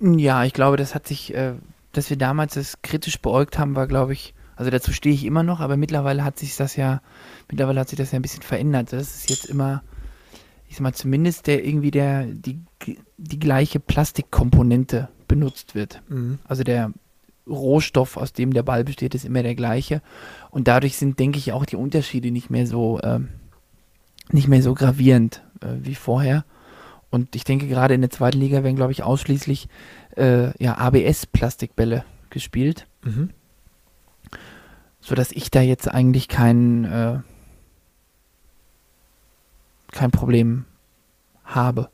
[0.00, 1.52] Ja, ich glaube, das hat sich, äh,
[1.92, 5.44] dass wir damals das kritisch beäugt haben, war, glaube ich, also dazu stehe ich immer
[5.44, 7.00] noch, aber mittlerweile hat sich das ja,
[7.48, 8.92] mittlerweile hat sich das ja ein bisschen verändert.
[8.92, 9.84] Das ist jetzt immer,
[10.68, 12.58] ich sag mal, zumindest der irgendwie der, die,
[13.16, 16.02] die gleiche Plastikkomponente benutzt wird.
[16.08, 16.40] Mhm.
[16.44, 16.92] Also der
[17.48, 20.02] Rohstoff, aus dem der Ball besteht, ist immer der gleiche.
[20.50, 23.28] Und dadurch sind, denke ich, auch die Unterschiede nicht mehr so, ähm,
[24.30, 26.44] nicht mehr so gravierend äh, wie vorher.
[27.10, 29.68] Und ich denke, gerade in der zweiten Liga werden, glaube ich, ausschließlich
[30.16, 33.30] äh, ja, ABS-Plastikbälle gespielt, Mhm.
[35.00, 37.18] sodass ich da jetzt eigentlich kein, äh,
[39.90, 40.66] kein Problem
[41.44, 41.88] habe.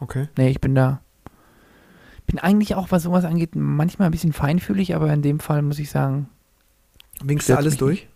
[0.00, 0.28] Okay.
[0.36, 1.00] Nee, ich bin da,
[2.26, 5.78] bin eigentlich auch, was sowas angeht, manchmal ein bisschen feinfühlig, aber in dem Fall muss
[5.78, 6.28] ich sagen,
[7.22, 8.08] Winkst du alles durch?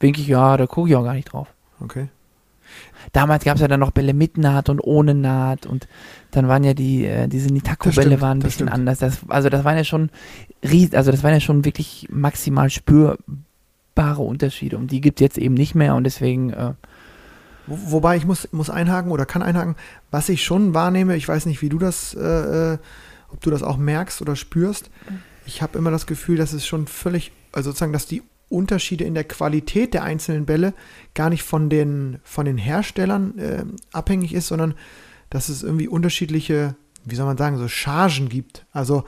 [0.00, 1.48] winke ich, ja, da gucke ich auch gar nicht drauf.
[1.80, 2.08] Okay.
[3.12, 5.88] Damals gab es ja dann noch Bälle mit Naht und ohne Naht und
[6.30, 7.48] dann waren ja die, äh, diese
[8.10, 8.98] stimmt, waren ein bisschen anders.
[8.98, 10.10] Das, also das waren ja schon
[10.94, 15.54] also das waren ja schon wirklich maximal spürbare Unterschiede und die gibt es jetzt eben
[15.54, 16.74] nicht mehr und deswegen, äh,
[17.66, 19.76] Wo, wobei ich muss, muss einhaken oder kann einhaken,
[20.10, 22.78] was ich schon wahrnehme, ich weiß nicht, wie du das äh, äh,
[23.28, 24.90] ob du das auch merkst oder spürst.
[25.46, 29.14] Ich habe immer das Gefühl, dass es schon völlig, also sozusagen, dass die Unterschiede in
[29.14, 30.74] der Qualität der einzelnen Bälle
[31.14, 34.74] gar nicht von den, von den Herstellern äh, abhängig ist, sondern
[35.30, 36.74] dass es irgendwie unterschiedliche,
[37.04, 38.66] wie soll man sagen, so Chargen gibt.
[38.72, 39.04] Also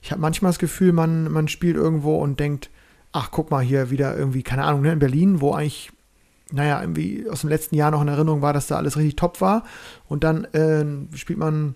[0.00, 2.70] ich habe manchmal das Gefühl, man, man spielt irgendwo und denkt,
[3.12, 5.90] ach, guck mal hier wieder irgendwie, keine Ahnung, ne, in Berlin, wo eigentlich,
[6.52, 9.40] naja, irgendwie aus dem letzten Jahr noch in Erinnerung war, dass da alles richtig top
[9.40, 9.64] war.
[10.08, 10.84] Und dann äh,
[11.16, 11.74] spielt man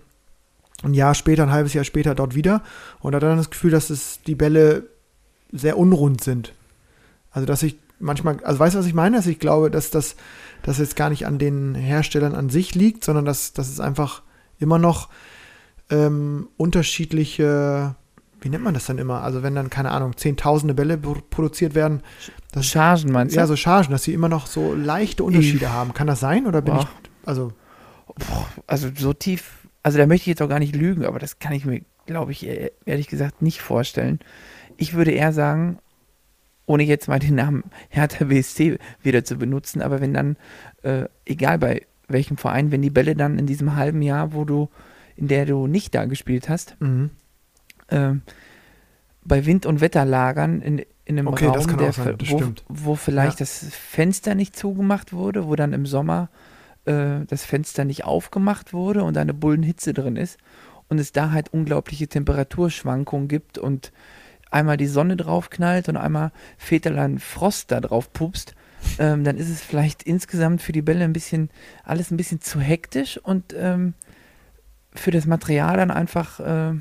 [0.83, 2.63] ein Jahr später, ein halbes Jahr später dort wieder
[2.99, 4.83] und hat dann das Gefühl, dass es die Bälle
[5.51, 6.53] sehr unrund sind.
[7.31, 9.17] Also, dass ich manchmal, also weißt du, was ich meine?
[9.17, 10.15] Dass ich glaube, dass das,
[10.63, 14.21] das jetzt gar nicht an den Herstellern an sich liegt, sondern dass, dass es einfach
[14.59, 15.09] immer noch
[15.89, 17.95] ähm, unterschiedliche,
[18.41, 19.21] wie nennt man das dann immer?
[19.21, 22.01] Also, wenn dann, keine Ahnung, zehntausende Bälle produziert werden.
[22.51, 23.39] Das, Chargen meinst du?
[23.39, 25.93] Ja, so Chargen, dass sie immer noch so leichte Unterschiede ich, haben.
[25.93, 26.81] Kann das sein oder bin boah.
[26.83, 27.51] ich, also.
[28.65, 31.53] Also, so tief, also da möchte ich jetzt auch gar nicht lügen, aber das kann
[31.53, 32.47] ich mir, glaube ich,
[32.85, 34.19] ehrlich gesagt nicht vorstellen.
[34.77, 35.79] Ich würde eher sagen,
[36.65, 40.37] ohne jetzt mal den Namen Hertha BSC wieder zu benutzen, aber wenn dann,
[40.83, 44.69] äh, egal bei welchem Verein, wenn die Bälle dann in diesem halben Jahr, wo du,
[45.15, 47.11] in der du nicht da gespielt hast, mhm.
[47.87, 48.13] äh,
[49.23, 53.45] bei Wind- und Wetterlagern in, in einem okay, Raum, der, wo, wo, vielleicht ja.
[53.45, 56.29] das Fenster nicht zugemacht wurde, wo dann im Sommer
[56.89, 60.37] äh, das Fenster nicht aufgemacht wurde und eine Bullenhitze drin ist
[60.87, 63.91] und es da halt unglaubliche Temperaturschwankungen gibt und
[64.51, 68.55] einmal die Sonne draufknallt und einmal Väterlein Frost da drauf pupst,
[68.97, 71.49] ähm, dann ist es vielleicht insgesamt für die Bälle ein bisschen,
[71.83, 73.93] alles ein bisschen zu hektisch und ähm,
[74.93, 76.73] für das Material dann einfach äh,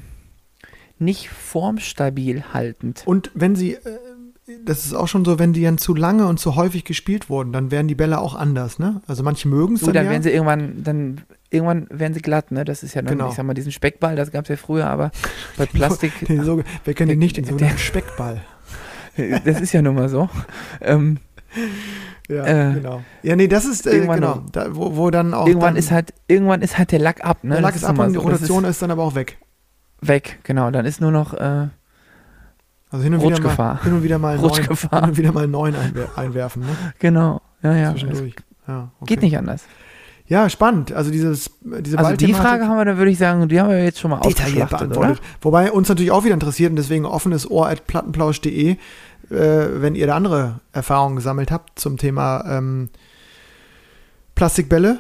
[0.99, 3.03] nicht formstabil haltend.
[3.05, 3.99] Und wenn sie, äh,
[4.65, 7.53] das ist auch schon so, wenn die dann zu lange und zu häufig gespielt wurden,
[7.53, 9.03] dann werden die Bälle auch anders, ne?
[9.07, 9.95] Also manche mögen es dann.
[9.95, 10.11] Dann ja.
[10.11, 11.21] werden sie irgendwann, dann
[11.51, 12.65] irgendwann werden sie glatt, ne?
[12.65, 13.31] Das ist ja, dann, genau.
[13.31, 15.11] ich sag mal, diesen Speckball, das gab es ja früher, aber
[15.57, 16.13] bei Plastik.
[16.27, 18.43] den, den, wer kennt den nicht, den sogenannten Speckball?
[19.45, 20.29] das ist ja nun mal so.
[20.81, 21.19] Ähm,
[22.29, 23.03] ja, äh, genau.
[23.23, 25.47] Ja, nee, das ist äh, genau, da, wo, wo, dann auch.
[25.47, 27.55] Irgendwann dann, ist halt, irgendwann ist halt der Lack ab, ne?
[27.55, 29.39] Der Lack ist, ab und die Rotation ist, ist, dann aber auch weg.
[30.01, 30.71] Weg, genau.
[30.71, 31.69] Dann ist nur noch äh,
[32.91, 35.75] also hin und, wieder mal, hin und wieder mal neun, hin und wieder mal neun
[35.75, 36.69] einwer einwerfen, ne?
[36.99, 37.91] Genau, ja, ja.
[37.93, 38.35] Zwischendurch.
[38.67, 39.15] Ja, okay.
[39.15, 39.65] Geht nicht anders.
[40.27, 40.93] Ja, spannend.
[40.93, 43.83] Also dieses, diese Also die Frage haben wir, dann würde ich sagen, die haben wir
[43.83, 45.19] jetzt schon mal detailliert beantwortet.
[45.19, 45.29] Oder?
[45.41, 48.77] Wobei uns natürlich auch wieder interessiert und deswegen offenes Ohr at plattenplausch.de, äh,
[49.31, 52.91] wenn ihr da andere Erfahrungen gesammelt habt zum Thema ähm,
[54.35, 54.99] Plastikbälle.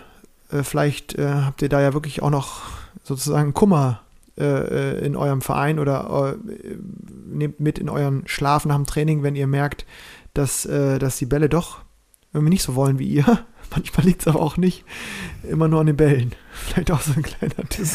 [0.50, 2.62] Äh, vielleicht äh, habt ihr da ja wirklich auch noch
[3.04, 4.00] sozusagen Kummer
[4.38, 6.76] äh, äh, in eurem Verein oder äh,
[7.26, 9.84] nehmt mit in euren Schlaf nach dem Training, wenn ihr merkt,
[10.34, 11.78] dass, dass die Bälle doch
[12.32, 13.24] irgendwie nicht so wollen wie ihr.
[13.74, 14.84] Manchmal liegt es aber auch nicht
[15.42, 16.32] immer nur an den Bällen.
[16.52, 17.88] Vielleicht auch so ein kleiner Tipp.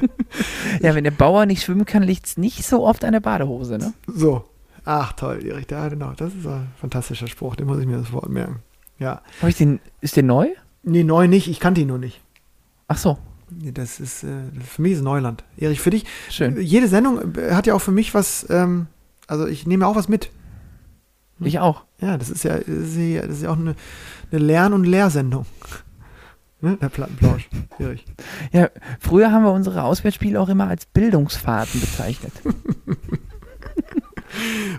[0.82, 3.78] ja, wenn der Bauer nicht schwimmen kann, liegt es nicht so oft an der Badehose,
[3.78, 3.94] ne?
[4.06, 4.44] So.
[4.84, 5.66] Ach, toll, Erich.
[5.70, 6.12] Ja, genau.
[6.16, 7.56] Das ist ein fantastischer Spruch.
[7.56, 8.60] Den muss ich mir das Wort merken.
[8.98, 9.22] Ja.
[9.40, 10.48] Hab ich den, ist der neu?
[10.82, 11.48] Nee, neu nicht.
[11.48, 12.20] Ich kannte ihn nur nicht.
[12.88, 13.18] Ach so.
[13.50, 15.44] Das ist, äh, für mich ist Neuland.
[15.56, 16.04] Erich, für dich.
[16.30, 16.60] Schön.
[16.60, 18.86] Jede Sendung hat ja auch für mich was, ähm,
[19.26, 20.30] also ich nehme auch was mit.
[21.38, 21.46] Hm?
[21.46, 21.84] Ich auch.
[22.00, 23.74] Ja, das ist ja, das ist ja, auch eine,
[24.30, 25.46] eine Lern- und Lehrsendung.
[26.60, 26.78] Ne?
[26.80, 27.50] Der Plattenplausch.
[27.76, 28.06] Schwierig.
[28.50, 32.32] Ja, früher haben wir unsere Auswärtsspiele auch immer als Bildungsfahrten bezeichnet.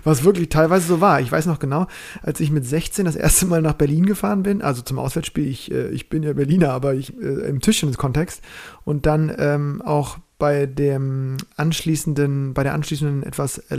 [0.04, 1.20] Was wirklich teilweise so war.
[1.20, 1.86] Ich weiß noch genau,
[2.22, 5.70] als ich mit 16 das erste Mal nach Berlin gefahren bin, also zum Auswärtsspiel, ich,
[5.70, 8.42] äh, ich bin ja Berliner, aber ich äh, im Tischtennis-Kontext
[8.84, 13.78] und dann ähm, auch bei dem anschließenden, bei der anschließenden etwas, äh,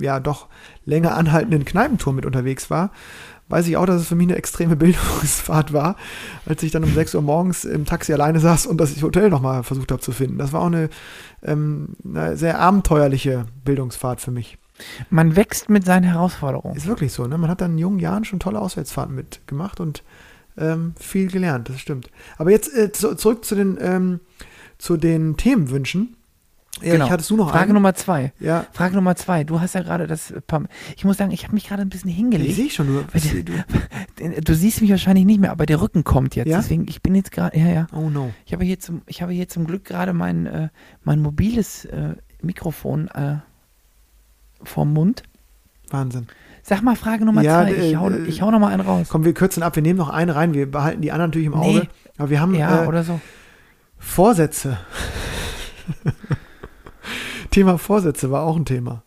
[0.00, 0.46] ja, doch
[0.84, 2.92] länger anhaltenden Kneipentour mit unterwegs war,
[3.48, 5.96] weiß ich auch, dass es für mich eine extreme Bildungsfahrt war,
[6.46, 9.64] als ich dann um 6 Uhr morgens im Taxi alleine saß und das Hotel nochmal
[9.64, 10.38] versucht habe zu finden.
[10.38, 10.88] Das war auch eine,
[11.42, 14.59] ähm, eine sehr abenteuerliche Bildungsfahrt für mich.
[15.10, 16.76] Man wächst mit seinen Herausforderungen.
[16.76, 17.38] Ist wirklich so, ne?
[17.38, 20.02] Man hat dann in jungen Jahren schon tolle Auswärtsfahrten mitgemacht und
[20.56, 22.10] ähm, viel gelernt, das stimmt.
[22.36, 24.20] Aber jetzt äh, zu, zurück zu den, ähm,
[24.78, 26.16] zu den Themenwünschen.
[26.82, 27.10] Ja, genau.
[27.10, 27.74] hattest du noch Frage einen?
[27.74, 28.32] Nummer zwei.
[28.38, 28.66] Ja.
[28.72, 29.44] Frage Nummer zwei.
[29.44, 30.32] Du hast ja gerade das.
[30.96, 32.50] Ich muss sagen, ich habe mich gerade ein bisschen hingelegt.
[32.50, 32.86] Ich sehe schon.
[32.86, 36.48] Du, du, du, siehst mich wahrscheinlich nicht mehr, aber der Rücken kommt jetzt.
[36.48, 36.58] Ja?
[36.58, 37.58] Deswegen, ich bin jetzt gerade.
[37.58, 37.86] Ja, ja.
[37.92, 38.32] Oh no.
[38.46, 40.68] Ich habe hier zum, ich habe hier zum Glück gerade mein, äh,
[41.02, 43.38] mein mobiles äh, Mikrofon äh,
[44.62, 45.22] vorm Mund.
[45.90, 46.28] Wahnsinn.
[46.62, 47.74] Sag mal Frage Nummer ja, zwei.
[47.74, 49.08] Ich hau, äh, ich hau noch mal einen raus.
[49.10, 49.76] Komm, wir kürzen ab.
[49.76, 50.54] Wir nehmen noch eine rein.
[50.54, 51.80] Wir behalten die anderen natürlich im Auge.
[51.80, 51.88] Nee.
[52.18, 53.20] Aber wir haben ja, äh, oder so.
[53.98, 54.78] Vorsätze.
[57.50, 59.02] Thema Vorsätze war auch ein Thema.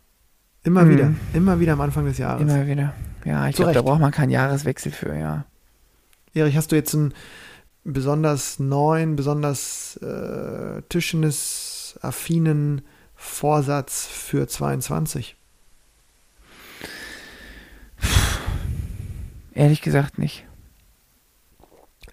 [0.64, 0.90] Immer mhm.
[0.90, 1.14] wieder.
[1.34, 2.42] Immer wieder am Anfang des Jahres.
[2.42, 2.94] Immer wieder.
[3.26, 5.46] Ja, ich glaube, da braucht man keinen Jahreswechsel für, ja.
[6.34, 7.14] Erich, hast du jetzt einen
[7.84, 12.82] besonders neuen, besonders äh, Tischtennis-affinen
[13.16, 15.38] Vorsatz für 22?
[19.54, 20.46] Ehrlich gesagt nicht.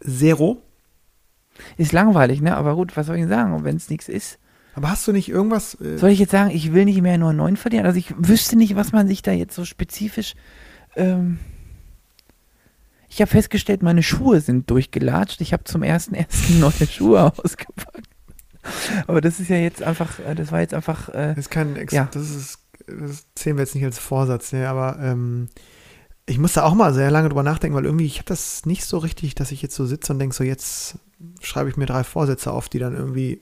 [0.03, 0.62] Zero?
[1.76, 2.57] Ist langweilig, ne?
[2.57, 3.53] Aber gut, was soll ich sagen?
[3.55, 4.38] Und wenn es nichts ist.
[4.74, 5.78] Aber hast du nicht irgendwas.
[5.80, 7.86] Äh soll ich jetzt sagen, ich will nicht mehr nur neun verdienen?
[7.86, 10.34] Also ich wüsste nicht, was man sich da jetzt so spezifisch.
[10.97, 11.38] Ähm
[13.09, 15.41] ich habe festgestellt, meine Schuhe sind durchgelatscht.
[15.41, 18.09] Ich habe zum ersten ersten neue Schuhe ausgepackt.
[19.07, 21.09] Aber das ist ja jetzt einfach, äh, das war jetzt einfach.
[21.09, 22.09] Äh, das ist kein, Ex ja.
[22.12, 24.68] das ist, das zählen wir jetzt nicht als Vorsatz, ne?
[24.68, 25.49] aber ähm,
[26.27, 28.99] ich musste auch mal sehr lange drüber nachdenken, weil irgendwie, ich habe das nicht so
[28.99, 30.99] richtig, dass ich jetzt so sitze und denke, so jetzt
[31.41, 33.41] schreibe ich mir drei Vorsätze auf, die dann irgendwie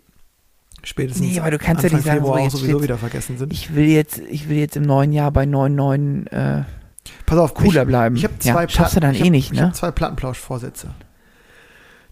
[0.83, 3.53] spätestens nee, aber du kannst Anfang ja nicht sagen, Februar so, sowieso wieder vergessen sind.
[3.53, 6.65] Ich will jetzt, ich will jetzt im neuen Jahr bei 9,9 äh,
[7.27, 8.17] Pass auf, cooler ich, bleiben.
[8.17, 9.73] Ich habe zwei, ja, schaffst du dann eh nicht, ne?
[9.75, 10.95] zwei Plattenplausch-Vorsätze.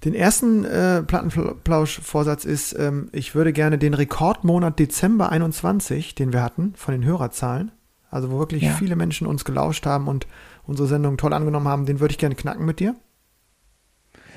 [0.04, 6.42] Den ersten äh, Plattenplausch-Vorsatz ist, ähm, ich würde gerne den Rekordmonat Dezember 21, den wir
[6.42, 7.72] hatten, von den Hörerzahlen,
[8.10, 8.72] also wo wirklich ja.
[8.72, 10.26] viele Menschen uns gelauscht haben und
[10.66, 12.94] unsere Sendung toll angenommen haben, den würde ich gerne knacken mit dir.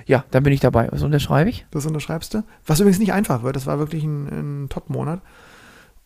[0.06, 0.88] Ja, dann bin ich dabei.
[0.92, 1.66] Was unterschreibe ich?
[1.72, 2.44] Das unterschreibst du.
[2.66, 3.56] Was übrigens nicht einfach wird.
[3.56, 5.22] Das war wirklich ein, ein Top-Monat.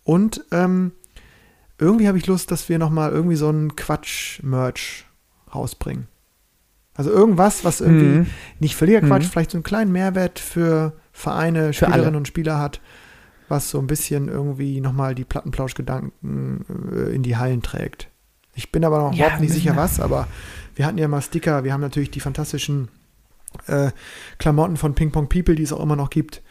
[0.04, 0.92] Und ähm,
[1.78, 5.06] irgendwie habe ich Lust, dass wir nochmal irgendwie so einen Quatsch-Merch
[5.54, 6.08] rausbringen.
[6.96, 8.28] Also irgendwas, was irgendwie mhm.
[8.60, 9.30] nicht völliger Quatsch, mhm.
[9.30, 12.18] vielleicht so einen kleinen Mehrwert für Vereine, für Spielerinnen alle.
[12.18, 12.82] und Spieler hat,
[13.48, 18.10] was so ein bisschen irgendwie nochmal die Plattenplauschgedanken äh, in die Hallen trägt.
[18.56, 20.28] Ich bin aber noch ja, überhaupt nicht sicher, was, aber
[20.76, 22.90] wir hatten ja mal Sticker, wir haben natürlich die fantastischen
[23.68, 23.92] äh,
[24.38, 26.42] Klamotten von Ping Pong People, die es auch immer noch gibt.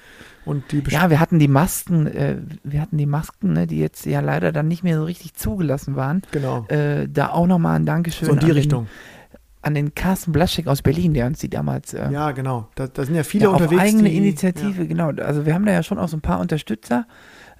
[0.44, 4.06] Und die ja, wir hatten die Masken, äh, wir hatten die Masken, ne, die jetzt
[4.06, 6.22] ja leider dann nicht mehr so richtig zugelassen waren.
[6.32, 6.66] Genau.
[6.66, 8.26] Äh, da auch nochmal ein Dankeschön.
[8.26, 8.84] So in die an Richtung.
[8.84, 11.94] Den, an den Carsten Blaschek aus Berlin, der uns die damals.
[11.94, 12.68] Äh, ja, genau.
[12.74, 13.80] Da, da, sind ja viele ja, unterwegs.
[13.80, 14.88] Auf eigene die, Initiative, ja.
[14.88, 15.10] genau.
[15.10, 17.06] Also wir haben da ja schon auch so ein paar Unterstützer,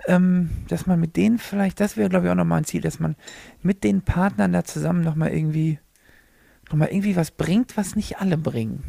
[0.06, 3.00] ähm, dass man mit denen vielleicht, das wäre glaube ich auch nochmal ein Ziel, dass
[3.00, 3.16] man
[3.62, 5.78] mit den Partnern da zusammen nochmal irgendwie,
[6.68, 8.82] nochmal irgendwie was bringt, was nicht alle bringen.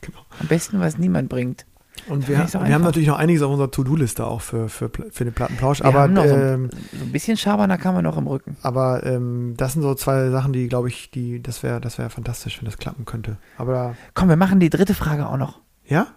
[0.00, 0.20] Genau.
[0.40, 1.66] Am besten, was niemand bringt.
[2.08, 5.32] Und wir, wir haben natürlich noch einiges auf unserer To-Do-Liste auch für, für, für den
[5.32, 5.80] Plattenplausch.
[5.80, 8.56] Wir aber ähm, so, so, ein bisschen Schabernack kann man noch im Rücken.
[8.62, 12.10] Aber ähm, das sind so zwei Sachen, die, glaube ich, die, das wäre das wär
[12.10, 13.38] fantastisch, wenn das klappen könnte.
[13.56, 15.60] Aber Komm, wir machen die dritte Frage auch noch.
[15.86, 16.08] Ja?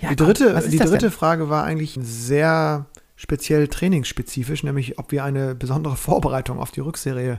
[0.00, 2.86] ja die dritte, komm, die dritte Frage war eigentlich sehr
[3.20, 7.38] speziell trainingsspezifisch, nämlich ob wir eine besondere Vorbereitung auf die Rückserie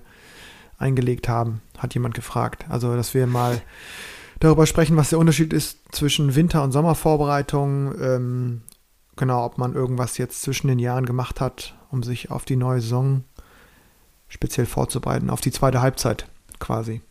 [0.77, 2.65] eingelegt haben, hat jemand gefragt.
[2.69, 3.59] Also, dass wir mal
[4.39, 7.99] darüber sprechen, was der Unterschied ist zwischen Winter- und Sommervorbereitung.
[7.99, 8.61] Ähm,
[9.15, 12.79] genau, ob man irgendwas jetzt zwischen den Jahren gemacht hat, um sich auf die neue
[12.82, 13.23] Saison
[14.27, 16.27] speziell vorzubereiten, auf die zweite Halbzeit
[16.59, 17.01] quasi.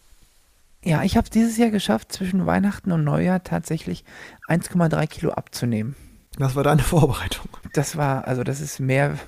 [0.85, 4.05] Ja, ich habe es dieses Jahr geschafft, zwischen Weihnachten und Neujahr tatsächlich
[4.47, 5.97] 1,3 Kilo abzunehmen.
[6.41, 7.49] Das war deine Vorbereitung.
[7.75, 9.19] Das war, also das ist mehr.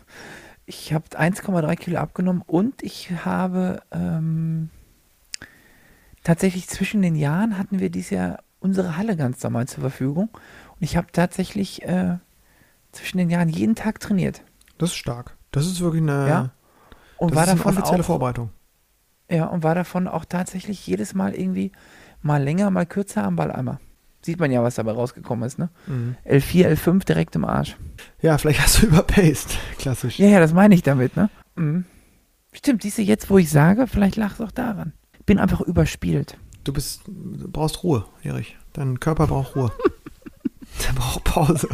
[0.65, 4.71] Ich habe 1,3 Kilo abgenommen und ich habe ähm,
[6.25, 10.31] tatsächlich zwischen den Jahren hatten wir dieses Jahr unsere Halle ganz normal zur Verfügung.
[10.33, 12.17] Und ich habe tatsächlich äh,
[12.93, 14.43] zwischen den Jahren jeden Tag trainiert.
[14.79, 15.37] Das ist stark.
[15.51, 16.51] Das ist wirklich eine, ja.
[17.19, 18.51] und war davon offizielle auch, Vorbereitung.
[19.31, 21.73] Ja, und war davon auch tatsächlich jedes Mal irgendwie
[22.23, 23.81] mal länger, mal kürzer am Balleimer.
[24.25, 25.68] Sieht man ja, was dabei rausgekommen ist, ne?
[25.87, 26.16] Mhm.
[26.25, 27.77] L4, L5 direkt im Arsch.
[28.20, 29.59] Ja, vielleicht hast du überpaced.
[29.79, 30.18] Klassisch.
[30.18, 31.29] Ja, ja, das meine ich damit, ne?
[31.57, 31.85] Mhm.
[32.53, 34.93] Stimmt, siehst du jetzt, wo ich sage, vielleicht lag es auch daran
[35.27, 36.37] bin einfach überspielt.
[36.64, 38.57] Du bist, du brauchst Ruhe, Erich.
[38.73, 39.73] Dein Körper braucht Ruhe.
[40.87, 41.68] Der braucht Pause.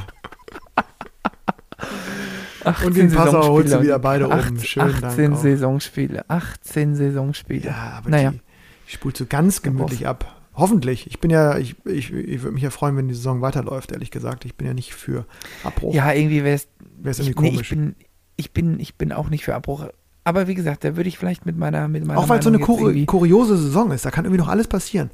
[2.84, 4.60] Und den Passau holst du wieder beide acht, oben.
[4.60, 6.28] Schön, 18 Saisonspiele.
[6.28, 7.66] 18 Saisonspiele.
[7.66, 8.32] Ja, aber naja.
[8.32, 8.40] die
[8.86, 10.37] spulst du ganz gemütlich ab.
[10.58, 11.06] Hoffentlich.
[11.06, 14.10] Ich bin ja, ich, ich, ich würde mich ja freuen, wenn die Saison weiterläuft, ehrlich
[14.10, 14.44] gesagt.
[14.44, 15.24] Ich bin ja nicht für
[15.62, 15.94] Abbruch.
[15.94, 17.52] Ja, irgendwie wäre es irgendwie komisch.
[17.52, 17.94] Nee, ich, bin,
[18.36, 19.86] ich, bin, ich bin auch nicht für Abbruch.
[20.24, 22.50] Aber wie gesagt, da würde ich vielleicht mit meiner mit meiner Auch weil es so
[22.50, 25.10] eine kur kuriose Saison ist, da kann irgendwie noch alles passieren.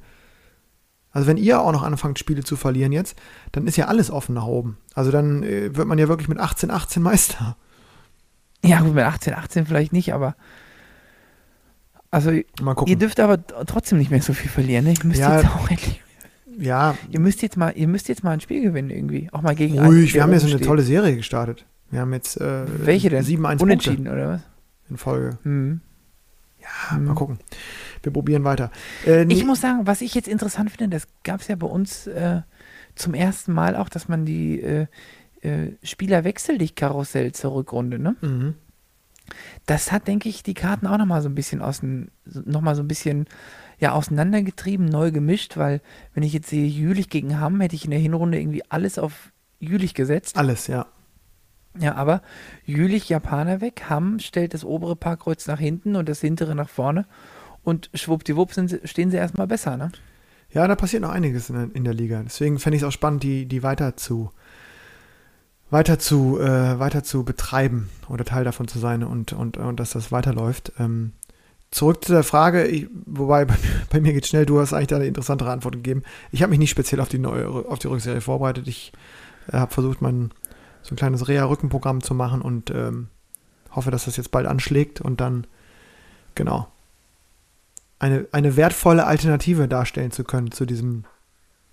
[1.10, 3.16] Also wenn ihr auch noch anfangt, Spiele zu verlieren jetzt,
[3.52, 4.78] dann ist ja alles offen nach oben.
[4.94, 7.56] Also dann äh, wird man ja wirklich mit 18, 18 Meister.
[8.64, 10.34] Ja, gut, mit 18, 18 vielleicht nicht, aber
[12.14, 14.84] also ihr dürft aber trotzdem nicht mehr so viel verlieren.
[14.84, 14.94] Ne?
[14.94, 16.00] Ihr müsst ja, jetzt auch endlich.
[16.58, 16.96] Ja.
[17.10, 19.28] Ihr müsst jetzt mal, ihr müsst jetzt mal ein Spiel gewinnen irgendwie.
[19.32, 21.66] Auch mal gegen Ruhig, wir haben ja so eine tolle Serie gestartet.
[21.90, 23.24] Wir haben jetzt äh, Welche denn?
[23.24, 24.40] 7-1 Unentschieden, oder was?
[24.90, 25.38] in Folge.
[25.44, 25.80] Mhm.
[26.60, 27.06] Ja, mhm.
[27.06, 27.38] mal gucken.
[28.02, 28.70] Wir probieren weiter.
[29.06, 32.06] Äh, ich muss sagen, was ich jetzt interessant finde, das gab es ja bei uns
[32.06, 32.42] äh,
[32.94, 34.86] zum ersten Mal auch, dass man die äh,
[35.40, 38.16] äh, Spieler wechselt, die Karussell zur Rückrunde, ne?
[38.20, 38.54] Mhm.
[39.66, 41.82] Das hat, denke ich, die Karten auch nochmal so ein bisschen aus
[42.24, 43.26] noch mal so ein bisschen
[43.78, 45.80] ja, auseinandergetrieben, neu gemischt, weil
[46.14, 49.32] wenn ich jetzt sehe Jülich gegen Hamm, hätte ich in der Hinrunde irgendwie alles auf
[49.58, 50.36] Jülich gesetzt.
[50.36, 50.86] Alles, ja.
[51.78, 52.22] Ja, aber
[52.64, 57.04] Jülich Japaner weg, Hamm stellt das obere Parkkreuz nach hinten und das hintere nach vorne
[57.64, 59.90] und schwuppdiwupp sind, stehen sie erstmal besser, ne?
[60.52, 62.22] Ja, da passiert noch einiges in der, in der Liga.
[62.22, 64.30] Deswegen fände ich es auch spannend, die, die weiter zu,
[65.70, 69.90] weiter zu, äh, weiter zu betreiben oder Teil davon zu sein und, und, und dass
[69.90, 70.72] das weiterläuft.
[70.78, 71.12] Ähm,
[71.70, 73.46] zurück zu der Frage, ich, wobei
[73.90, 76.02] bei, mir geht schnell, du hast eigentlich da eine interessantere Antwort gegeben.
[76.30, 78.68] Ich habe mich nicht speziell auf die neue, auf die Rückserie vorbereitet.
[78.68, 78.92] Ich
[79.48, 80.30] äh, habe versucht, mein
[80.82, 83.08] so ein kleines Reha-Rückenprogramm zu machen und ähm,
[83.70, 85.46] hoffe, dass das jetzt bald anschlägt und dann
[86.34, 86.68] genau
[87.98, 91.04] eine, eine wertvolle Alternative darstellen zu können zu diesem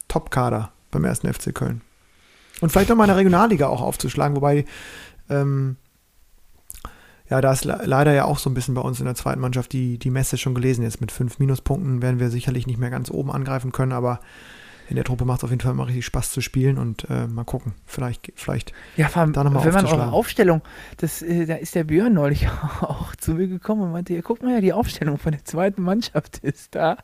[0.08, 1.82] Top-Kader beim ersten FC Köln.
[2.62, 4.66] Und vielleicht nochmal eine Regionalliga auch aufzuschlagen, wobei
[5.30, 5.76] ähm,
[7.30, 9.72] ja, da ist leider ja auch so ein bisschen bei uns in der zweiten Mannschaft
[9.72, 10.84] die, die Messe schon gelesen.
[10.84, 14.20] Jetzt mit fünf Minuspunkten werden wir sicherlich nicht mehr ganz oben angreifen können, aber
[14.92, 17.26] in der Truppe macht es auf jeden Fall immer richtig Spaß zu spielen und äh,
[17.26, 17.74] mal gucken.
[17.86, 20.62] Vielleicht, vielleicht ja, vor allem, da nochmal Wenn man eure Aufstellung,
[20.98, 22.50] das, äh, da ist der Björn neulich
[22.82, 25.82] auch zu mir gekommen und meinte, ja, guck mal ja, die Aufstellung von der zweiten
[25.82, 26.98] Mannschaft ist da.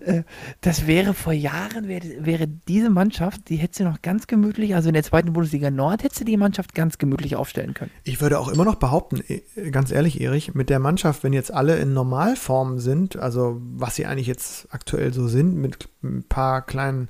[0.00, 0.24] Äh,
[0.62, 4.88] das wäre vor Jahren, wäre, wäre diese Mannschaft, die hätte sie noch ganz gemütlich, also
[4.88, 7.92] in der zweiten Bundesliga Nord hätte sie die Mannschaft ganz gemütlich aufstellen können.
[8.02, 11.54] Ich würde auch immer noch behaupten, äh, ganz ehrlich, Erich, mit der Mannschaft, wenn jetzt
[11.54, 16.62] alle in Normalform sind, also was sie eigentlich jetzt aktuell so sind, mit ein paar
[16.62, 17.08] kleinen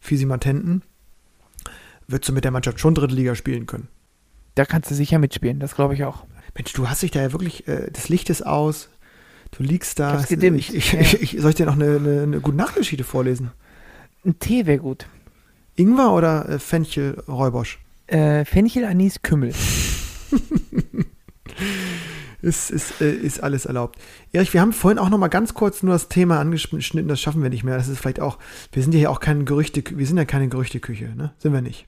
[0.00, 0.82] Fisimatenten,
[2.08, 3.88] würdest du mit der Mannschaft schon dritte Liga spielen können.
[4.54, 6.24] Da kannst du sicher mitspielen, das glaube ich auch.
[6.54, 8.88] Mensch, du hast dich da ja wirklich, äh, das Licht ist aus,
[9.52, 10.18] du liegst da.
[10.18, 10.58] Ich, gedimmt.
[10.58, 11.00] ich, ich, ja.
[11.00, 13.52] ich, soll ich dir noch eine, eine, eine gute Nachtgeschichte vorlesen?
[14.24, 15.06] Ein Tee wäre gut.
[15.76, 17.78] Ingwer oder äh, Fenchel Räubosch?
[18.06, 19.54] Äh, Fenchel, Anis, Kümmel.
[22.42, 23.98] ist, ist, äh, ist alles erlaubt.
[24.32, 27.42] Erich, wir haben vorhin auch noch mal ganz kurz nur das Thema angeschnitten, das schaffen
[27.42, 27.76] wir nicht mehr.
[27.76, 28.38] Das ist vielleicht auch,
[28.72, 31.32] wir sind ja hier auch keine Gerüchte, wir sind ja keine Gerüchteküche, ne?
[31.38, 31.86] Sind wir nicht.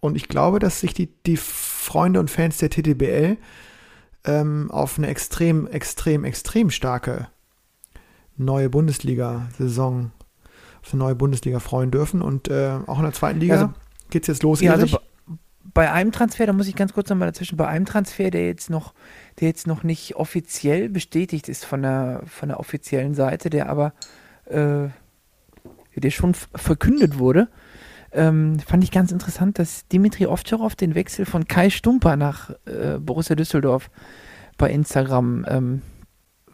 [0.00, 3.36] Und ich glaube, dass sich die, die Freunde und Fans der TTBL
[4.24, 7.28] ähm, auf eine extrem, extrem, extrem starke
[8.36, 10.12] neue Bundesliga-Saison,
[10.82, 12.22] auf eine neue Bundesliga freuen dürfen.
[12.22, 13.72] Und äh, auch in der zweiten Liga also,
[14.10, 14.60] geht es jetzt los.
[14.60, 14.98] Ja, also
[15.74, 18.70] bei einem Transfer, da muss ich ganz kurz nochmal dazwischen, bei einem Transfer, der jetzt
[18.70, 18.94] noch
[19.40, 23.92] der jetzt noch nicht offiziell bestätigt ist von der, von der offiziellen Seite, der aber
[24.46, 24.88] äh,
[25.96, 27.48] der schon verkündet wurde.
[28.12, 32.98] Ähm, fand ich ganz interessant, dass Dimitri Ovtcharov den Wechsel von Kai Stumper nach äh,
[32.98, 33.90] Borussia Düsseldorf
[34.58, 35.82] bei Instagram ähm,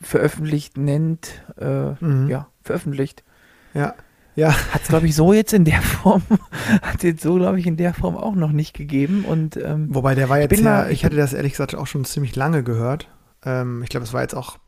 [0.01, 1.43] veröffentlicht nennt.
[1.61, 2.29] Äh, mhm.
[2.29, 3.23] Ja, veröffentlicht.
[3.75, 3.95] Ja.
[4.35, 4.53] Ja.
[4.73, 6.23] Hat es, glaube ich, so jetzt in der Form,
[6.83, 9.25] hat jetzt so, glaube ich, in der Form auch noch nicht gegeben.
[9.25, 12.05] Und, ähm, Wobei der war jetzt ja, mal, ich hatte das ehrlich gesagt auch schon
[12.05, 13.09] ziemlich lange gehört.
[13.45, 14.59] Ähm, ich glaube, es war jetzt auch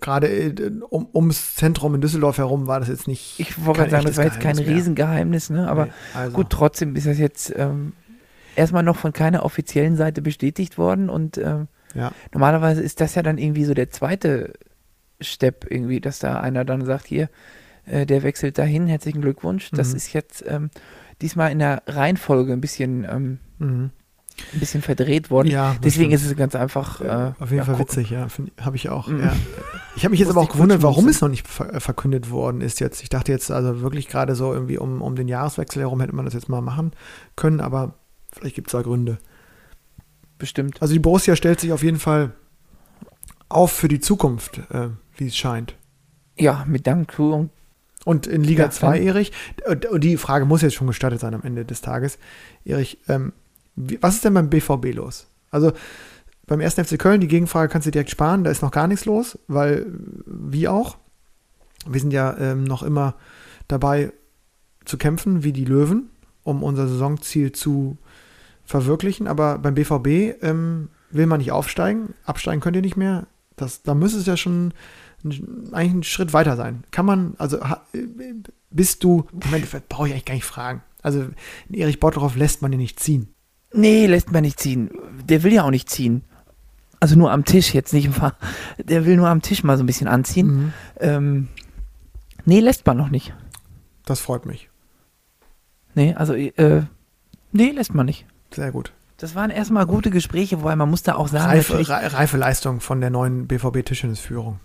[0.00, 3.38] gerade äh, um, ums Zentrum in Düsseldorf herum war das jetzt nicht.
[3.38, 4.66] Ich wollte gerade sagen, das war jetzt kein mehr.
[4.66, 5.68] Riesengeheimnis, ne?
[5.68, 6.36] Aber nee, also.
[6.36, 7.94] gut, trotzdem ist das jetzt ähm,
[8.54, 12.12] erstmal noch von keiner offiziellen Seite bestätigt worden und ähm, ja.
[12.32, 14.52] normalerweise ist das ja dann irgendwie so der zweite
[15.20, 17.28] Step irgendwie, dass da einer dann sagt, hier,
[17.90, 19.70] äh, der wechselt dahin, herzlichen Glückwunsch.
[19.70, 19.96] Das mhm.
[19.96, 20.70] ist jetzt ähm,
[21.20, 23.90] diesmal in der Reihenfolge ein bisschen, ähm, mhm.
[24.52, 25.48] ein bisschen verdreht worden.
[25.48, 26.14] Ja, Deswegen stimmt.
[26.14, 27.00] ist es ganz einfach.
[27.00, 27.96] Äh, Auf jeden ja, Fall gucken.
[27.96, 28.28] witzig, ja.
[28.60, 29.08] Habe ich auch.
[29.08, 29.22] Mhm.
[29.22, 29.36] Ja.
[29.96, 32.60] Ich habe mich jetzt aber auch gewundert, warum es noch nicht ver äh, verkündet worden
[32.60, 33.02] ist jetzt.
[33.02, 36.24] Ich dachte jetzt also wirklich gerade so irgendwie um, um den Jahreswechsel herum hätte man
[36.24, 36.92] das jetzt mal machen
[37.36, 37.94] können, aber
[38.32, 39.18] vielleicht gibt es da Gründe.
[40.38, 40.80] Bestimmt.
[40.80, 42.32] Also die Borussia stellt sich auf jeden Fall
[43.48, 45.74] auf für die Zukunft, äh, wie es scheint.
[46.38, 47.50] Ja, mit Dank und
[48.08, 49.32] und in Liga 2, ja, Erich,
[49.68, 52.18] und die Frage muss jetzt schon gestattet sein am Ende des Tages.
[52.64, 53.34] Erich, ähm,
[53.76, 55.26] was ist denn beim BVB los?
[55.50, 55.72] Also
[56.46, 56.76] beim 1.
[56.76, 59.84] FC Köln, die Gegenfrage kannst du direkt sparen, da ist noch gar nichts los, weil
[60.24, 60.96] wie auch,
[61.86, 63.14] wir sind ja ähm, noch immer
[63.68, 64.10] dabei
[64.86, 66.08] zu kämpfen, wie die Löwen,
[66.44, 67.98] um unser Saisonziel zu
[68.64, 69.26] verwirklichen.
[69.26, 73.26] Aber beim BVB ähm, will man nicht aufsteigen, absteigen könnt ihr nicht mehr.
[73.56, 74.72] Das, da müsste es ja schon
[75.24, 76.84] eigentlich ein Schritt weiter sein.
[76.90, 77.58] Kann man, also
[78.70, 80.82] bist du, im Endeffekt brauche ich eigentlich gar nicht fragen.
[81.02, 81.26] Also
[81.72, 83.34] Erich Botthoff lässt man den nicht ziehen.
[83.72, 84.90] Nee, lässt man nicht ziehen.
[85.24, 86.24] Der will ja auch nicht ziehen.
[87.00, 88.10] Also nur am Tisch jetzt nicht.
[88.78, 90.46] Der will nur am Tisch mal so ein bisschen anziehen.
[90.46, 90.72] Mhm.
[91.00, 91.48] Ähm,
[92.44, 93.34] nee, lässt man noch nicht.
[94.04, 94.68] Das freut mich.
[95.94, 96.82] Nee, also, äh,
[97.52, 98.26] nee, lässt man nicht.
[98.52, 98.92] Sehr gut.
[99.18, 101.50] Das waren erstmal gute Gespräche, wobei man muss da auch sagen.
[101.50, 104.60] Reife, reife Leistung von der neuen BVB-Tischtennisführung.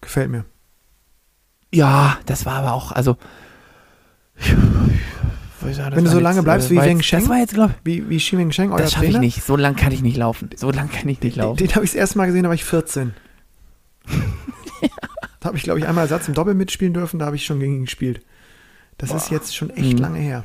[0.00, 0.44] Gefällt mir.
[1.72, 3.16] Ja, das war aber auch, also.
[5.72, 7.70] Sagen, Wenn du so lange jetzt, bleibst äh, wie Weng Sheng, das war jetzt, glaub,
[7.84, 9.44] wie, wie Xi Weng Sheng, euer Das schaffe ich nicht.
[9.44, 10.48] So lange kann ich nicht laufen.
[10.56, 11.58] So lange kann ich nicht laufen.
[11.58, 13.12] Den, den habe ich das erste Mal gesehen, da war ich 14.
[14.08, 14.88] ja.
[15.40, 17.60] Da habe ich, glaube ich, einmal Ersatz im Doppel mitspielen dürfen, da habe ich schon
[17.60, 18.22] gegen ihn gespielt.
[18.98, 19.16] Das Boah.
[19.16, 19.98] ist jetzt schon echt mhm.
[19.98, 20.44] lange her.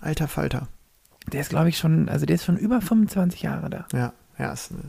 [0.00, 0.68] Alter Falter.
[1.30, 3.86] Der ist, glaube ich, schon, also der ist schon über 25 Jahre da.
[3.92, 4.82] Ja, Ja, ist eine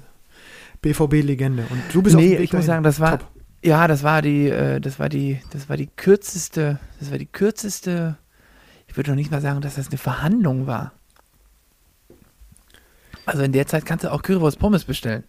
[0.81, 1.67] BVB-Legende.
[1.69, 3.29] Und du bist nee, ich muss sagen, das war, Top.
[3.63, 7.25] Ja, das war die, äh, das war die, das war die kürzeste, das war die
[7.25, 8.17] kürzeste,
[8.87, 10.91] ich würde doch nicht mal sagen, dass das eine Verhandlung war.
[13.25, 15.23] Also in der Zeit kannst du auch Currywurst Pommes bestellen.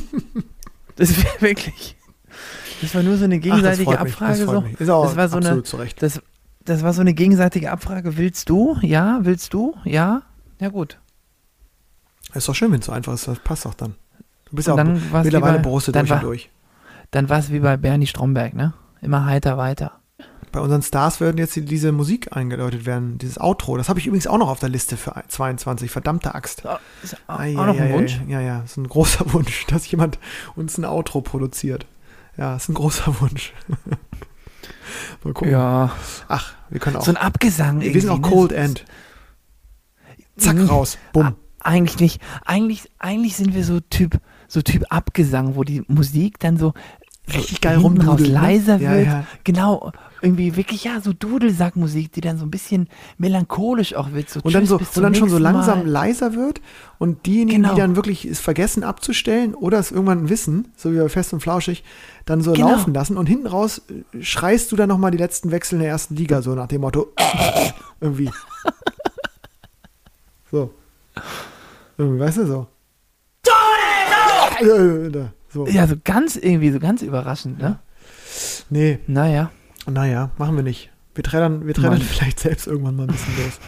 [0.96, 1.96] das wäre wirklich.
[2.82, 4.44] Das war nur so eine gegenseitige Ach, Abfrage.
[4.44, 4.64] Das, so.
[4.78, 5.62] Ist auch das war so eine.
[5.98, 6.20] Das,
[6.64, 8.16] das war so eine gegenseitige Abfrage.
[8.16, 8.76] Willst du?
[8.82, 9.20] Ja.
[9.22, 9.76] Willst du?
[9.84, 10.22] Ja.
[10.60, 10.98] Ja, gut.
[12.34, 13.28] Ist doch schön, wenn es so einfach ist.
[13.28, 13.94] Das passt auch dann.
[14.46, 16.50] Du bist ja auch mittlerweile Borussia durch und durch.
[17.16, 18.74] Dann war es wie bei Bernie Stromberg, ne?
[19.00, 20.00] Immer heiter weiter.
[20.52, 23.78] Bei unseren Stars werden jetzt diese Musik eingeläutet werden, dieses Outro.
[23.78, 25.90] Das habe ich übrigens auch noch auf der Liste für 22.
[25.90, 26.64] Verdammte Axt.
[27.02, 28.20] Ist auch, ah, ja, noch ein ja, Wunsch?
[28.28, 30.18] Ja, ja, ist ein großer Wunsch, dass jemand
[30.56, 31.86] uns ein Outro produziert.
[32.36, 33.54] Ja, ist ein großer Wunsch.
[35.24, 35.52] Mal gucken.
[35.52, 35.92] Ja.
[36.28, 37.04] Ach, wir können auch.
[37.06, 37.80] So ein Abgesang.
[37.80, 38.28] Wir sind auch ne?
[38.28, 38.84] Cold End.
[40.36, 40.66] Zack, mhm.
[40.66, 40.98] raus.
[41.14, 41.34] Bumm.
[41.60, 42.20] Eigentlich nicht.
[42.44, 46.74] Eigentlich, eigentlich sind wir so Typ, so Typ Abgesang, wo die Musik dann so
[47.34, 48.26] richtig geil raus ne?
[48.26, 48.80] leiser ne?
[48.80, 49.06] wird.
[49.06, 49.26] Ja, ja.
[49.44, 49.92] Genau,
[50.22, 52.88] irgendwie wirklich, ja, so Dudelsackmusik, die dann so ein bisschen
[53.18, 54.30] melancholisch auch wird.
[54.30, 55.88] So und dann, so, und dann schon so langsam Mal.
[55.88, 56.60] leiser wird
[56.98, 57.74] und diejenigen, genau.
[57.74, 61.40] die dann wirklich es vergessen abzustellen oder es irgendwann wissen, so wie bei Fest und
[61.40, 61.84] Flauschig,
[62.24, 62.70] dann so genau.
[62.70, 65.90] laufen lassen und hinten raus äh, schreist du dann nochmal die letzten Wechsel in der
[65.90, 67.08] ersten Liga, so nach dem Motto,
[68.00, 68.30] irgendwie.
[70.50, 70.72] so.
[71.98, 72.66] Irgendwie, weißt du, so.
[75.48, 75.66] So.
[75.66, 77.78] Ja, so ganz irgendwie, so ganz überraschend, ne?
[78.70, 78.98] Nee.
[79.06, 79.50] Naja.
[79.86, 80.90] Naja, machen wir nicht.
[81.14, 83.58] Wir trennen, wir vielleicht selbst irgendwann mal ein bisschen los.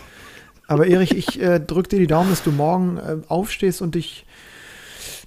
[0.66, 4.26] Aber Erich, ich äh, drücke dir die Daumen, dass du morgen äh, aufstehst und dich,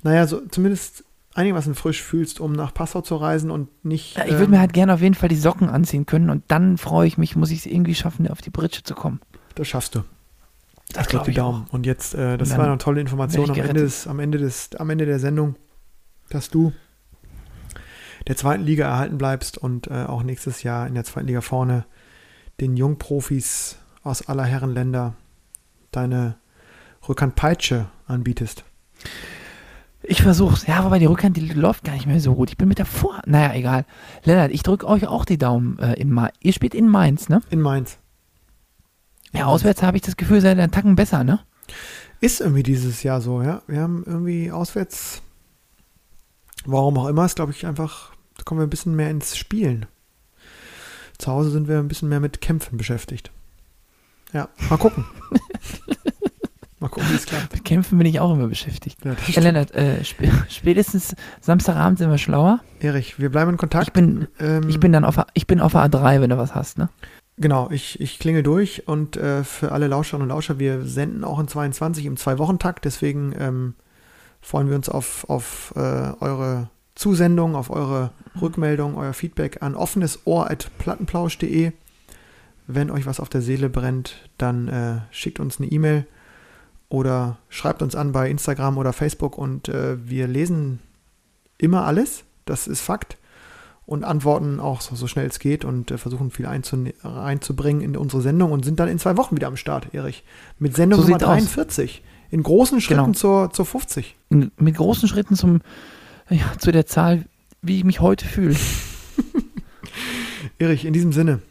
[0.04, 1.04] naja, so zumindest
[1.34, 4.18] einigermaßen frisch fühlst, um nach Passau zu reisen und nicht.
[4.18, 6.44] Ja, ich würde ähm, mir halt gerne auf jeden Fall die Socken anziehen können und
[6.50, 9.20] dann freue ich mich, muss ich es irgendwie schaffen, auf die Britsche zu kommen.
[9.56, 10.04] Das schaffst du.
[10.94, 11.66] Das ich drücke die Daumen.
[11.70, 11.74] Auch.
[11.74, 14.90] Und jetzt, äh, das war eine tolle Information am Ende, des, am, Ende des, am
[14.90, 15.56] Ende der Sendung
[16.34, 16.74] dass du
[18.28, 21.86] der zweiten Liga erhalten bleibst und äh, auch nächstes Jahr in der zweiten Liga vorne
[22.60, 25.16] den Jungprofis aus aller Herren Länder
[25.92, 26.36] deine
[27.08, 28.64] Rückhandpeitsche anbietest.
[30.04, 30.66] Ich versuch's.
[30.66, 32.50] Ja, aber die Rückhand, die läuft gar nicht mehr so gut.
[32.50, 33.22] Ich bin mit der Vor...
[33.26, 33.86] Naja, egal.
[34.24, 36.34] Lennart, ich drücke euch auch die Daumen äh, in Mainz.
[36.42, 37.42] Ihr spielt in Mainz, ne?
[37.50, 37.98] In Mainz.
[39.32, 41.40] Ja, auswärts habe ich das Gefühl, seid ihr einen Tacken besser, ne?
[42.20, 43.62] Ist irgendwie dieses Jahr so, ja.
[43.68, 45.22] Wir haben irgendwie auswärts
[46.66, 49.86] Warum auch immer, ist, glaube ich, einfach, da kommen wir ein bisschen mehr ins Spielen.
[51.18, 53.32] Zu Hause sind wir ein bisschen mehr mit Kämpfen beschäftigt.
[54.34, 55.06] Ja, mal gucken.
[56.80, 57.54] mal gucken, wie es klappt.
[57.54, 59.04] Mit Kämpfen bin ich auch immer beschäftigt.
[59.04, 62.60] Ja, Herr Lennart, äh, sp spätestens Samstagabend sind wir schlauer.
[62.80, 63.88] Erich, wir bleiben in Kontakt.
[63.88, 66.78] Ich bin, ähm, ich bin dann auf, ich bin auf A3, wenn du was hast,
[66.78, 66.90] ne?
[67.38, 71.40] Genau, ich, ich klinge durch und äh, für alle Lauscherinnen und Lauscher, wir senden auch
[71.40, 73.74] in 22 im Zwei-Wochen-Takt, deswegen ähm,
[74.42, 78.12] freuen wir uns auf, auf äh, eure Zusendung, auf eure
[78.42, 81.72] Rückmeldung, euer Feedback an offenesohr.plattenplausch.de.
[82.68, 86.06] Wenn euch was auf der Seele brennt, dann äh, schickt uns eine E-Mail
[86.90, 90.80] oder schreibt uns an bei Instagram oder Facebook und äh, wir lesen
[91.58, 93.18] immer alles, das ist Fakt,
[93.86, 98.22] und antworten auch so, so schnell es geht und äh, versuchen viel einzubringen in unsere
[98.22, 100.24] Sendung und sind dann in zwei Wochen wieder am Start, Erich,
[100.60, 102.02] mit Sendung so Nummer 43.
[102.04, 102.11] Aus.
[102.32, 103.14] In großen Schritten genau.
[103.14, 104.16] zur, zur 50.
[104.30, 105.62] In, mit großen Schritten zum,
[106.30, 107.26] ja, zu der Zahl,
[107.62, 108.56] wie ich mich heute fühle.
[110.58, 111.42] Erich, in diesem Sinne,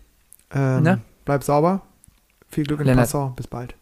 [0.53, 1.83] ähm, bleib sauber.
[2.49, 3.07] Viel Glück in Lennart.
[3.07, 3.33] Passau.
[3.37, 3.75] Bis bald.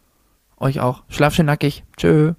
[0.59, 1.05] Euch auch.
[1.09, 1.85] Schlaf schön nackig.
[1.97, 2.35] Tschö.